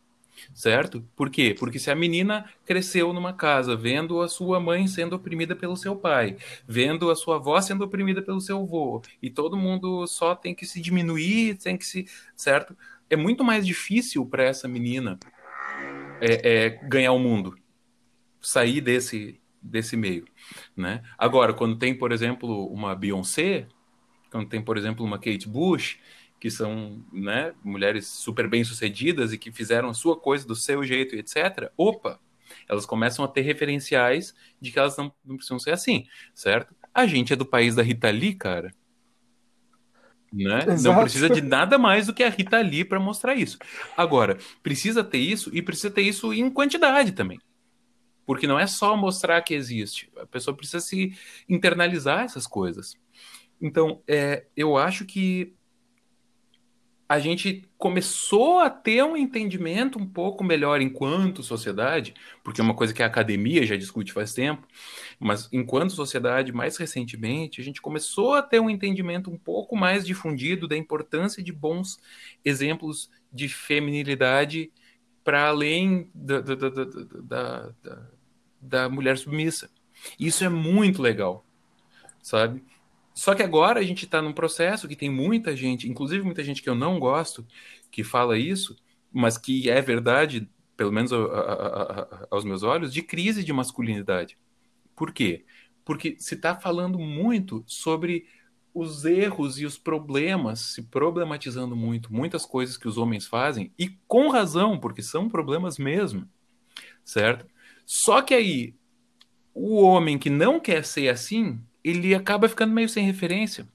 certo? 0.54 1.02
Por 1.16 1.30
quê? 1.30 1.54
Porque 1.58 1.78
se 1.78 1.90
a 1.90 1.94
menina 1.94 2.44
cresceu 2.64 3.12
numa 3.12 3.32
casa 3.32 3.76
vendo 3.76 4.20
a 4.20 4.28
sua 4.28 4.60
mãe 4.60 4.86
sendo 4.86 5.14
oprimida 5.14 5.54
pelo 5.54 5.76
seu 5.76 5.96
pai, 5.96 6.36
vendo 6.66 7.10
a 7.10 7.16
sua 7.16 7.36
avó 7.36 7.60
sendo 7.60 7.84
oprimida 7.84 8.22
pelo 8.22 8.40
seu 8.40 8.58
avô, 8.62 9.02
e 9.22 9.30
todo 9.30 9.56
mundo 9.56 10.06
só 10.06 10.34
tem 10.34 10.54
que 10.54 10.66
se 10.66 10.80
diminuir, 10.80 11.56
tem 11.56 11.76
que 11.76 11.86
se. 11.86 12.06
certo? 12.36 12.76
É 13.08 13.16
muito 13.16 13.42
mais 13.42 13.66
difícil 13.66 14.24
para 14.26 14.44
essa 14.44 14.68
menina 14.68 15.18
é, 16.20 16.66
é, 16.66 16.70
ganhar 16.84 17.12
o 17.12 17.18
mundo, 17.18 17.56
sair 18.40 18.80
desse, 18.80 19.40
desse 19.60 19.96
meio. 19.96 20.26
Né? 20.76 21.02
Agora, 21.18 21.52
quando 21.52 21.76
tem, 21.76 21.94
por 21.94 22.12
exemplo, 22.12 22.66
uma 22.66 22.94
Beyoncé, 22.94 23.66
quando 24.30 24.48
tem, 24.48 24.62
por 24.62 24.76
exemplo, 24.78 25.04
uma 25.04 25.18
Kate 25.18 25.48
Bush, 25.48 25.98
que 26.40 26.50
são 26.50 27.04
né, 27.12 27.52
mulheres 27.62 28.06
super 28.06 28.48
bem-sucedidas 28.48 29.32
e 29.32 29.38
que 29.38 29.52
fizeram 29.52 29.90
a 29.90 29.94
sua 29.94 30.18
coisa 30.18 30.46
do 30.46 30.56
seu 30.56 30.82
jeito, 30.82 31.14
etc., 31.14 31.70
opa, 31.76 32.18
elas 32.66 32.86
começam 32.86 33.24
a 33.24 33.28
ter 33.28 33.42
referenciais 33.42 34.34
de 34.60 34.72
que 34.72 34.78
elas 34.78 34.96
não, 34.96 35.12
não 35.24 35.36
precisam 35.36 35.58
ser 35.58 35.72
assim, 35.72 36.06
certo? 36.34 36.74
A 36.94 37.06
gente 37.06 37.32
é 37.32 37.36
do 37.36 37.44
país 37.44 37.74
da 37.74 37.82
Rita 37.82 38.10
Lee, 38.10 38.34
cara. 38.34 38.74
Né? 40.32 40.60
Não 40.82 41.00
precisa 41.00 41.28
de 41.28 41.42
nada 41.42 41.76
mais 41.76 42.06
do 42.06 42.14
que 42.14 42.22
a 42.22 42.30
Rita 42.30 42.60
Lee 42.60 42.84
para 42.84 42.98
mostrar 42.98 43.34
isso. 43.34 43.58
Agora, 43.96 44.38
precisa 44.62 45.04
ter 45.04 45.18
isso 45.18 45.50
e 45.52 45.60
precisa 45.60 45.90
ter 45.90 46.02
isso 46.02 46.32
em 46.32 46.48
quantidade 46.48 47.12
também. 47.12 47.38
Porque 48.24 48.46
não 48.46 48.58
é 48.58 48.66
só 48.66 48.96
mostrar 48.96 49.42
que 49.42 49.54
existe. 49.54 50.10
A 50.16 50.26
pessoa 50.26 50.56
precisa 50.56 50.80
se 50.80 51.12
internalizar 51.48 52.24
essas 52.24 52.46
coisas. 52.46 52.94
Então, 53.60 54.02
é, 54.06 54.46
eu 54.56 54.76
acho 54.76 55.04
que 55.04 55.54
a 57.10 57.18
gente 57.18 57.68
começou 57.76 58.60
a 58.60 58.70
ter 58.70 59.02
um 59.02 59.16
entendimento 59.16 59.98
um 59.98 60.06
pouco 60.06 60.44
melhor 60.44 60.80
enquanto 60.80 61.42
sociedade, 61.42 62.14
porque 62.44 62.60
é 62.60 62.64
uma 62.64 62.72
coisa 62.72 62.94
que 62.94 63.02
a 63.02 63.06
academia 63.06 63.66
já 63.66 63.74
discute 63.74 64.12
faz 64.12 64.32
tempo, 64.32 64.64
mas 65.18 65.48
enquanto 65.52 65.90
sociedade, 65.90 66.52
mais 66.52 66.76
recentemente, 66.76 67.60
a 67.60 67.64
gente 67.64 67.82
começou 67.82 68.34
a 68.34 68.42
ter 68.42 68.60
um 68.60 68.70
entendimento 68.70 69.28
um 69.28 69.36
pouco 69.36 69.74
mais 69.74 70.06
difundido 70.06 70.68
da 70.68 70.76
importância 70.76 71.42
de 71.42 71.52
bons 71.52 71.98
exemplos 72.44 73.10
de 73.32 73.48
feminilidade 73.48 74.70
para 75.24 75.48
além 75.48 76.08
da, 76.14 76.40
da, 76.40 76.54
da, 76.54 77.72
da, 77.82 78.06
da, 78.60 78.88
mulher 78.88 79.18
submissa. 79.18 79.68
Isso 80.16 80.44
é 80.44 80.48
muito 80.48 81.02
legal, 81.02 81.44
sabe? 82.22 82.62
Só 83.20 83.34
que 83.34 83.42
agora 83.42 83.80
a 83.80 83.82
gente 83.82 84.06
está 84.06 84.22
num 84.22 84.32
processo 84.32 84.88
que 84.88 84.96
tem 84.96 85.10
muita 85.10 85.54
gente, 85.54 85.86
inclusive 85.86 86.24
muita 86.24 86.42
gente 86.42 86.62
que 86.62 86.70
eu 86.70 86.74
não 86.74 86.98
gosto, 86.98 87.46
que 87.90 88.02
fala 88.02 88.38
isso, 88.38 88.74
mas 89.12 89.36
que 89.36 89.68
é 89.68 89.82
verdade, 89.82 90.48
pelo 90.74 90.90
menos 90.90 91.12
a, 91.12 91.18
a, 91.18 92.00
a, 92.00 92.26
aos 92.30 92.46
meus 92.46 92.62
olhos, 92.62 92.90
de 92.90 93.02
crise 93.02 93.44
de 93.44 93.52
masculinidade. 93.52 94.38
Por 94.96 95.12
quê? 95.12 95.44
Porque 95.84 96.16
se 96.18 96.34
está 96.34 96.56
falando 96.56 96.98
muito 96.98 97.62
sobre 97.66 98.24
os 98.72 99.04
erros 99.04 99.58
e 99.58 99.66
os 99.66 99.76
problemas, 99.76 100.72
se 100.72 100.84
problematizando 100.84 101.76
muito, 101.76 102.10
muitas 102.10 102.46
coisas 102.46 102.78
que 102.78 102.88
os 102.88 102.96
homens 102.96 103.26
fazem, 103.26 103.70
e 103.78 103.90
com 104.08 104.30
razão, 104.30 104.80
porque 104.80 105.02
são 105.02 105.28
problemas 105.28 105.76
mesmo, 105.76 106.26
certo? 107.04 107.44
Só 107.84 108.22
que 108.22 108.32
aí, 108.32 108.74
o 109.52 109.82
homem 109.82 110.18
que 110.18 110.30
não 110.30 110.58
quer 110.58 110.86
ser 110.86 111.10
assim, 111.10 111.60
ele 111.84 112.14
acaba 112.14 112.48
ficando 112.48 112.72
meio 112.72 112.88
sem 112.88 113.04
referência. 113.04 113.66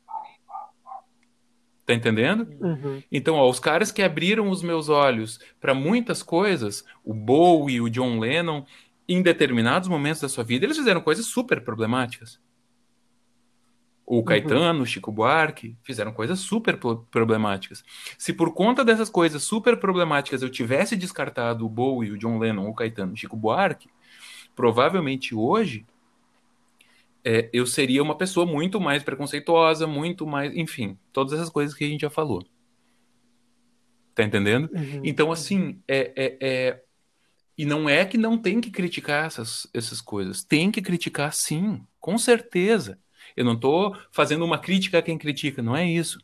Tá 1.86 1.94
entendendo? 1.94 2.48
Uhum. 2.60 3.04
Então, 3.12 3.36
ó, 3.36 3.48
os 3.48 3.60
caras 3.60 3.92
que 3.92 4.02
abriram 4.02 4.50
os 4.50 4.64
meus 4.64 4.90
olhos 4.90 5.40
para 5.62 5.74
muitas 5.76 6.24
coisas, 6.24 6.84
o 7.04 7.14
Bowie, 7.14 7.80
o 7.80 7.90
John 7.90 8.18
Lennon, 8.20 8.66
em 9.08 9.22
determinados 9.22 9.88
momentos 9.88 10.22
da 10.22 10.28
sua 10.28 10.44
vida, 10.44 10.66
eles 10.66 10.78
fizeram 10.78 11.00
coisas 11.00 11.28
super 11.28 11.62
problemáticas. 11.62 12.40
O 14.04 14.24
Caetano, 14.24 14.84
o 14.84 14.86
Chico 14.86 15.12
Buarque, 15.12 15.76
fizeram 15.84 16.12
coisas 16.12 16.40
super 16.40 16.78
problemáticas. 17.10 17.84
Se 18.18 18.34
por 18.34 18.54
conta 18.54 18.86
dessas 18.86 19.10
coisas 19.10 19.44
super 19.44 19.78
problemáticas 19.78 20.42
eu 20.42 20.50
tivesse 20.50 20.96
descartado 20.96 21.66
o 21.66 21.70
Bowie, 21.70 22.12
o 22.12 22.18
John 22.18 22.38
Lennon, 22.38 22.68
o 22.68 22.74
Caetano, 22.74 23.14
o 23.14 23.16
Chico 23.16 23.36
Buarque, 23.36 23.90
provavelmente 24.56 25.34
hoje 25.34 25.86
é, 27.26 27.50
eu 27.52 27.66
seria 27.66 28.04
uma 28.04 28.16
pessoa 28.16 28.46
muito 28.46 28.80
mais 28.80 29.02
preconceituosa, 29.02 29.88
muito 29.88 30.28
mais. 30.28 30.56
Enfim, 30.56 30.96
todas 31.12 31.34
essas 31.34 31.50
coisas 31.50 31.76
que 31.76 31.84
a 31.84 31.88
gente 31.88 32.02
já 32.02 32.10
falou. 32.10 32.46
Tá 34.14 34.24
entendendo? 34.24 34.70
Uhum. 34.72 35.02
Então, 35.04 35.32
assim, 35.32 35.82
é, 35.88 36.14
é, 36.16 36.38
é, 36.40 36.84
E 37.58 37.66
não 37.66 37.90
é 37.90 38.06
que 38.06 38.18
não 38.18 38.38
tem 38.38 38.62
que 38.62 38.70
criticar 38.70 39.26
essas, 39.26 39.68
essas 39.74 40.00
coisas. 40.00 40.44
Tem 40.44 40.70
que 40.70 40.84
criticar 40.84 41.34
sim, 41.34 41.84
com 42.00 42.16
certeza. 42.18 43.00
Eu 43.36 43.44
não 43.44 43.54
estou 43.54 43.98
fazendo 44.12 44.46
uma 44.46 44.60
crítica 44.60 45.00
a 45.00 45.02
quem 45.02 45.18
critica, 45.18 45.64
não 45.64 45.76
é 45.76 45.84
isso. 45.84 46.20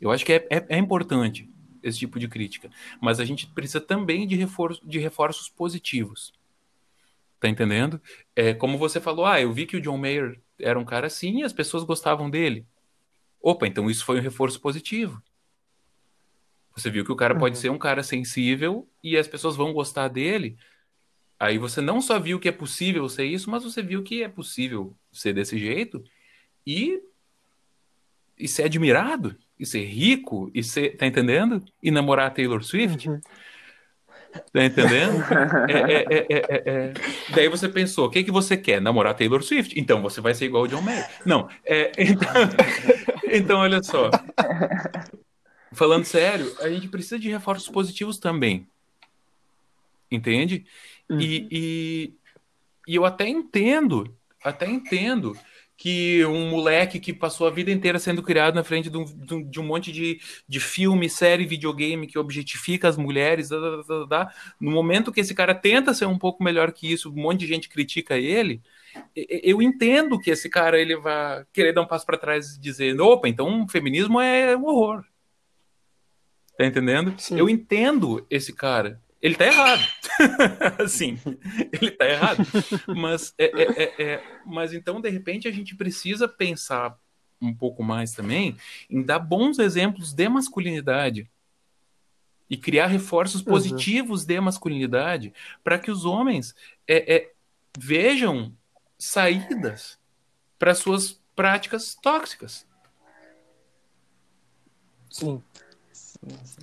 Eu 0.00 0.10
acho 0.10 0.24
que 0.24 0.32
é, 0.32 0.46
é, 0.50 0.66
é, 0.70 0.78
importante 0.78 1.50
esse 1.82 1.98
tipo 1.98 2.18
de 2.18 2.28
crítica. 2.28 2.70
Mas 2.98 3.20
a 3.20 3.26
gente 3.26 3.46
precisa 3.46 3.80
também 3.80 4.26
de, 4.26 4.34
reforço, 4.36 4.80
de 4.88 4.98
reforços 4.98 5.50
positivos. 5.50 6.32
Tá 7.38 7.46
entendendo? 7.46 8.00
É, 8.34 8.54
como 8.54 8.78
você 8.78 8.98
falou, 8.98 9.26
ah, 9.26 9.38
eu 9.38 9.52
vi 9.52 9.66
que 9.66 9.76
o 9.76 9.80
John 9.80 9.98
Mayer 9.98 10.40
era 10.58 10.78
um 10.78 10.84
cara 10.84 11.06
assim 11.06 11.40
e 11.40 11.42
as 11.42 11.52
pessoas 11.52 11.84
gostavam 11.84 12.30
dele. 12.30 12.66
Opa, 13.40 13.66
então 13.66 13.90
isso 13.90 14.04
foi 14.04 14.18
um 14.18 14.22
reforço 14.22 14.60
positivo. 14.60 15.22
Você 16.74 16.90
viu 16.90 17.04
que 17.04 17.12
o 17.12 17.16
cara 17.16 17.34
uhum. 17.34 17.40
pode 17.40 17.58
ser 17.58 17.70
um 17.70 17.78
cara 17.78 18.02
sensível 18.02 18.88
e 19.02 19.16
as 19.16 19.26
pessoas 19.26 19.56
vão 19.56 19.72
gostar 19.72 20.08
dele. 20.08 20.58
Aí 21.38 21.58
você 21.58 21.80
não 21.80 22.00
só 22.00 22.18
viu 22.18 22.38
que 22.38 22.48
é 22.48 22.52
possível 22.52 23.08
ser 23.08 23.24
isso, 23.24 23.50
mas 23.50 23.62
você 23.62 23.82
viu 23.82 24.02
que 24.02 24.22
é 24.22 24.28
possível 24.28 24.94
ser 25.12 25.32
desse 25.32 25.58
jeito 25.58 26.02
e, 26.66 27.02
e 28.38 28.48
ser 28.48 28.64
admirado, 28.64 29.36
e 29.58 29.64
ser 29.64 29.84
rico, 29.84 30.50
e 30.54 30.62
ser, 30.62 30.96
tá 30.96 31.06
entendendo? 31.06 31.64
E 31.82 31.90
namorar 31.90 32.26
a 32.26 32.30
Taylor 32.30 32.62
Swift. 32.62 33.08
Uhum. 33.08 33.20
Tá 34.52 34.64
entendendo? 34.64 35.24
É, 35.68 36.06
é, 36.10 36.26
é, 36.30 36.92
Daí 37.34 37.48
você 37.48 37.68
pensou, 37.68 38.06
o 38.06 38.10
que, 38.10 38.24
que 38.24 38.30
você 38.30 38.56
quer? 38.56 38.80
Namorar 38.80 39.14
Taylor 39.14 39.42
Swift? 39.42 39.78
Então 39.78 40.02
você 40.02 40.20
vai 40.20 40.34
ser 40.34 40.46
igual 40.46 40.64
o 40.64 40.68
John 40.68 40.82
Mayer. 40.82 41.08
Não, 41.24 41.48
então, 41.98 42.32
então 43.30 43.58
olha 43.58 43.82
só. 43.82 44.10
Falando 45.72 46.04
sério, 46.04 46.54
a 46.60 46.68
gente 46.68 46.88
precisa 46.88 47.18
de 47.18 47.30
reforços 47.30 47.68
positivos 47.68 48.18
também. 48.18 48.66
Entende? 50.10 50.64
Uhum. 51.10 51.20
E, 51.20 51.48
e, 51.50 52.14
e 52.88 52.94
eu 52.94 53.04
até 53.04 53.28
entendo, 53.28 54.14
até 54.42 54.66
entendo 54.66 55.36
que 55.76 56.24
um 56.24 56.48
moleque 56.48 56.98
que 56.98 57.12
passou 57.12 57.46
a 57.46 57.50
vida 57.50 57.70
inteira 57.70 57.98
sendo 57.98 58.22
criado 58.22 58.54
na 58.54 58.64
frente 58.64 58.88
de 58.88 58.96
um, 58.96 59.04
de 59.42 59.60
um 59.60 59.62
monte 59.62 59.92
de, 59.92 60.18
de 60.48 60.58
filme, 60.58 61.08
série, 61.08 61.44
videogame 61.44 62.06
que 62.06 62.18
objetifica 62.18 62.88
as 62.88 62.96
mulheres, 62.96 63.50
da, 63.50 63.82
da, 63.82 64.04
da, 64.04 64.34
no 64.58 64.70
momento 64.70 65.12
que 65.12 65.20
esse 65.20 65.34
cara 65.34 65.54
tenta 65.54 65.92
ser 65.92 66.06
um 66.06 66.18
pouco 66.18 66.42
melhor 66.42 66.72
que 66.72 66.90
isso, 66.90 67.10
um 67.10 67.20
monte 67.20 67.40
de 67.40 67.46
gente 67.46 67.68
critica 67.68 68.16
ele, 68.16 68.62
eu 69.14 69.60
entendo 69.60 70.18
que 70.18 70.30
esse 70.30 70.48
cara 70.48 70.80
ele 70.80 70.96
vai 70.96 71.44
querer 71.52 71.74
dar 71.74 71.82
um 71.82 71.86
passo 71.86 72.06
para 72.06 72.16
trás 72.16 72.56
e 72.56 72.60
dizer, 72.60 72.98
opa, 72.98 73.28
então 73.28 73.64
o 73.64 73.68
feminismo 73.68 74.18
é 74.18 74.56
um 74.56 74.64
horror. 74.64 75.04
Tá 76.56 76.64
entendendo? 76.64 77.14
Sim. 77.18 77.38
Eu 77.38 77.50
entendo 77.50 78.26
esse 78.30 78.54
cara 78.54 78.98
ele 79.20 79.34
tá 79.34 79.46
errado. 79.46 79.82
Sim, 80.88 81.18
ele 81.72 81.90
tá 81.90 82.06
errado. 82.06 82.38
Mas, 82.88 83.34
é, 83.38 83.44
é, 83.44 83.82
é, 83.82 84.02
é, 84.02 84.22
mas 84.44 84.72
então, 84.72 85.00
de 85.00 85.08
repente, 85.08 85.48
a 85.48 85.50
gente 85.50 85.74
precisa 85.74 86.28
pensar 86.28 86.98
um 87.40 87.54
pouco 87.54 87.82
mais 87.82 88.12
também 88.12 88.56
em 88.88 89.02
dar 89.02 89.18
bons 89.18 89.58
exemplos 89.58 90.12
de 90.12 90.28
masculinidade 90.28 91.30
e 92.48 92.56
criar 92.56 92.86
reforços 92.86 93.40
uhum. 93.40 93.46
positivos 93.46 94.24
de 94.24 94.40
masculinidade 94.40 95.32
para 95.64 95.78
que 95.78 95.90
os 95.90 96.04
homens 96.04 96.54
é, 96.86 97.16
é, 97.16 97.32
vejam 97.76 98.56
saídas 98.98 99.98
para 100.58 100.74
suas 100.74 101.20
práticas 101.34 101.94
tóxicas. 101.94 102.66
Sim. 105.10 105.42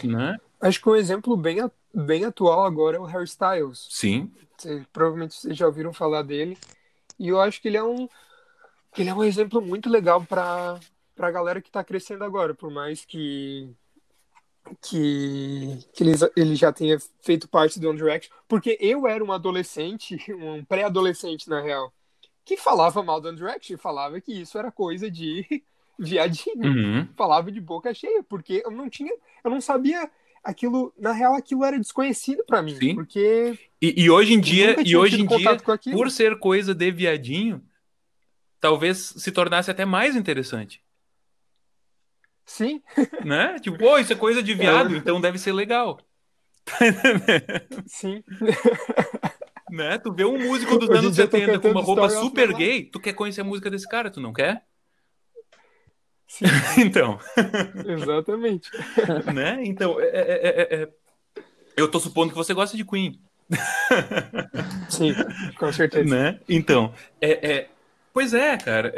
Né? 0.03 0.37
Acho 0.61 0.81
que 0.81 0.89
um 0.89 0.95
exemplo 0.95 1.35
bem 1.35 1.59
bem 1.93 2.25
atual 2.25 2.65
agora 2.65 2.97
é 2.97 2.99
o 2.99 3.05
Harry 3.05 3.25
Styles. 3.25 3.87
Sim. 3.89 4.31
Você, 4.57 4.85
provavelmente 4.91 5.35
vocês 5.35 5.55
já 5.55 5.67
ouviram 5.67 5.93
falar 5.93 6.23
dele. 6.23 6.57
E 7.19 7.27
eu 7.27 7.39
acho 7.39 7.61
que 7.61 7.67
ele 7.67 7.77
é 7.77 7.83
um, 7.83 8.07
ele 8.97 9.09
é 9.09 9.13
um 9.13 9.23
exemplo 9.23 9.61
muito 9.61 9.89
legal 9.89 10.23
para 10.23 10.79
a 11.17 11.31
galera 11.31 11.61
que 11.61 11.69
está 11.69 11.83
crescendo 11.83 12.23
agora, 12.23 12.53
por 12.53 12.71
mais 12.71 13.05
que 13.05 13.75
que, 14.81 15.77
que 15.93 16.03
ele, 16.03 16.13
ele 16.35 16.55
já 16.55 16.71
tenha 16.71 16.97
feito 17.21 17.49
parte 17.49 17.79
do 17.79 17.89
One 17.89 17.97
Direction, 17.97 18.33
porque 18.47 18.77
eu 18.79 19.07
era 19.07 19.23
um 19.23 19.31
adolescente, 19.31 20.17
um 20.33 20.63
pré-adolescente 20.63 21.49
na 21.49 21.61
real, 21.61 21.93
que 22.45 22.57
falava 22.57 23.03
mal 23.03 23.19
do 23.19 23.27
One 23.27 23.37
Direction, 23.37 23.77
falava 23.77 24.19
que 24.21 24.41
isso 24.41 24.57
era 24.57 24.71
coisa 24.71 25.09
de 25.09 25.63
viadinho, 25.99 26.65
uhum. 26.65 27.07
falava 27.15 27.51
de 27.51 27.59
boca 27.59 27.93
cheia, 27.93 28.23
porque 28.23 28.61
eu 28.65 28.71
não 28.71 28.89
tinha, 28.89 29.13
eu 29.43 29.51
não 29.51 29.61
sabia 29.61 30.09
aquilo, 30.43 30.93
na 30.99 31.11
real, 31.11 31.35
aquilo 31.35 31.63
era 31.63 31.79
desconhecido 31.79 32.43
para 32.45 32.61
mim. 32.61 32.75
Sim. 32.75 32.95
Porque. 32.95 33.57
E, 33.81 34.03
e 34.03 34.09
hoje 34.09 34.33
em 34.33 34.39
dia, 34.39 34.75
e 34.85 34.95
hoje 34.95 35.21
em 35.21 35.25
dia 35.25 35.57
por 35.91 36.11
ser 36.11 36.37
coisa 36.37 36.75
de 36.75 36.91
viadinho, 36.91 37.63
talvez 38.59 39.13
se 39.17 39.31
tornasse 39.31 39.71
até 39.71 39.85
mais 39.85 40.15
interessante. 40.15 40.81
Sim. 42.45 42.81
Né? 43.25 43.57
Tipo, 43.59 43.77
pô, 43.77 43.97
isso 43.97 44.11
é 44.11 44.15
coisa 44.17 44.43
de 44.43 44.53
viado, 44.53 44.93
é. 44.93 44.97
então 44.97 45.21
deve 45.21 45.37
ser 45.37 45.53
legal. 45.53 45.99
Sim. 47.85 48.21
né? 49.71 49.97
Tu 49.97 50.13
vê 50.13 50.25
um 50.25 50.37
músico 50.37 50.77
dos 50.77 50.89
anos 50.89 51.15
70 51.15 51.59
com 51.59 51.69
uma 51.69 51.81
roupa 51.81 52.09
super 52.09 52.53
gay, 52.53 52.83
tu 52.83 52.99
quer 52.99 53.13
conhecer 53.13 53.41
a 53.41 53.45
música 53.45 53.69
desse 53.69 53.87
cara, 53.87 54.11
tu 54.11 54.21
não 54.21 54.33
quer? 54.33 54.65
Então. 56.77 57.19
Exatamente. 57.85 58.69
né? 59.33 59.61
Então, 59.63 59.99
é, 59.99 60.05
é, 60.05 60.75
é, 60.75 60.89
eu 61.77 61.89
tô 61.89 61.99
supondo 61.99 62.31
que 62.31 62.37
você 62.37 62.53
gosta 62.53 62.75
de 62.77 62.85
Queen. 62.85 63.19
Sim, 64.89 65.13
com 65.57 65.71
certeza. 65.71 66.09
Né? 66.09 66.39
Então, 66.47 66.93
é, 67.21 67.67
pois 68.11 68.33
é, 68.33 68.57
cara. 68.57 68.93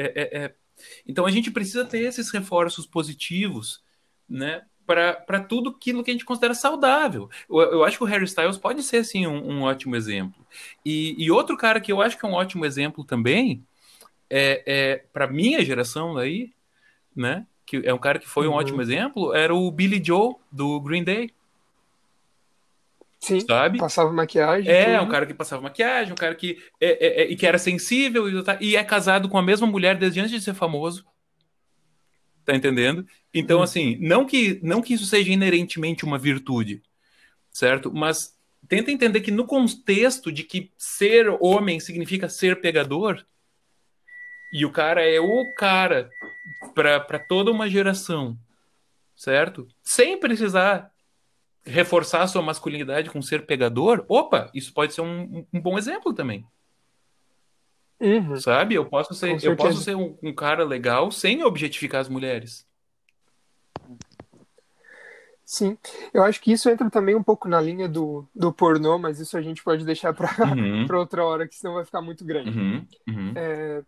Então 1.07 1.25
a 1.25 1.31
gente 1.31 1.51
precisa 1.51 1.85
ter 1.85 1.99
esses 1.99 2.29
reforços 2.31 2.85
positivos, 2.85 3.81
né? 4.27 4.63
Para 4.85 5.39
tudo 5.39 5.71
aquilo 5.71 6.03
que 6.03 6.11
a 6.11 6.13
gente 6.13 6.25
considera 6.25 6.53
saudável. 6.53 7.27
Eu, 7.49 7.59
eu, 7.59 7.83
acho 7.83 7.97
que 7.97 8.03
o 8.03 8.07
Harry 8.07 8.25
Styles 8.25 8.57
pode 8.57 8.83
ser, 8.83 8.97
assim, 8.97 9.25
um, 9.25 9.53
um 9.53 9.61
ótimo 9.63 9.95
exemplo. 9.95 10.45
E, 10.85 11.15
e, 11.17 11.31
outro 11.31 11.57
cara 11.57 11.81
que 11.81 11.91
eu 11.91 12.03
acho 12.03 12.19
que 12.19 12.23
é 12.23 12.29
um 12.29 12.33
ótimo 12.33 12.65
exemplo 12.65 13.03
também, 13.03 13.65
é, 14.29 14.63
é 14.65 14.97
para 15.11 15.25
minha 15.25 15.65
geração 15.65 16.13
daí, 16.13 16.53
né? 17.15 17.45
Que 17.65 17.81
é 17.83 17.93
um 17.93 17.97
cara 17.97 18.19
que 18.19 18.27
foi 18.27 18.47
um 18.47 18.51
uhum. 18.51 18.57
ótimo 18.57 18.81
exemplo, 18.81 19.33
era 19.33 19.53
o 19.53 19.71
Billy 19.71 20.01
Joe 20.03 20.35
do 20.51 20.79
Green 20.81 21.03
Day. 21.03 21.31
Sim, 23.19 23.39
sabe? 23.39 23.79
passava 23.79 24.11
maquiagem. 24.11 24.71
É, 24.71 24.97
tudo. 24.97 25.07
um 25.07 25.09
cara 25.09 25.25
que 25.25 25.33
passava 25.33 25.61
maquiagem, 25.61 26.13
um 26.13 26.17
cara 26.17 26.35
que, 26.35 26.59
é, 26.79 27.05
é, 27.05 27.21
é, 27.23 27.31
e 27.31 27.35
que 27.35 27.47
era 27.47 27.57
sensível 27.57 28.29
e, 28.29 28.43
e, 28.61 28.75
é 28.75 28.83
casado 28.83 29.27
com 29.27 29.37
a 29.37 29.41
mesma 29.41 29.65
mulher 29.65 29.97
desde 29.97 30.19
antes 30.19 30.31
de 30.31 30.41
ser 30.41 30.53
famoso. 30.53 31.03
Tá 32.43 32.55
entendendo? 32.55 33.07
Então, 33.33 33.59
hum. 33.59 33.63
assim, 33.63 33.97
não 33.99 34.25
que, 34.25 34.59
não 34.61 34.81
que 34.81 34.93
isso 34.93 35.05
seja 35.05 35.31
inerentemente 35.31 36.05
uma 36.05 36.19
virtude, 36.19 36.83
certo? 37.49 37.91
Mas 37.91 38.37
tenta 38.67 38.91
entender 38.91 39.21
que 39.21 39.31
no 39.31 39.45
contexto 39.45 40.31
de 40.31 40.43
que 40.43 40.71
ser 40.77 41.27
homem 41.39 41.79
significa 41.79 42.29
ser 42.29 42.61
pegador, 42.61 43.25
e 44.51 44.65
o 44.65 44.71
cara 44.71 45.01
é 45.01 45.19
o 45.19 45.53
cara 45.53 46.09
para 46.73 47.19
toda 47.19 47.51
uma 47.51 47.69
geração, 47.69 48.37
certo? 49.15 49.67
Sem 49.83 50.19
precisar 50.19 50.91
reforçar 51.65 52.21
a 52.21 52.27
sua 52.27 52.41
masculinidade 52.41 53.09
com 53.09 53.21
ser 53.21 53.45
pegador, 53.45 54.05
opa, 54.07 54.51
isso 54.53 54.73
pode 54.73 54.93
ser 54.93 55.01
um, 55.01 55.45
um 55.51 55.59
bom 55.59 55.77
exemplo 55.77 56.13
também. 56.13 56.45
Uhum. 57.99 58.37
Sabe? 58.37 58.75
Eu 58.75 58.85
posso 58.85 59.13
ser, 59.13 59.43
eu 59.43 59.55
posso 59.55 59.81
ser 59.81 59.95
um, 59.95 60.17
um, 60.21 60.33
cara 60.33 60.63
legal 60.63 61.11
sem 61.11 61.43
objetificar 61.43 62.01
as 62.01 62.09
mulheres. 62.09 62.67
Sim, 65.45 65.77
eu 66.13 66.23
acho 66.23 66.41
que 66.41 66.51
isso 66.51 66.69
entra 66.69 66.89
também 66.89 67.15
um 67.15 67.23
pouco 67.23 67.47
na 67.47 67.61
linha 67.61 67.87
do, 67.87 68.27
do 68.35 68.51
pornô, 68.51 68.97
mas 68.97 69.19
isso 69.19 69.37
a 69.37 69.41
gente 69.41 69.63
pode 69.63 69.85
deixar 69.85 70.13
para 70.13 70.29
uhum. 70.43 70.87
outra 70.97 71.23
hora, 71.23 71.47
que 71.47 71.55
senão 71.55 71.75
vai 71.75 71.85
ficar 71.85 72.01
muito 72.01 72.25
grande. 72.25 72.49
Uhum. 72.49 72.87
Uhum. 73.07 73.33
É, 73.35 73.83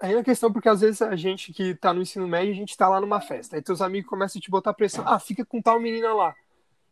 aí 0.00 0.16
a 0.16 0.24
questão, 0.24 0.52
porque 0.52 0.68
às 0.68 0.80
vezes 0.80 1.00
a 1.02 1.16
gente 1.16 1.52
que 1.52 1.74
tá 1.74 1.92
no 1.92 2.02
ensino 2.02 2.26
médio, 2.28 2.52
a 2.52 2.56
gente 2.56 2.76
tá 2.76 2.88
lá 2.88 3.00
numa 3.00 3.20
festa, 3.20 3.56
aí 3.56 3.62
teus 3.62 3.80
amigos 3.80 4.08
começam 4.08 4.38
a 4.38 4.42
te 4.42 4.50
botar 4.50 4.74
pressão, 4.74 5.04
ah, 5.06 5.18
fica 5.18 5.44
com 5.44 5.60
tal 5.60 5.80
menina 5.80 6.12
lá. 6.12 6.34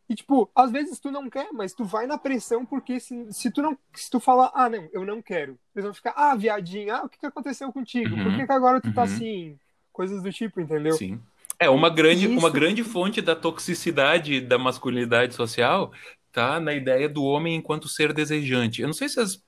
E, 0.08 0.14
tipo, 0.14 0.48
às 0.54 0.70
vezes 0.70 1.00
tu 1.00 1.10
não 1.10 1.28
quer, 1.28 1.48
mas 1.52 1.72
tu 1.72 1.84
vai 1.84 2.06
na 2.06 2.16
pressão, 2.16 2.64
porque 2.64 3.00
se, 3.00 3.26
se 3.32 3.50
tu 3.50 3.60
não 3.60 3.76
se 3.92 4.08
tu 4.08 4.20
falar, 4.20 4.52
ah, 4.54 4.68
não, 4.68 4.88
eu 4.92 5.04
não 5.04 5.20
quero, 5.20 5.58
eles 5.74 5.84
vão 5.84 5.92
ficar, 5.92 6.14
ah, 6.16 6.34
viadinho, 6.36 6.94
ah, 6.94 7.02
o 7.04 7.08
que, 7.08 7.18
que 7.18 7.26
aconteceu 7.26 7.72
contigo? 7.72 8.16
Por 8.16 8.36
que, 8.36 8.46
que 8.46 8.52
agora 8.52 8.80
tu 8.80 8.92
tá 8.92 9.02
assim? 9.02 9.58
Coisas 9.92 10.22
do 10.22 10.32
tipo, 10.32 10.60
entendeu? 10.60 10.92
Sim. 10.92 11.20
É, 11.58 11.70
uma 11.70 11.88
grande, 11.88 12.28
uma 12.28 12.50
grande 12.50 12.84
fonte 12.84 13.22
da 13.22 13.34
toxicidade 13.34 14.40
da 14.42 14.58
masculinidade 14.58 15.34
social 15.34 15.90
tá 16.30 16.60
na 16.60 16.74
ideia 16.74 17.08
do 17.08 17.24
homem 17.24 17.56
enquanto 17.56 17.88
ser 17.88 18.12
desejante. 18.12 18.82
Eu 18.82 18.88
não 18.88 18.94
sei 18.94 19.08
se 19.08 19.14
vocês 19.14 19.42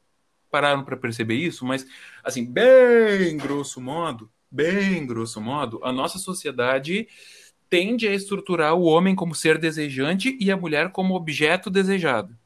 pararam 0.51 0.85
para 0.85 0.97
perceber 0.97 1.35
isso, 1.35 1.65
mas, 1.65 1.87
assim, 2.23 2.45
bem 2.45 3.37
grosso 3.37 3.81
modo, 3.81 4.31
bem 4.51 5.07
grosso 5.07 5.41
modo, 5.41 5.81
a 5.83 5.93
nossa 5.93 6.19
sociedade 6.19 7.09
tende 7.69 8.09
a 8.09 8.15
estruturar 8.15 8.75
o 8.75 8.85
homem 8.85 9.15
como 9.15 9.35
ser 9.35 9.59
desejante 9.59 10.37
e 10.41 10.51
a 10.51 10.57
mulher 10.57 10.91
como 10.91 11.15
objeto 11.15 11.69
desejado. 11.71 12.37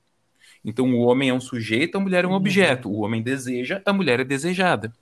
Então, 0.65 0.93
o 0.95 1.01
homem 1.01 1.29
é 1.29 1.35
um 1.35 1.41
sujeito, 1.41 1.97
a 1.97 2.01
mulher 2.01 2.25
é 2.25 2.27
um 2.27 2.31
uhum. 2.31 2.37
objeto. 2.37 2.89
O 2.89 3.01
homem 3.01 3.23
deseja, 3.23 3.83
a 3.85 3.93
mulher 3.93 4.21
é 4.21 4.25
desejada. 4.25 4.93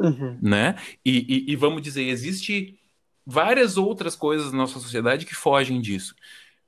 Uhum. 0.00 0.38
Né? 0.42 0.76
E, 1.04 1.46
e, 1.48 1.52
e, 1.52 1.56
vamos 1.56 1.80
dizer, 1.80 2.02
existe 2.02 2.78
várias 3.24 3.76
outras 3.76 4.16
coisas 4.16 4.52
na 4.52 4.58
nossa 4.58 4.78
sociedade 4.80 5.24
que 5.24 5.34
fogem 5.34 5.80
disso, 5.80 6.14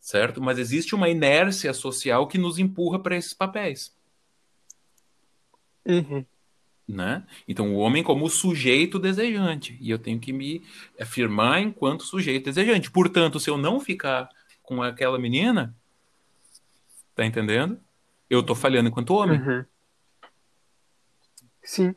certo? 0.00 0.40
Mas 0.40 0.58
existe 0.58 0.94
uma 0.94 1.08
inércia 1.08 1.74
social 1.74 2.28
que 2.28 2.38
nos 2.38 2.58
empurra 2.58 2.98
para 2.98 3.16
esses 3.16 3.34
papéis. 3.34 3.94
Uhum. 5.86 6.24
Né? 6.88 7.24
Então, 7.48 7.74
o 7.74 7.78
homem 7.78 8.02
como 8.02 8.28
sujeito 8.28 8.98
desejante, 8.98 9.76
e 9.80 9.90
eu 9.90 9.98
tenho 9.98 10.20
que 10.20 10.32
me 10.32 10.62
afirmar 11.00 11.60
enquanto 11.60 12.04
sujeito 12.04 12.44
desejante. 12.44 12.90
Portanto, 12.90 13.40
se 13.40 13.50
eu 13.50 13.56
não 13.56 13.80
ficar 13.80 14.28
com 14.62 14.82
aquela 14.82 15.18
menina, 15.18 15.74
tá 17.14 17.24
entendendo? 17.24 17.80
Eu 18.28 18.42
tô 18.42 18.54
falhando 18.54 18.88
enquanto 18.88 19.14
homem. 19.14 19.40
Uhum. 19.40 19.64
Sim. 21.62 21.94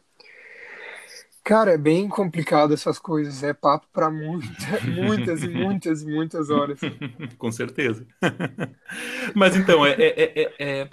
Cara, 1.44 1.72
é 1.72 1.78
bem 1.78 2.08
complicado 2.08 2.76
essas 2.76 3.00
coisas. 3.00 3.42
É 3.42 3.54
papo 3.54 3.88
para 3.92 4.12
muita, 4.12 4.48
muitas 4.86 5.44
e 5.44 5.48
muitas 5.48 6.04
muitas 6.04 6.50
horas. 6.52 6.80
Com 7.40 7.52
certeza. 7.52 8.06
Mas 9.34 9.56
então, 9.56 9.84
é, 9.86 9.94
é, 9.94 10.42
é, 10.42 10.56
é, 10.60 10.90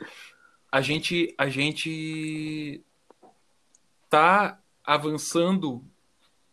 a 0.76 0.82
gente 0.82 1.34
a 1.38 1.48
gente 1.48 2.82
tá 4.10 4.60
avançando 4.84 5.82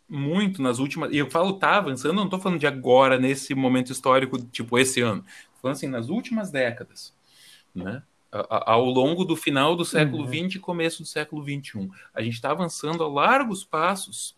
muito 0.08 0.62
nas 0.62 0.78
últimas. 0.78 1.12
E 1.12 1.18
eu 1.18 1.30
falo 1.30 1.58
tá 1.58 1.76
avançando, 1.76 2.14
não 2.14 2.24
estou 2.24 2.40
falando 2.40 2.58
de 2.58 2.66
agora, 2.66 3.18
nesse 3.18 3.54
momento 3.54 3.92
histórico, 3.92 4.38
tipo 4.46 4.78
esse 4.78 5.02
ano. 5.02 5.22
Tô 5.22 5.60
falando 5.60 5.76
assim, 5.76 5.88
nas 5.88 6.08
últimas 6.08 6.50
décadas. 6.50 7.12
Né? 7.74 8.02
ao 8.48 8.84
longo 8.86 9.24
do 9.24 9.36
final 9.36 9.76
do 9.76 9.84
século 9.84 10.26
XX 10.26 10.40
uhum. 10.40 10.48
e 10.54 10.58
começo 10.58 11.02
do 11.02 11.06
século 11.06 11.44
XXI. 11.44 11.88
A 12.12 12.20
gente 12.20 12.34
está 12.34 12.50
avançando 12.50 13.04
a 13.04 13.08
largos 13.08 13.62
passos 13.62 14.34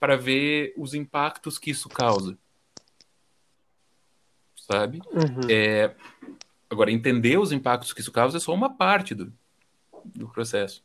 para 0.00 0.16
ver 0.16 0.74
os 0.76 0.94
impactos 0.94 1.56
que 1.56 1.70
isso 1.70 1.88
causa. 1.88 2.36
Sabe? 4.56 5.00
Uhum. 5.12 5.48
É, 5.48 5.94
agora, 6.70 6.92
entender 6.92 7.38
os 7.38 7.50
impactos 7.50 7.92
que 7.92 8.00
isso 8.00 8.12
causa 8.12 8.36
é 8.36 8.40
só 8.40 8.54
uma 8.54 8.70
parte 8.70 9.14
do, 9.14 9.32
do 10.04 10.28
processo. 10.28 10.82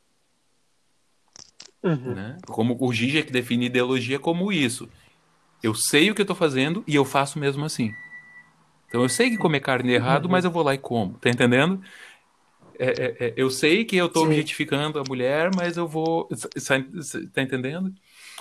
Uhum. 1.83 2.15
Né? 2.15 2.37
Como 2.47 2.75
o 2.79 2.93
Zizek 2.93 3.31
define 3.31 3.67
ideologia 3.67 4.17
como 4.17 4.51
isso. 4.51 4.89
Eu 5.61 5.75
sei 5.75 6.09
o 6.09 6.15
que 6.15 6.21
eu 6.21 6.23
estou 6.23 6.35
fazendo 6.35 6.83
e 6.87 6.95
eu 6.95 7.05
faço 7.05 7.37
mesmo 7.37 7.63
assim. 7.63 7.93
Então 8.87 9.01
eu 9.01 9.09
sei 9.09 9.29
que 9.29 9.37
comer 9.37 9.59
carne 9.59 9.93
é 9.93 9.95
errado, 9.95 10.25
uhum. 10.25 10.31
mas 10.31 10.43
eu 10.43 10.51
vou 10.51 10.63
lá 10.63 10.73
e 10.73 10.77
como. 10.79 11.13
Tá 11.19 11.29
entendendo? 11.29 11.81
É, 12.77 12.87
é, 12.87 13.27
é, 13.27 13.33
eu 13.37 13.49
sei 13.49 13.85
que 13.85 13.95
eu 13.95 14.07
estou 14.07 14.25
objetificando 14.25 14.99
a 14.99 15.03
mulher, 15.07 15.51
mas 15.55 15.77
eu 15.77 15.87
vou. 15.87 16.27
Tá 17.33 17.41
entendendo? 17.41 17.93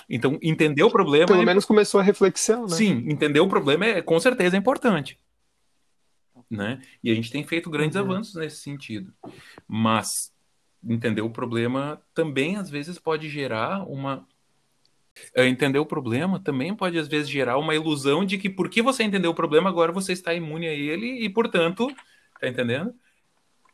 Então, 0.09 0.37
entender 0.41 0.83
o 0.83 0.91
problema. 0.91 1.27
Pelo 1.27 1.41
é... 1.41 1.45
menos 1.45 1.65
começou 1.65 1.99
a 1.99 2.03
reflexão, 2.03 2.63
né? 2.63 2.75
Sim, 2.75 3.05
entender 3.07 3.39
o 3.39 3.47
problema 3.47 3.85
é 3.85 4.01
com 4.01 4.19
certeza 4.19 4.55
é 4.55 4.59
importante. 4.59 5.17
Né? 6.49 6.81
E 7.03 7.11
a 7.11 7.15
gente 7.15 7.31
tem 7.31 7.43
feito 7.43 7.69
grandes 7.69 7.95
uhum. 7.95 8.03
avanços 8.03 8.35
nesse 8.35 8.57
sentido. 8.57 9.13
Mas 9.67 10.33
entender 10.83 11.21
o 11.21 11.29
problema 11.29 12.01
também 12.13 12.57
às 12.57 12.69
vezes 12.69 12.99
pode 12.99 13.29
gerar 13.29 13.83
uma. 13.83 14.27
É, 15.33 15.47
entender 15.47 15.79
o 15.79 15.85
problema 15.85 16.39
também 16.39 16.75
pode 16.75 16.97
às 16.97 17.07
vezes 17.07 17.29
gerar 17.29 17.57
uma 17.57 17.73
ilusão 17.73 18.25
de 18.25 18.37
que 18.37 18.49
porque 18.49 18.81
você 18.81 19.03
entendeu 19.03 19.31
o 19.31 19.35
problema, 19.35 19.69
agora 19.69 19.91
você 19.91 20.11
está 20.11 20.33
imune 20.33 20.67
a 20.67 20.73
ele 20.73 21.23
e, 21.23 21.29
portanto, 21.29 21.87
tá 22.39 22.47
entendendo? 22.47 22.93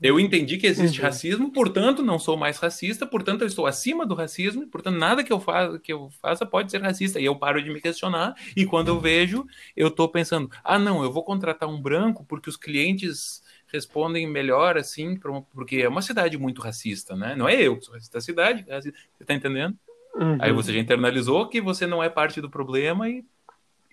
Eu 0.01 0.19
entendi 0.19 0.57
que 0.57 0.65
existe 0.65 0.99
uhum. 0.99 1.05
racismo, 1.05 1.51
portanto, 1.51 2.01
não 2.01 2.17
sou 2.17 2.35
mais 2.35 2.57
racista, 2.57 3.05
portanto, 3.05 3.41
eu 3.41 3.47
estou 3.47 3.67
acima 3.67 4.03
do 4.03 4.15
racismo, 4.15 4.67
portanto, 4.67 4.97
nada 4.97 5.23
que 5.23 5.31
eu, 5.31 5.39
fa 5.39 5.77
que 5.77 5.93
eu 5.93 6.09
faça 6.19 6.43
pode 6.43 6.71
ser 6.71 6.81
racista. 6.81 7.19
E 7.19 7.25
eu 7.25 7.35
paro 7.35 7.61
de 7.61 7.69
me 7.69 7.79
questionar, 7.79 8.33
e 8.55 8.65
quando 8.65 8.87
eu 8.87 8.99
vejo, 8.99 9.45
eu 9.77 9.89
estou 9.89 10.09
pensando: 10.09 10.49
ah, 10.63 10.79
não, 10.79 11.03
eu 11.03 11.11
vou 11.11 11.23
contratar 11.23 11.69
um 11.69 11.79
branco 11.79 12.25
porque 12.27 12.49
os 12.49 12.57
clientes 12.57 13.43
respondem 13.67 14.27
melhor, 14.27 14.75
assim, 14.75 15.19
porque 15.53 15.77
é 15.77 15.87
uma 15.87 16.01
cidade 16.01 16.35
muito 16.35 16.61
racista, 16.61 17.15
né? 17.15 17.35
Não 17.35 17.47
é 17.47 17.61
eu 17.61 17.77
que 17.77 17.85
sou 17.85 17.93
racista, 17.93 18.17
é 18.17 18.19
a 18.19 18.21
cidade 18.21 18.65
é 18.67 18.73
racista. 18.73 18.97
Você 19.15 19.23
está 19.23 19.35
entendendo? 19.35 19.77
Uhum. 20.15 20.37
Aí 20.39 20.51
você 20.51 20.73
já 20.73 20.79
internalizou 20.79 21.47
que 21.47 21.61
você 21.61 21.85
não 21.85 22.03
é 22.03 22.09
parte 22.09 22.41
do 22.41 22.49
problema 22.49 23.07
e, 23.07 23.23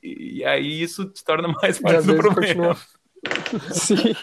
e 0.02 0.42
aí 0.44 0.80
isso 0.80 1.04
te 1.04 1.22
torna 1.22 1.48
mais 1.60 1.78
parte 1.78 2.06
do 2.06 2.16
problema. 2.16 2.74
Continua... 2.74 2.76
Sim. 3.72 4.14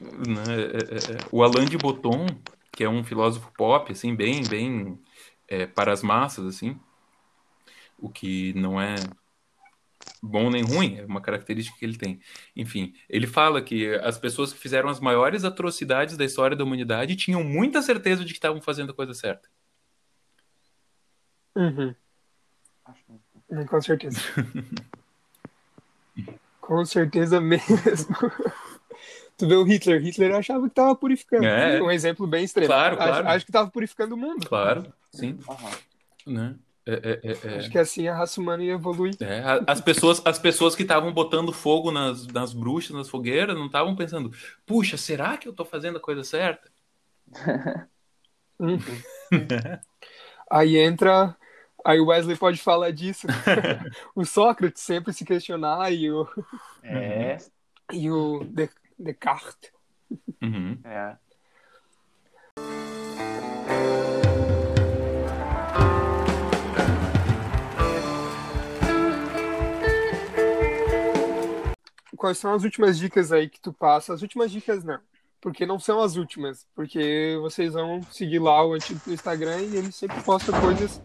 Né, 0.00 0.44
é, 0.48 1.12
é, 1.12 1.16
é, 1.16 1.28
o 1.32 1.42
Alain 1.42 1.66
de 1.66 1.78
Botton, 1.78 2.26
que 2.72 2.84
é 2.84 2.88
um 2.88 3.02
filósofo 3.02 3.50
pop, 3.52 3.90
assim, 3.90 4.14
bem, 4.14 4.46
bem 4.46 5.00
é, 5.48 5.66
para 5.66 5.92
as 5.92 6.02
massas, 6.02 6.46
assim, 6.46 6.78
o 7.98 8.10
que 8.10 8.52
não 8.54 8.80
é 8.80 8.96
bom 10.22 10.50
nem 10.50 10.62
ruim, 10.62 10.98
é 10.98 11.04
uma 11.04 11.20
característica 11.20 11.78
que 11.78 11.84
ele 11.84 11.96
tem. 11.96 12.20
Enfim, 12.54 12.94
ele 13.08 13.26
fala 13.26 13.62
que 13.62 13.94
as 13.96 14.18
pessoas 14.18 14.52
que 14.52 14.58
fizeram 14.58 14.88
as 14.88 15.00
maiores 15.00 15.44
atrocidades 15.44 16.16
da 16.16 16.24
história 16.24 16.56
da 16.56 16.64
humanidade 16.64 17.16
tinham 17.16 17.42
muita 17.42 17.80
certeza 17.82 18.24
de 18.24 18.32
que 18.32 18.38
estavam 18.38 18.60
fazendo 18.60 18.90
a 18.90 18.94
coisa 18.94 19.14
certa. 19.14 19.48
Uhum. 21.54 21.94
Com 23.68 23.80
certeza. 23.80 24.20
Com 26.66 26.84
certeza 26.84 27.40
mesmo. 27.40 27.64
tu 29.38 29.46
vê 29.46 29.54
o 29.54 29.62
Hitler, 29.62 30.02
Hitler 30.02 30.34
achava 30.34 30.62
que 30.62 30.72
estava 30.72 30.96
purificando. 30.96 31.46
É. 31.46 31.80
Um 31.80 31.92
exemplo 31.92 32.26
bem 32.26 32.44
extremo. 32.44 32.66
Claro, 32.66 32.96
claro. 32.96 33.12
Acho, 33.12 33.28
acho 33.28 33.44
que 33.44 33.50
estava 33.50 33.70
purificando 33.70 34.16
o 34.16 34.18
mundo. 34.18 34.48
Claro, 34.48 34.92
sim. 35.12 35.38
Uhum. 36.26 36.34
Né? 36.34 36.56
É, 36.84 37.20
é, 37.22 37.52
é, 37.54 37.58
acho 37.58 37.70
que 37.70 37.78
assim 37.78 38.08
a 38.08 38.16
raça 38.16 38.40
humana 38.40 38.64
ia 38.64 38.72
evoluir. 38.72 39.16
É, 39.20 39.42
as 39.64 39.80
pessoas, 39.80 40.20
as 40.24 40.40
pessoas 40.40 40.74
que 40.74 40.82
estavam 40.82 41.12
botando 41.12 41.52
fogo 41.52 41.92
nas, 41.92 42.26
nas 42.26 42.52
bruxas, 42.52 42.96
nas 42.96 43.08
fogueiras, 43.08 43.56
não 43.56 43.66
estavam 43.66 43.94
pensando, 43.94 44.32
puxa, 44.64 44.96
será 44.96 45.36
que 45.36 45.46
eu 45.46 45.52
estou 45.52 45.64
fazendo 45.64 45.98
a 45.98 46.00
coisa 46.00 46.24
certa? 46.24 46.68
Uhum. 48.58 48.78
Aí 50.50 50.78
entra 50.78 51.36
Aí 51.86 52.00
o 52.00 52.06
Wesley 52.06 52.36
pode 52.36 52.60
falar 52.60 52.90
disso. 52.90 53.28
o 54.12 54.24
Sócrates 54.24 54.82
sempre 54.82 55.12
se 55.12 55.24
questionar 55.24 55.92
e 55.92 56.10
o. 56.10 56.26
É. 56.82 57.38
E 57.92 58.10
o 58.10 58.44
Descartes. 58.98 59.70
Uhum. 60.42 60.80
É. 60.82 61.16
Quais 72.16 72.38
são 72.38 72.52
as 72.52 72.64
últimas 72.64 72.98
dicas 72.98 73.30
aí 73.30 73.48
que 73.48 73.60
tu 73.60 73.72
passa? 73.72 74.12
As 74.12 74.22
últimas 74.22 74.50
dicas 74.50 74.82
não, 74.82 74.98
porque 75.40 75.64
não 75.64 75.78
são 75.78 76.02
as 76.02 76.16
últimas, 76.16 76.66
porque 76.74 77.38
vocês 77.40 77.74
vão 77.74 78.02
seguir 78.10 78.40
lá 78.40 78.66
o 78.66 78.72
antigo 78.72 79.00
Instagram 79.06 79.60
e 79.60 79.76
ele 79.76 79.92
sempre 79.92 80.20
posta 80.24 80.50
coisas 80.60 81.00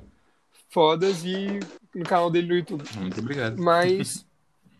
fodas 0.71 1.23
e 1.23 1.59
no 1.93 2.05
canal 2.05 2.29
dele 2.29 2.47
no 2.47 2.55
YouTube. 2.55 2.83
Muito 2.97 3.19
obrigado. 3.19 3.61
Mas 3.61 4.25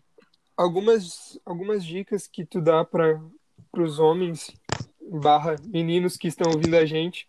algumas, 0.56 1.38
algumas 1.44 1.84
dicas 1.84 2.26
que 2.26 2.44
tu 2.44 2.60
dá 2.60 2.84
para 2.84 3.20
os 3.76 3.98
homens 3.98 4.50
barra 5.00 5.56
meninos 5.64 6.16
que 6.16 6.28
estão 6.28 6.50
ouvindo 6.52 6.74
a 6.76 6.86
gente 6.86 7.26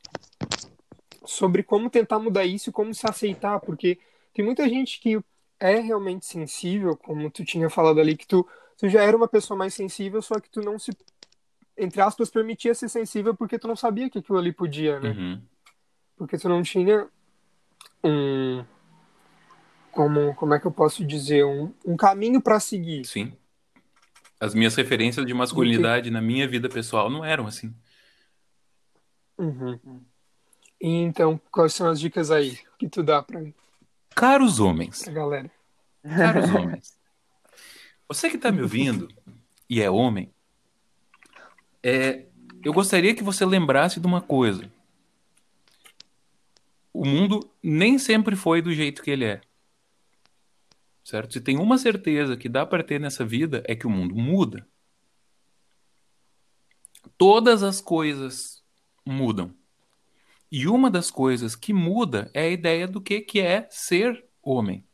sobre 1.26 1.64
como 1.64 1.90
tentar 1.90 2.20
mudar 2.20 2.46
isso 2.46 2.70
e 2.70 2.74
como 2.74 2.94
se 2.94 3.08
aceitar, 3.08 3.60
porque 3.60 3.98
tem 4.34 4.44
muita 4.44 4.68
gente 4.68 5.00
que 5.00 5.20
é 5.60 5.80
realmente 5.80 6.26
sensível, 6.26 6.98
como 6.98 7.30
tu 7.32 7.46
tinha 7.46 7.70
falado 7.70 8.00
ali, 8.00 8.18
que 8.18 8.28
tu, 8.28 8.48
tu 8.78 8.90
já 8.90 9.04
era 9.04 9.16
uma 9.16 9.28
pessoa 9.28 9.58
mais 9.58 9.74
sensível, 9.74 10.22
só 10.22 10.40
que 10.40 10.50
tu 10.50 10.62
não 10.62 10.78
se, 10.78 10.92
entre 11.78 12.02
aspas, 12.02 12.30
permitia 12.30 12.74
ser 12.74 12.90
sensível 12.90 13.34
porque 13.34 13.58
tu 13.58 13.68
não 13.68 13.76
sabia 13.76 14.10
que 14.10 14.20
aquilo 14.20 14.38
ali 14.38 14.52
podia, 14.52 15.00
né? 15.00 15.12
Uhum. 15.12 15.42
Porque 16.18 16.38
tu 16.38 16.50
não 16.50 16.62
tinha 16.62 17.08
um. 18.04 18.66
Como, 19.92 20.34
como 20.36 20.54
é 20.54 20.60
que 20.60 20.66
eu 20.66 20.72
posso 20.72 21.06
dizer? 21.06 21.46
Um, 21.46 21.72
um 21.86 21.96
caminho 21.96 22.42
para 22.42 22.60
seguir. 22.60 23.06
Sim. 23.06 23.34
As 24.40 24.54
minhas 24.54 24.76
referências 24.76 25.26
de 25.26 25.34
masculinidade 25.34 26.10
na 26.10 26.22
minha 26.22 26.48
vida 26.48 26.68
pessoal 26.68 27.10
não 27.10 27.24
eram 27.24 27.48
assim. 27.48 27.74
Uhum. 29.38 29.80
Então, 30.82 31.40
quais 31.50 31.74
são 31.74 31.90
as 31.90 32.00
dicas 32.00 32.30
aí 32.30 32.60
que 32.78 32.90
tu 32.90 33.02
dá 33.02 33.24
pra, 33.24 33.42
Caros 34.16 34.60
homens, 34.60 35.04
pra 35.04 35.14
galera? 35.14 35.52
caros 36.04 36.50
homens, 36.54 36.98
você 38.08 38.30
que 38.30 38.36
está 38.36 38.52
me 38.52 38.62
ouvindo 38.62 39.08
e 39.70 39.82
é 39.82 39.90
homem, 39.90 40.32
é, 41.82 42.26
eu 42.64 42.74
gostaria 42.74 43.16
que 43.16 43.24
você 43.24 43.46
lembrasse 43.46 44.00
de 44.00 44.06
uma 44.06 44.22
coisa. 44.22 44.72
O 46.94 47.06
mundo 47.06 47.50
nem 47.62 47.98
sempre 47.98 48.36
foi 48.36 48.62
do 48.62 48.72
jeito 48.72 49.02
que 49.02 49.10
ele 49.10 49.26
é. 49.26 49.42
Certo? 51.04 51.34
Se 51.34 51.42
tem 51.42 51.58
uma 51.58 51.78
certeza 51.78 52.38
que 52.38 52.48
dá 52.48 52.66
para 52.66 52.84
ter 52.84 53.00
nessa 53.00 53.26
vida 53.26 53.64
é 53.66 53.76
que 53.76 53.88
o 53.88 53.90
mundo 53.90 54.16
muda. 54.16 54.66
Todas 57.18 57.64
as 57.64 57.82
coisas 57.82 58.64
mudam. 59.06 59.54
E 60.52 60.68
uma 60.68 60.90
das 60.90 61.10
coisas 61.10 61.56
que 61.56 61.74
muda 61.74 62.30
é 62.34 62.44
a 62.44 62.50
ideia 62.50 62.88
do 62.88 63.02
que, 63.02 63.22
que 63.22 63.42
é 63.42 63.68
ser 63.72 64.24
homem. 64.42 64.86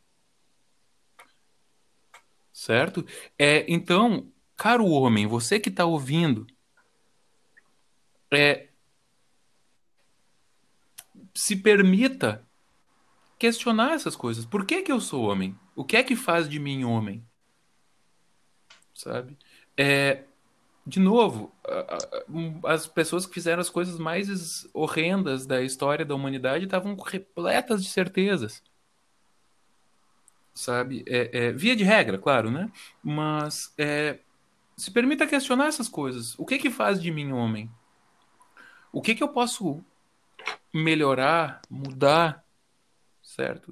Certo? 2.53 3.05
É, 3.37 3.65
então, 3.67 4.31
caro 4.55 4.85
homem, 4.87 5.27
você 5.27 5.59
que 5.59 5.69
está 5.69 5.85
ouvindo, 5.85 6.47
é, 8.31 8.68
se 11.39 11.55
permita 11.55 12.45
questionar 13.37 13.93
essas 13.93 14.13
coisas. 14.13 14.45
Por 14.45 14.65
que, 14.65 14.81
que 14.81 14.91
eu 14.91 14.99
sou 14.99 15.23
homem? 15.23 15.57
O 15.73 15.85
que 15.85 15.95
é 15.95 16.03
que 16.03 16.13
faz 16.13 16.49
de 16.49 16.59
mim 16.59 16.83
homem? 16.83 17.25
Sabe? 18.93 19.37
É, 19.77 20.25
de 20.85 20.99
novo, 20.99 21.55
as 22.65 22.87
pessoas 22.87 23.25
que 23.25 23.33
fizeram 23.33 23.61
as 23.61 23.69
coisas 23.69 23.97
mais 23.97 24.67
horrendas 24.73 25.45
da 25.45 25.61
história 25.61 26.05
da 26.05 26.13
humanidade 26.13 26.65
estavam 26.65 26.93
repletas 26.97 27.85
de 27.85 27.89
certezas. 27.89 28.61
Sabe? 30.53 31.05
É, 31.07 31.45
é, 31.45 31.51
via 31.53 31.73
de 31.73 31.85
regra, 31.85 32.17
claro, 32.17 32.51
né? 32.51 32.69
Mas 33.01 33.73
é, 33.77 34.19
se 34.75 34.91
permita 34.91 35.25
questionar 35.25 35.67
essas 35.67 35.87
coisas. 35.87 36.37
O 36.37 36.45
que 36.45 36.57
que 36.57 36.69
faz 36.69 37.01
de 37.01 37.09
mim 37.09 37.31
homem? 37.31 37.71
O 38.91 39.01
que 39.01 39.15
que 39.15 39.23
eu 39.23 39.29
posso 39.29 39.81
melhorar, 40.73 41.61
mudar, 41.69 42.45
certo? 43.21 43.71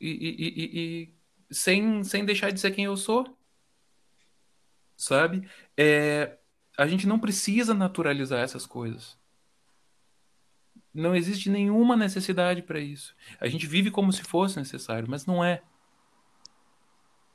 E, 0.00 0.08
e, 0.08 0.48
e, 0.48 0.78
e 0.78 1.54
sem, 1.54 2.02
sem 2.04 2.24
deixar 2.24 2.50
de 2.50 2.60
ser 2.60 2.70
quem 2.72 2.84
eu 2.84 2.96
sou, 2.96 3.36
sabe? 4.96 5.48
É, 5.76 6.38
a 6.76 6.86
gente 6.86 7.06
não 7.06 7.18
precisa 7.18 7.74
naturalizar 7.74 8.40
essas 8.40 8.66
coisas. 8.66 9.18
Não 10.92 11.14
existe 11.14 11.50
nenhuma 11.50 11.96
necessidade 11.96 12.62
para 12.62 12.78
isso. 12.78 13.14
A 13.40 13.48
gente 13.48 13.66
vive 13.66 13.90
como 13.90 14.12
se 14.12 14.22
fosse 14.22 14.58
necessário, 14.58 15.08
mas 15.08 15.26
não 15.26 15.44
é. 15.44 15.62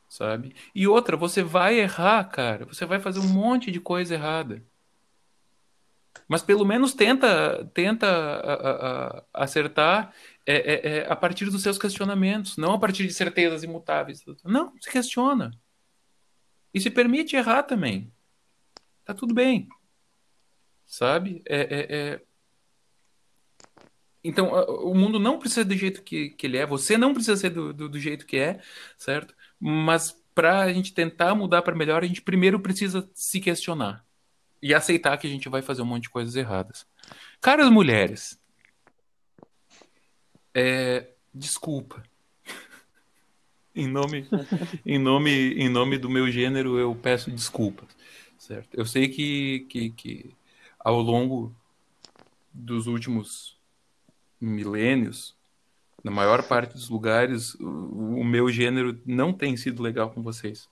Sabe? 0.08 0.56
E 0.74 0.88
outra, 0.88 1.16
você 1.18 1.44
vai 1.44 1.80
errar, 1.80 2.24
cara. 2.26 2.66
Você 2.66 2.86
vai 2.86 3.00
fazer 3.00 3.20
um 3.20 3.28
monte 3.28 3.70
de 3.70 3.80
coisa 3.80 4.16
errada. 4.16 4.66
Mas 6.30 6.44
pelo 6.44 6.64
menos 6.64 6.94
tenta, 6.94 7.66
tenta 7.74 8.06
a, 8.08 8.54
a, 8.54 9.26
a 9.34 9.44
acertar 9.44 10.14
é, 10.46 10.56
é, 10.56 10.98
é, 10.98 11.12
a 11.12 11.16
partir 11.16 11.50
dos 11.50 11.64
seus 11.64 11.80
questionamentos, 11.80 12.56
não 12.56 12.74
a 12.74 12.80
partir 12.80 13.08
de 13.08 13.14
certezas 13.14 13.64
imutáveis. 13.64 14.24
Não, 14.46 14.72
se 14.80 14.92
questiona. 14.92 15.52
E 16.72 16.80
se 16.80 16.92
permite 16.92 17.36
errar 17.36 17.64
também. 17.64 18.14
Tá 19.04 19.12
tudo 19.12 19.34
bem. 19.34 19.68
Sabe? 20.86 21.42
É, 21.48 21.62
é, 21.62 21.98
é... 21.98 22.22
Então, 24.24 24.52
o 24.84 24.94
mundo 24.94 25.20
não 25.20 25.40
precisa 25.40 25.66
do 25.66 25.76
jeito 25.76 26.04
que, 26.04 26.30
que 26.30 26.46
ele 26.46 26.58
é, 26.58 26.66
você 26.66 26.96
não 26.96 27.12
precisa 27.12 27.38
ser 27.38 27.50
do, 27.50 27.74
do, 27.74 27.90
do 27.90 28.00
jeito 28.00 28.28
que 28.28 28.38
é, 28.38 28.62
certo? 29.00 29.34
Mas 29.60 30.12
para 30.36 30.60
a 30.62 30.72
gente 30.72 30.94
tentar 30.94 31.34
mudar 31.34 31.64
para 31.64 31.76
melhor, 31.76 32.04
a 32.04 32.08
gente 32.08 32.22
primeiro 32.22 32.60
precisa 32.60 33.10
se 33.16 33.40
questionar 33.40 34.08
e 34.62 34.74
aceitar 34.74 35.18
que 35.18 35.28
a 35.28 35.30
gente 35.30 35.50
vai 35.50 35.62
fazer 35.62 35.82
um 35.82 35.86
monte 35.86 36.04
de 36.04 36.10
coisas 36.10 36.36
erradas. 36.36 36.86
Caras 37.42 37.70
mulheres, 37.70 38.40
é, 40.54 41.08
desculpa. 41.34 42.04
em 43.76 43.88
nome, 43.88 44.28
em 44.86 44.98
nome, 44.98 45.54
em 45.54 45.70
nome 45.70 45.98
do 45.98 46.10
meu 46.10 46.30
gênero, 46.32 46.78
eu 46.78 46.94
peço 46.96 47.32
desculpas 47.32 47.88
certo? 48.40 48.70
Eu 48.74 48.86
sei 48.86 49.08
que, 49.10 49.60
que, 49.70 49.90
que 49.92 50.36
ao 50.80 51.00
longo 51.02 51.54
dos 52.52 52.88
últimos 52.88 53.58
milênios, 54.42 55.36
na 56.04 56.10
maior 56.10 56.42
parte 56.48 56.74
dos 56.74 56.90
lugares, 56.90 57.54
o, 57.56 57.66
o 57.66 58.24
meu 58.24 58.50
gênero 58.50 59.00
não 59.06 59.34
tem 59.34 59.56
sido 59.56 59.84
legal 59.84 60.10
com 60.10 60.24
vocês. 60.24 60.68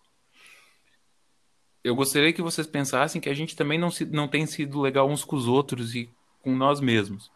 Eu 1.88 1.96
gostaria 1.96 2.34
que 2.34 2.42
vocês 2.42 2.68
pensassem 2.68 3.22
que 3.22 3.30
a 3.30 3.34
gente 3.34 3.56
também 3.56 3.80
não, 3.80 3.90
se, 3.90 4.04
não 4.04 4.28
tem 4.28 4.46
sido 4.46 4.82
legal 4.82 5.10
uns 5.10 5.24
com 5.24 5.38
os 5.38 5.48
outros 5.48 5.96
e 5.96 6.10
com 6.42 6.54
nós 6.54 6.82
mesmos, 6.82 7.32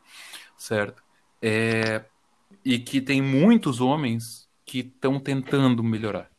certo? 0.58 1.02
É, 1.42 2.04
e 2.66 2.78
que 2.78 3.00
tem 3.00 3.22
muitos 3.22 3.80
homens 3.80 4.50
que 4.66 4.80
estão 4.80 5.22
tentando 5.22 5.82
melhorar. 5.82 6.30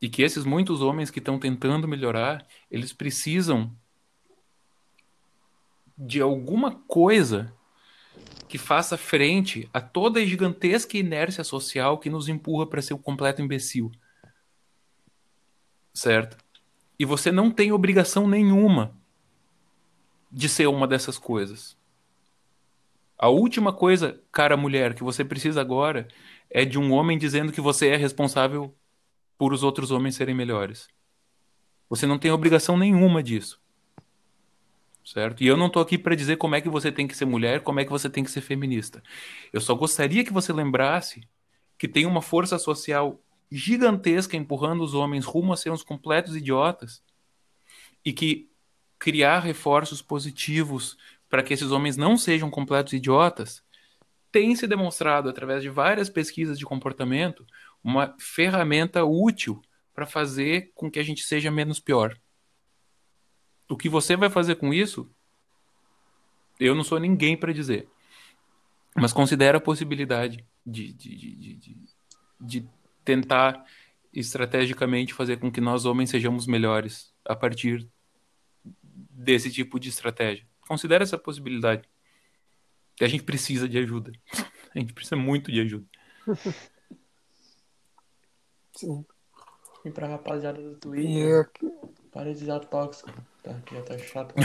E 0.00 0.08
que 0.08 0.22
esses 0.22 0.46
muitos 0.46 0.80
homens 0.80 1.10
que 1.10 1.18
estão 1.18 1.38
tentando 1.38 1.86
melhorar, 1.86 2.46
eles 2.70 2.94
precisam 2.94 3.76
de 5.98 6.18
alguma 6.22 6.70
coisa 6.88 7.54
que 8.48 8.56
faça 8.56 8.96
frente 8.96 9.68
a 9.70 9.82
toda 9.82 10.18
a 10.18 10.24
gigantesca 10.24 10.96
inércia 10.96 11.44
social 11.44 11.98
que 11.98 12.08
nos 12.08 12.26
empurra 12.26 12.66
para 12.66 12.80
ser 12.80 12.94
um 12.94 13.02
completo 13.02 13.42
imbecil. 13.42 13.92
Certo? 15.92 16.38
E 17.00 17.04
você 17.06 17.32
não 17.32 17.50
tem 17.50 17.72
obrigação 17.72 18.28
nenhuma 18.28 18.94
de 20.30 20.50
ser 20.50 20.66
uma 20.66 20.86
dessas 20.86 21.16
coisas. 21.16 21.74
A 23.16 23.30
última 23.30 23.72
coisa, 23.72 24.22
cara 24.30 24.54
mulher, 24.54 24.92
que 24.92 25.02
você 25.02 25.24
precisa 25.24 25.62
agora 25.62 26.06
é 26.50 26.62
de 26.62 26.78
um 26.78 26.92
homem 26.92 27.16
dizendo 27.16 27.52
que 27.52 27.60
você 27.62 27.88
é 27.88 27.96
responsável 27.96 28.76
por 29.38 29.54
os 29.54 29.62
outros 29.62 29.90
homens 29.90 30.14
serem 30.14 30.34
melhores. 30.34 30.88
Você 31.88 32.06
não 32.06 32.18
tem 32.18 32.32
obrigação 32.32 32.76
nenhuma 32.76 33.22
disso. 33.22 33.58
Certo? 35.02 35.42
E 35.42 35.46
eu 35.46 35.56
não 35.56 35.68
estou 35.68 35.80
aqui 35.80 35.96
para 35.96 36.14
dizer 36.14 36.36
como 36.36 36.54
é 36.54 36.60
que 36.60 36.68
você 36.68 36.92
tem 36.92 37.08
que 37.08 37.16
ser 37.16 37.24
mulher, 37.24 37.62
como 37.62 37.80
é 37.80 37.84
que 37.86 37.90
você 37.90 38.10
tem 38.10 38.22
que 38.22 38.30
ser 38.30 38.42
feminista. 38.42 39.02
Eu 39.54 39.62
só 39.62 39.74
gostaria 39.74 40.22
que 40.22 40.34
você 40.34 40.52
lembrasse 40.52 41.26
que 41.78 41.88
tem 41.88 42.04
uma 42.04 42.20
força 42.20 42.58
social 42.58 43.18
gigantesca 43.50 44.36
empurrando 44.36 44.82
os 44.82 44.94
homens 44.94 45.24
rumo 45.24 45.52
a 45.52 45.56
ser 45.56 45.70
uns 45.70 45.82
completos 45.82 46.36
idiotas 46.36 47.02
e 48.04 48.12
que 48.12 48.50
criar 48.98 49.40
reforços 49.40 50.00
positivos 50.00 50.96
para 51.28 51.42
que 51.42 51.52
esses 51.52 51.70
homens 51.70 51.96
não 51.96 52.16
sejam 52.16 52.50
completos 52.50 52.92
idiotas 52.92 53.62
tem 54.30 54.54
se 54.54 54.66
demonstrado 54.66 55.28
através 55.28 55.62
de 55.62 55.68
várias 55.68 56.08
pesquisas 56.08 56.58
de 56.58 56.64
comportamento 56.64 57.44
uma 57.82 58.14
ferramenta 58.18 59.04
útil 59.04 59.60
para 59.92 60.06
fazer 60.06 60.70
com 60.74 60.90
que 60.90 60.98
a 60.98 61.02
gente 61.02 61.22
seja 61.22 61.50
menos 61.50 61.80
pior. 61.80 62.16
O 63.68 63.76
que 63.76 63.88
você 63.88 64.16
vai 64.16 64.30
fazer 64.30 64.56
com 64.56 64.72
isso, 64.72 65.10
eu 66.58 66.74
não 66.74 66.84
sou 66.84 66.98
ninguém 66.98 67.36
para 67.36 67.52
dizer. 67.52 67.88
Mas 68.94 69.12
considera 69.12 69.58
a 69.58 69.60
possibilidade 69.60 70.44
de, 70.66 70.92
de, 70.92 71.16
de, 71.16 71.54
de, 71.54 71.78
de 72.40 72.68
tentar 73.04 73.64
estrategicamente 74.12 75.14
fazer 75.14 75.38
com 75.38 75.50
que 75.50 75.60
nós 75.60 75.84
homens 75.84 76.10
sejamos 76.10 76.46
melhores 76.46 77.14
a 77.24 77.36
partir 77.36 77.88
desse 78.84 79.50
tipo 79.50 79.78
de 79.78 79.88
estratégia. 79.88 80.46
Considera 80.66 81.04
essa 81.04 81.18
possibilidade. 81.18 81.88
A 83.00 83.06
gente 83.06 83.22
precisa 83.22 83.68
de 83.68 83.78
ajuda. 83.78 84.12
A 84.74 84.78
gente 84.78 84.92
precisa 84.92 85.16
muito 85.16 85.50
de 85.50 85.60
ajuda. 85.60 85.86
Sim. 88.76 89.04
E 89.84 89.90
pra 89.90 90.06
rapaziada 90.08 90.60
do 90.60 90.72
E 90.72 90.78
Twitter, 90.78 91.50
para 92.10 92.34
de 92.34 92.42
usar 92.42 92.60
tóxico. 92.60 93.10
Tá, 93.42 93.54
que 93.64 93.74
já 93.74 93.82
tá 93.82 93.96
chato. 93.96 94.34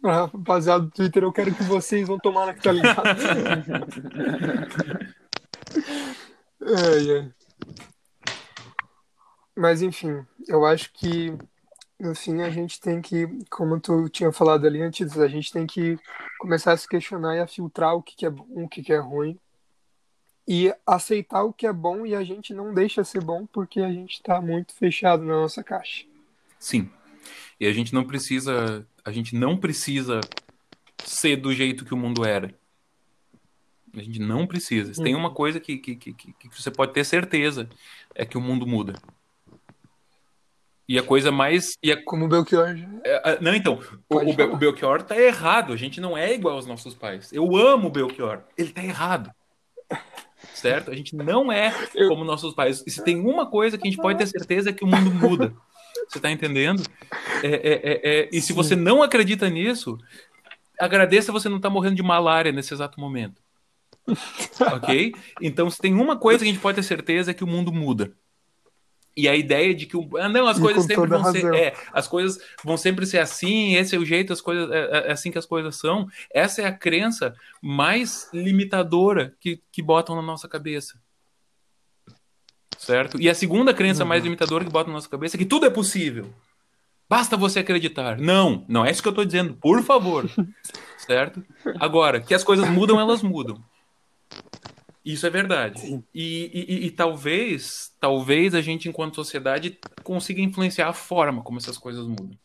pra 0.00 0.26
rapaziada 0.26 0.84
do 0.84 0.90
Twitter, 0.90 1.24
eu 1.24 1.32
quero 1.32 1.52
que 1.52 1.64
vocês 1.64 2.06
vão 2.06 2.18
tomar 2.18 2.46
na 2.46 2.54
que 2.54 2.62
tá 2.62 2.70
ligado. 2.70 3.02
Ai, 6.66 7.10
ai. 7.10 7.32
Mas 9.56 9.82
enfim, 9.82 10.26
eu 10.48 10.66
acho 10.66 10.92
que 10.92 11.32
no 11.98 12.14
fim 12.14 12.42
a 12.42 12.50
gente 12.50 12.80
tem 12.80 13.00
que, 13.00 13.26
como 13.48 13.80
tu 13.80 14.08
tinha 14.08 14.32
falado 14.32 14.66
ali 14.66 14.82
antes, 14.82 15.18
a 15.18 15.28
gente 15.28 15.52
tem 15.52 15.66
que 15.66 15.98
começar 16.38 16.72
a 16.72 16.76
se 16.76 16.88
questionar 16.88 17.36
e 17.36 17.40
a 17.40 17.46
filtrar 17.46 17.94
o 17.94 18.02
que, 18.02 18.16
que 18.16 18.26
é 18.26 18.30
bom, 18.30 18.46
o 18.48 18.68
que, 18.68 18.82
que 18.82 18.92
é 18.92 18.98
ruim. 18.98 19.38
E 20.46 20.72
aceitar 20.86 21.42
o 21.42 21.52
que 21.52 21.66
é 21.66 21.72
bom 21.72 22.04
e 22.04 22.14
a 22.14 22.22
gente 22.22 22.52
não 22.52 22.74
deixa 22.74 23.02
ser 23.02 23.22
bom 23.22 23.46
porque 23.46 23.80
a 23.80 23.90
gente 23.90 24.22
tá 24.22 24.40
muito 24.40 24.74
fechado 24.74 25.24
na 25.24 25.34
nossa 25.34 25.62
caixa. 25.62 26.04
Sim. 26.58 26.90
E 27.58 27.66
a 27.66 27.72
gente 27.72 27.94
não 27.94 28.04
precisa, 28.04 28.86
a 29.04 29.10
gente 29.10 29.34
não 29.34 29.56
precisa 29.56 30.20
ser 31.04 31.36
do 31.36 31.52
jeito 31.52 31.84
que 31.84 31.94
o 31.94 31.96
mundo 31.96 32.24
era. 32.24 32.54
A 33.96 34.02
gente 34.02 34.18
não 34.20 34.46
precisa. 34.46 34.92
Se 34.92 35.02
Tem 35.02 35.14
uma 35.14 35.30
coisa 35.30 35.58
que, 35.58 35.78
que, 35.78 35.96
que, 35.96 36.12
que 36.12 36.48
você 36.50 36.70
pode 36.70 36.92
ter 36.92 37.04
certeza 37.04 37.68
é 38.14 38.24
que 38.26 38.36
o 38.36 38.40
mundo 38.40 38.66
muda. 38.66 38.94
E 40.88 40.98
a 40.98 41.02
coisa 41.02 41.32
mais. 41.32 41.76
E 41.82 41.90
a, 41.90 42.02
Como 42.04 42.26
o 42.26 42.28
Belchior. 42.28 42.76
já- 42.76 42.86
é, 43.04 43.16
a- 43.32 43.40
não, 43.40 43.54
então, 43.54 43.80
o, 44.08 44.16
o, 44.18 44.56
Belchior 44.56 45.02
tá 45.02 45.20
errado. 45.20 45.72
A 45.72 45.76
gente 45.76 46.00
não 46.00 46.16
é 46.16 46.32
igual 46.32 46.54
aos 46.56 46.66
nossos 46.66 46.94
pais. 46.94 47.32
Eu 47.32 47.56
amo 47.56 47.88
o 47.88 47.90
Belchior. 47.90 48.42
Ele 48.56 48.70
tá 48.72 48.84
errado. 48.84 49.30
Certo? 50.54 50.90
A 50.90 50.94
gente 50.94 51.16
não 51.16 51.50
é 51.50 51.72
Eu- 51.94 52.08
como 52.08 52.24
nossos 52.24 52.54
pais. 52.54 52.84
E 52.86 52.90
se 52.90 53.02
tem 53.02 53.18
uma 53.18 53.46
coisa 53.46 53.76
que 53.76 53.86
a 53.86 53.90
gente 53.90 54.00
pode 54.00 54.18
ter 54.18 54.26
certeza 54.26 54.70
é 54.70 54.72
que 54.72 54.84
o 54.84 54.86
mundo 54.86 55.10
muda. 55.12 55.52
Você 56.08 56.20
tá 56.20 56.30
entendendo? 56.30 56.82
É, 57.42 57.48
é, 57.48 57.72
é, 57.72 58.20
é, 58.20 58.28
e 58.32 58.40
se 58.40 58.48
Sim. 58.48 58.54
você 58.54 58.76
não 58.76 59.02
acredita 59.02 59.48
nisso, 59.50 59.98
agradeça 60.78 61.32
você 61.32 61.48
não 61.48 61.56
estar 61.56 61.70
morrendo 61.70 61.96
de 61.96 62.02
malária 62.02 62.52
nesse 62.52 62.72
exato 62.72 63.00
momento. 63.00 63.42
ok? 64.72 65.14
Então, 65.40 65.68
se 65.70 65.78
tem 65.78 65.94
uma 65.94 66.16
coisa 66.16 66.38
que 66.38 66.44
a 66.44 66.52
gente 66.52 66.60
pode 66.60 66.76
ter 66.76 66.82
certeza 66.82 67.30
é 67.30 67.34
que 67.34 67.44
o 67.44 67.46
mundo 67.46 67.72
muda. 67.72 68.12
E 69.16 69.26
a 69.28 69.34
ideia 69.34 69.74
de 69.74 69.86
que 69.86 69.96
o, 69.96 70.10
ah, 70.18 70.28
não, 70.28 70.46
as 70.46 70.58
E 70.58 70.60
coisas 70.60 70.84
sempre 70.84 71.06
vão 71.06 71.24
ser, 71.32 71.54
é, 71.54 71.74
as 71.90 72.06
coisas 72.06 72.38
vão 72.62 72.76
sempre 72.76 73.06
ser 73.06 73.18
assim, 73.18 73.74
esse 73.74 73.96
é 73.96 73.98
o 73.98 74.04
jeito, 74.04 74.30
as 74.30 74.42
coisas 74.42 74.70
é, 74.70 75.08
é 75.08 75.12
assim 75.12 75.30
que 75.30 75.38
as 75.38 75.46
coisas 75.46 75.74
são. 75.76 76.06
Essa 76.30 76.60
é 76.60 76.66
a 76.66 76.72
crença 76.72 77.34
mais 77.62 78.28
limitadora 78.34 79.34
que, 79.40 79.62
que 79.72 79.80
botam 79.80 80.14
na 80.14 80.20
nossa 80.20 80.46
cabeça. 80.46 81.00
Certo? 82.76 83.18
E 83.18 83.30
a 83.30 83.34
segunda 83.34 83.72
crença 83.72 84.04
mais 84.04 84.22
limitadora 84.22 84.64
que 84.64 84.70
botam 84.70 84.88
na 84.88 84.98
nossa 84.98 85.08
cabeça 85.08 85.36
é 85.36 85.38
que 85.38 85.46
tudo 85.46 85.64
é 85.64 85.70
possível. 85.70 86.30
Basta 87.08 87.38
você 87.38 87.60
acreditar. 87.60 88.18
Não, 88.18 88.66
não 88.68 88.84
é 88.84 88.90
isso 88.90 89.02
que 89.02 89.08
eu 89.08 89.14
tô 89.14 89.24
dizendo, 89.24 89.54
por 89.54 89.82
favor. 89.82 90.28
certo? 90.98 91.42
Agora, 91.80 92.20
que 92.20 92.34
as 92.34 92.44
coisas 92.44 92.68
mudam, 92.68 93.00
elas 93.00 93.22
mudam. 93.22 93.64
Isso 95.06 95.24
é 95.24 95.30
verdade. 95.30 95.78
Sim. 95.82 96.04
E, 96.12 96.50
e- 96.52 96.86
e- 96.86 96.90
talvez, 96.90 97.94
talvez 98.00 98.56
a 98.56 98.60
gente, 98.60 98.88
enquanto 98.88 99.14
sociedade, 99.14 99.78
consiga 100.02 100.40
influenciar 100.40 100.88
a 100.88 100.92
forma 100.92 101.44
como 101.44 101.58
essas 101.58 101.78
coisas 101.78 102.04
mudam. 102.08 102.36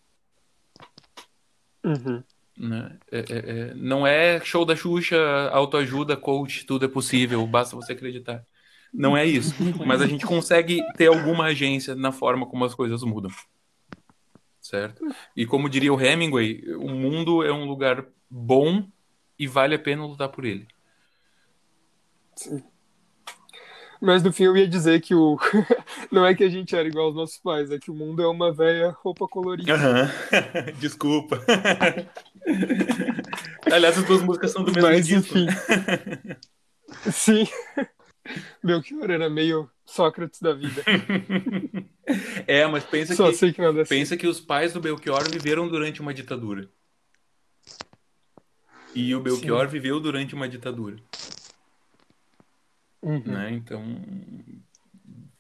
Uhum. 1.84 2.24
né? 2.55 2.99
É- 3.12 3.20
é- 3.20 3.24
é- 3.72 3.74
não 3.74 4.05
é 4.05 4.39
show 4.41 4.64
da 4.64 4.76
Xuxa, 4.76 5.18
autoajuda, 5.51 6.16
coach, 6.16 6.64
tudo 6.64 6.86
é 6.86 6.88
possível, 6.88 7.47
basta 7.47 7.76
você 7.76 7.93
acreditar. 7.93 8.45
Não 8.93 9.18
é 9.18 9.26
isso. 9.26 9.55
Mas 9.88 9.99
a 9.99 10.05
gente 10.05 10.24
consegue 10.24 10.84
ter 10.95 11.07
alguma 11.07 11.45
agência 11.45 11.95
na 11.95 12.12
forma 12.12 12.45
como 12.45 12.64
as 12.64 12.76
coisas 12.76 13.01
mudam. 13.01 13.32
Certo? 14.59 15.03
E 15.36 15.47
como 15.47 15.68
diria 15.68 15.91
o 15.91 15.99
Hemingway, 15.99 16.62
o 16.76 16.89
mundo 16.89 17.41
é 17.43 17.51
um 17.51 17.66
lugar 17.66 18.05
bom 18.30 18.88
e 19.39 19.47
vale 19.47 19.74
a 19.74 19.80
pena 19.80 20.05
lutar 20.05 20.30
por 20.30 20.45
ele. 20.45 20.68
Sim. 22.42 22.64
Mas 24.02 24.24
no 24.24 24.34
fim 24.34 24.46
eu 24.46 24.58
ia 24.58 24.68
dizer 24.68 25.00
que 25.00 25.14
o. 25.14 25.38
Não 26.12 26.26
é 26.26 26.34
que 26.34 26.44
a 26.44 26.50
gente 26.50 26.76
era 26.76 26.88
igual 26.88 27.06
aos 27.06 27.16
nossos 27.16 27.38
pais, 27.38 27.70
é 27.70 27.78
que 27.78 27.92
o 27.92 27.94
mundo 27.94 28.24
é 28.24 28.28
uma 28.28 28.52
velha 28.52 28.89
roupa 29.04 29.28
colorida. 29.28 29.78
Desculpa. 30.80 31.39
Aliás, 33.72 34.00
as 34.00 34.06
duas 34.06 34.24
músicas 34.24 34.52
são 34.52 34.64
do 34.64 34.72
mesmo 34.72 34.89
Mas 34.89 35.06
disco. 35.06 35.38
enfim. 35.38 35.48
Sim. 37.12 37.48
Belchior 38.64 39.12
era 39.12 39.30
meio 39.30 39.70
Sócrates 39.86 40.42
da 40.42 40.54
vida. 40.54 40.84
É, 42.48 42.66
mas 42.66 42.84
pensa 42.84 43.14
Só 43.14 43.30
que 43.30 43.38
sei 43.38 43.54
que 43.54 43.62
nada 43.62 43.84
assim. 43.84 43.96
Pensa 43.96 44.18
que 44.18 44.26
os 44.26 44.39
pais 44.39 44.74
do 44.74 44.82
Belchior 44.82 45.30
viveram 45.30 45.68
durante 45.68 46.02
uma 46.02 46.14
ditadura. 46.14 46.68
E 48.96 49.14
o 49.16 49.20
Belchior 49.20 49.68
viveu 49.68 50.00
durante 50.00 50.34
uma 50.34 50.50
ditadura, 50.50 50.98
Uhum. 53.02 53.24
né? 53.26 53.52
Então, 53.52 53.84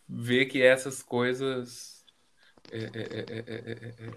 ver 0.07 0.45
que 0.45 0.61
essas 0.61 1.01
coisas 1.03 2.05
é, 2.71 2.77
é, 2.77 2.83
é, 2.83 2.87
é, 2.93 3.43
é, 3.47 3.71
é, 3.71 3.93
é, 4.07 4.11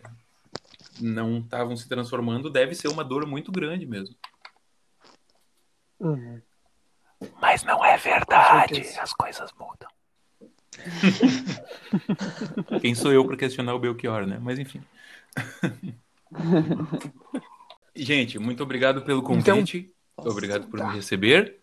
não 1.01 1.38
estavam 1.38 1.76
se 1.76 1.88
transformando 1.88 2.51
deve 2.51 2.74
ser 2.74 2.88
uma 2.88 3.05
dor 3.05 3.26
muito 3.26 3.51
grande 3.53 3.86
mesmo. 3.86 4.14
Uhum. 6.01 6.40
Mas 7.40 7.62
não 7.64 7.84
é 7.84 7.97
verdade, 7.97 8.80
as 8.99 9.12
coisas 9.12 9.51
mudam. 9.59 9.88
Quem 12.80 12.95
sou 12.95 13.12
eu 13.12 13.24
para 13.24 13.36
questionar 13.36 13.74
o 13.74 13.78
Belchior, 13.78 14.26
né? 14.26 14.38
Mas 14.40 14.59
enfim. 14.59 14.82
Gente, 17.95 18.38
muito 18.38 18.62
obrigado 18.62 19.03
pelo 19.03 19.20
Então- 19.20 19.57
convite. 19.57 19.92
obrigado 20.16 20.66
por 20.68 20.84
me 20.84 20.95
receber. 20.95 21.61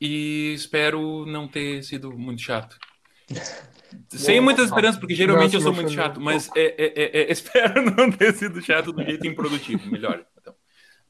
E 0.00 0.54
espero 0.54 1.26
não 1.26 1.46
ter 1.46 1.82
sido 1.82 2.16
muito 2.16 2.40
chato. 2.40 2.78
Sem 4.08 4.40
muitas 4.40 4.66
esperanças, 4.66 5.00
porque 5.00 5.14
geralmente 5.14 5.54
eu 5.54 5.60
sou 5.60 5.72
muito 5.72 5.90
chato, 5.90 6.20
mas 6.20 6.48
é, 6.56 6.62
é, 6.62 6.86
é, 6.86 7.22
é, 7.22 7.32
espero 7.32 7.82
não 7.96 8.10
ter 8.10 8.32
sido 8.34 8.60
chato 8.62 8.92
do 8.92 9.02
jeito 9.02 9.26
improdutivo. 9.26 9.90
Melhor. 9.90 10.24
Então, 10.40 10.54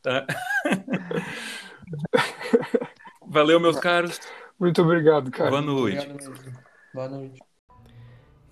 tá? 0.03 0.27
Valeu, 3.29 3.61
meus 3.61 3.79
caros. 3.79 4.19
Muito 4.59 4.83
obrigado, 4.83 5.31
cara. 5.31 5.51
Boa 5.51 5.63
noite. 5.63 6.09
Boa 6.93 7.09
noite. 7.09 7.41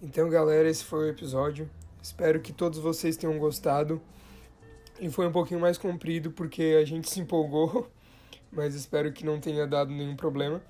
Então, 0.01 0.29
galera, 0.29 0.69
esse 0.69 0.85
foi 0.85 1.07
o 1.07 1.11
episódio. 1.11 1.69
Espero 2.03 2.41
que 2.41 2.53
todos 2.53 2.79
vocês 2.79 3.17
tenham 3.17 3.39
gostado. 3.39 4.01
Ele 4.99 5.11
foi 5.11 5.27
um 5.27 5.33
pouquinho 5.33 5.61
mais 5.61 5.77
comprido 5.77 6.31
porque 6.31 6.79
a 6.81 6.85
gente 6.85 7.09
se 7.09 7.21
empolgou, 7.21 7.91
mas 8.51 8.75
espero 8.75 9.13
que 9.13 9.25
não 9.25 9.41
tenha 9.41 9.67
dado 9.67 9.91
nenhum 9.91 10.17
problema. 10.17 10.61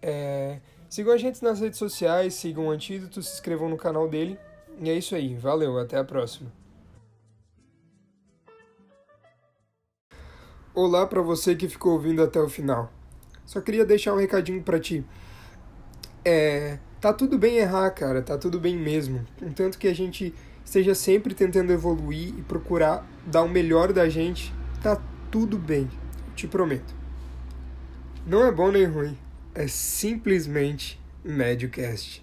É, 0.00 0.58
Sigam 0.92 1.14
a 1.14 1.16
gente 1.16 1.42
nas 1.42 1.58
redes 1.58 1.78
sociais, 1.78 2.34
sigam 2.34 2.66
o 2.66 2.70
Antídoto, 2.70 3.22
se 3.22 3.32
inscrevam 3.32 3.66
no 3.66 3.78
canal 3.78 4.06
dele. 4.06 4.38
E 4.78 4.90
é 4.90 4.94
isso 4.94 5.14
aí. 5.14 5.34
Valeu, 5.34 5.78
até 5.78 5.96
a 5.96 6.04
próxima. 6.04 6.52
Olá 10.74 11.06
para 11.06 11.22
você 11.22 11.56
que 11.56 11.66
ficou 11.66 11.94
ouvindo 11.94 12.22
até 12.22 12.38
o 12.38 12.46
final. 12.46 12.92
Só 13.46 13.58
queria 13.62 13.86
deixar 13.86 14.12
um 14.12 14.18
recadinho 14.18 14.62
para 14.62 14.78
ti. 14.78 15.02
É, 16.22 16.78
tá 17.00 17.10
tudo 17.10 17.38
bem 17.38 17.56
errar, 17.56 17.90
cara, 17.92 18.20
tá 18.20 18.36
tudo 18.36 18.60
bem 18.60 18.76
mesmo. 18.76 19.26
Contanto 19.40 19.78
que 19.78 19.88
a 19.88 19.94
gente 19.94 20.34
esteja 20.62 20.94
sempre 20.94 21.32
tentando 21.32 21.72
evoluir 21.72 22.38
e 22.38 22.42
procurar 22.42 23.10
dar 23.24 23.44
o 23.44 23.48
melhor 23.48 23.94
da 23.94 24.10
gente, 24.10 24.52
tá 24.82 25.00
tudo 25.30 25.56
bem, 25.56 25.88
te 26.42 26.48
prometo. 26.48 26.92
Não 28.26 28.44
é 28.44 28.50
bom 28.50 28.72
nem 28.72 28.84
ruim, 28.84 29.16
é 29.54 29.68
simplesmente 29.68 31.00
MédioCast. 31.24 32.21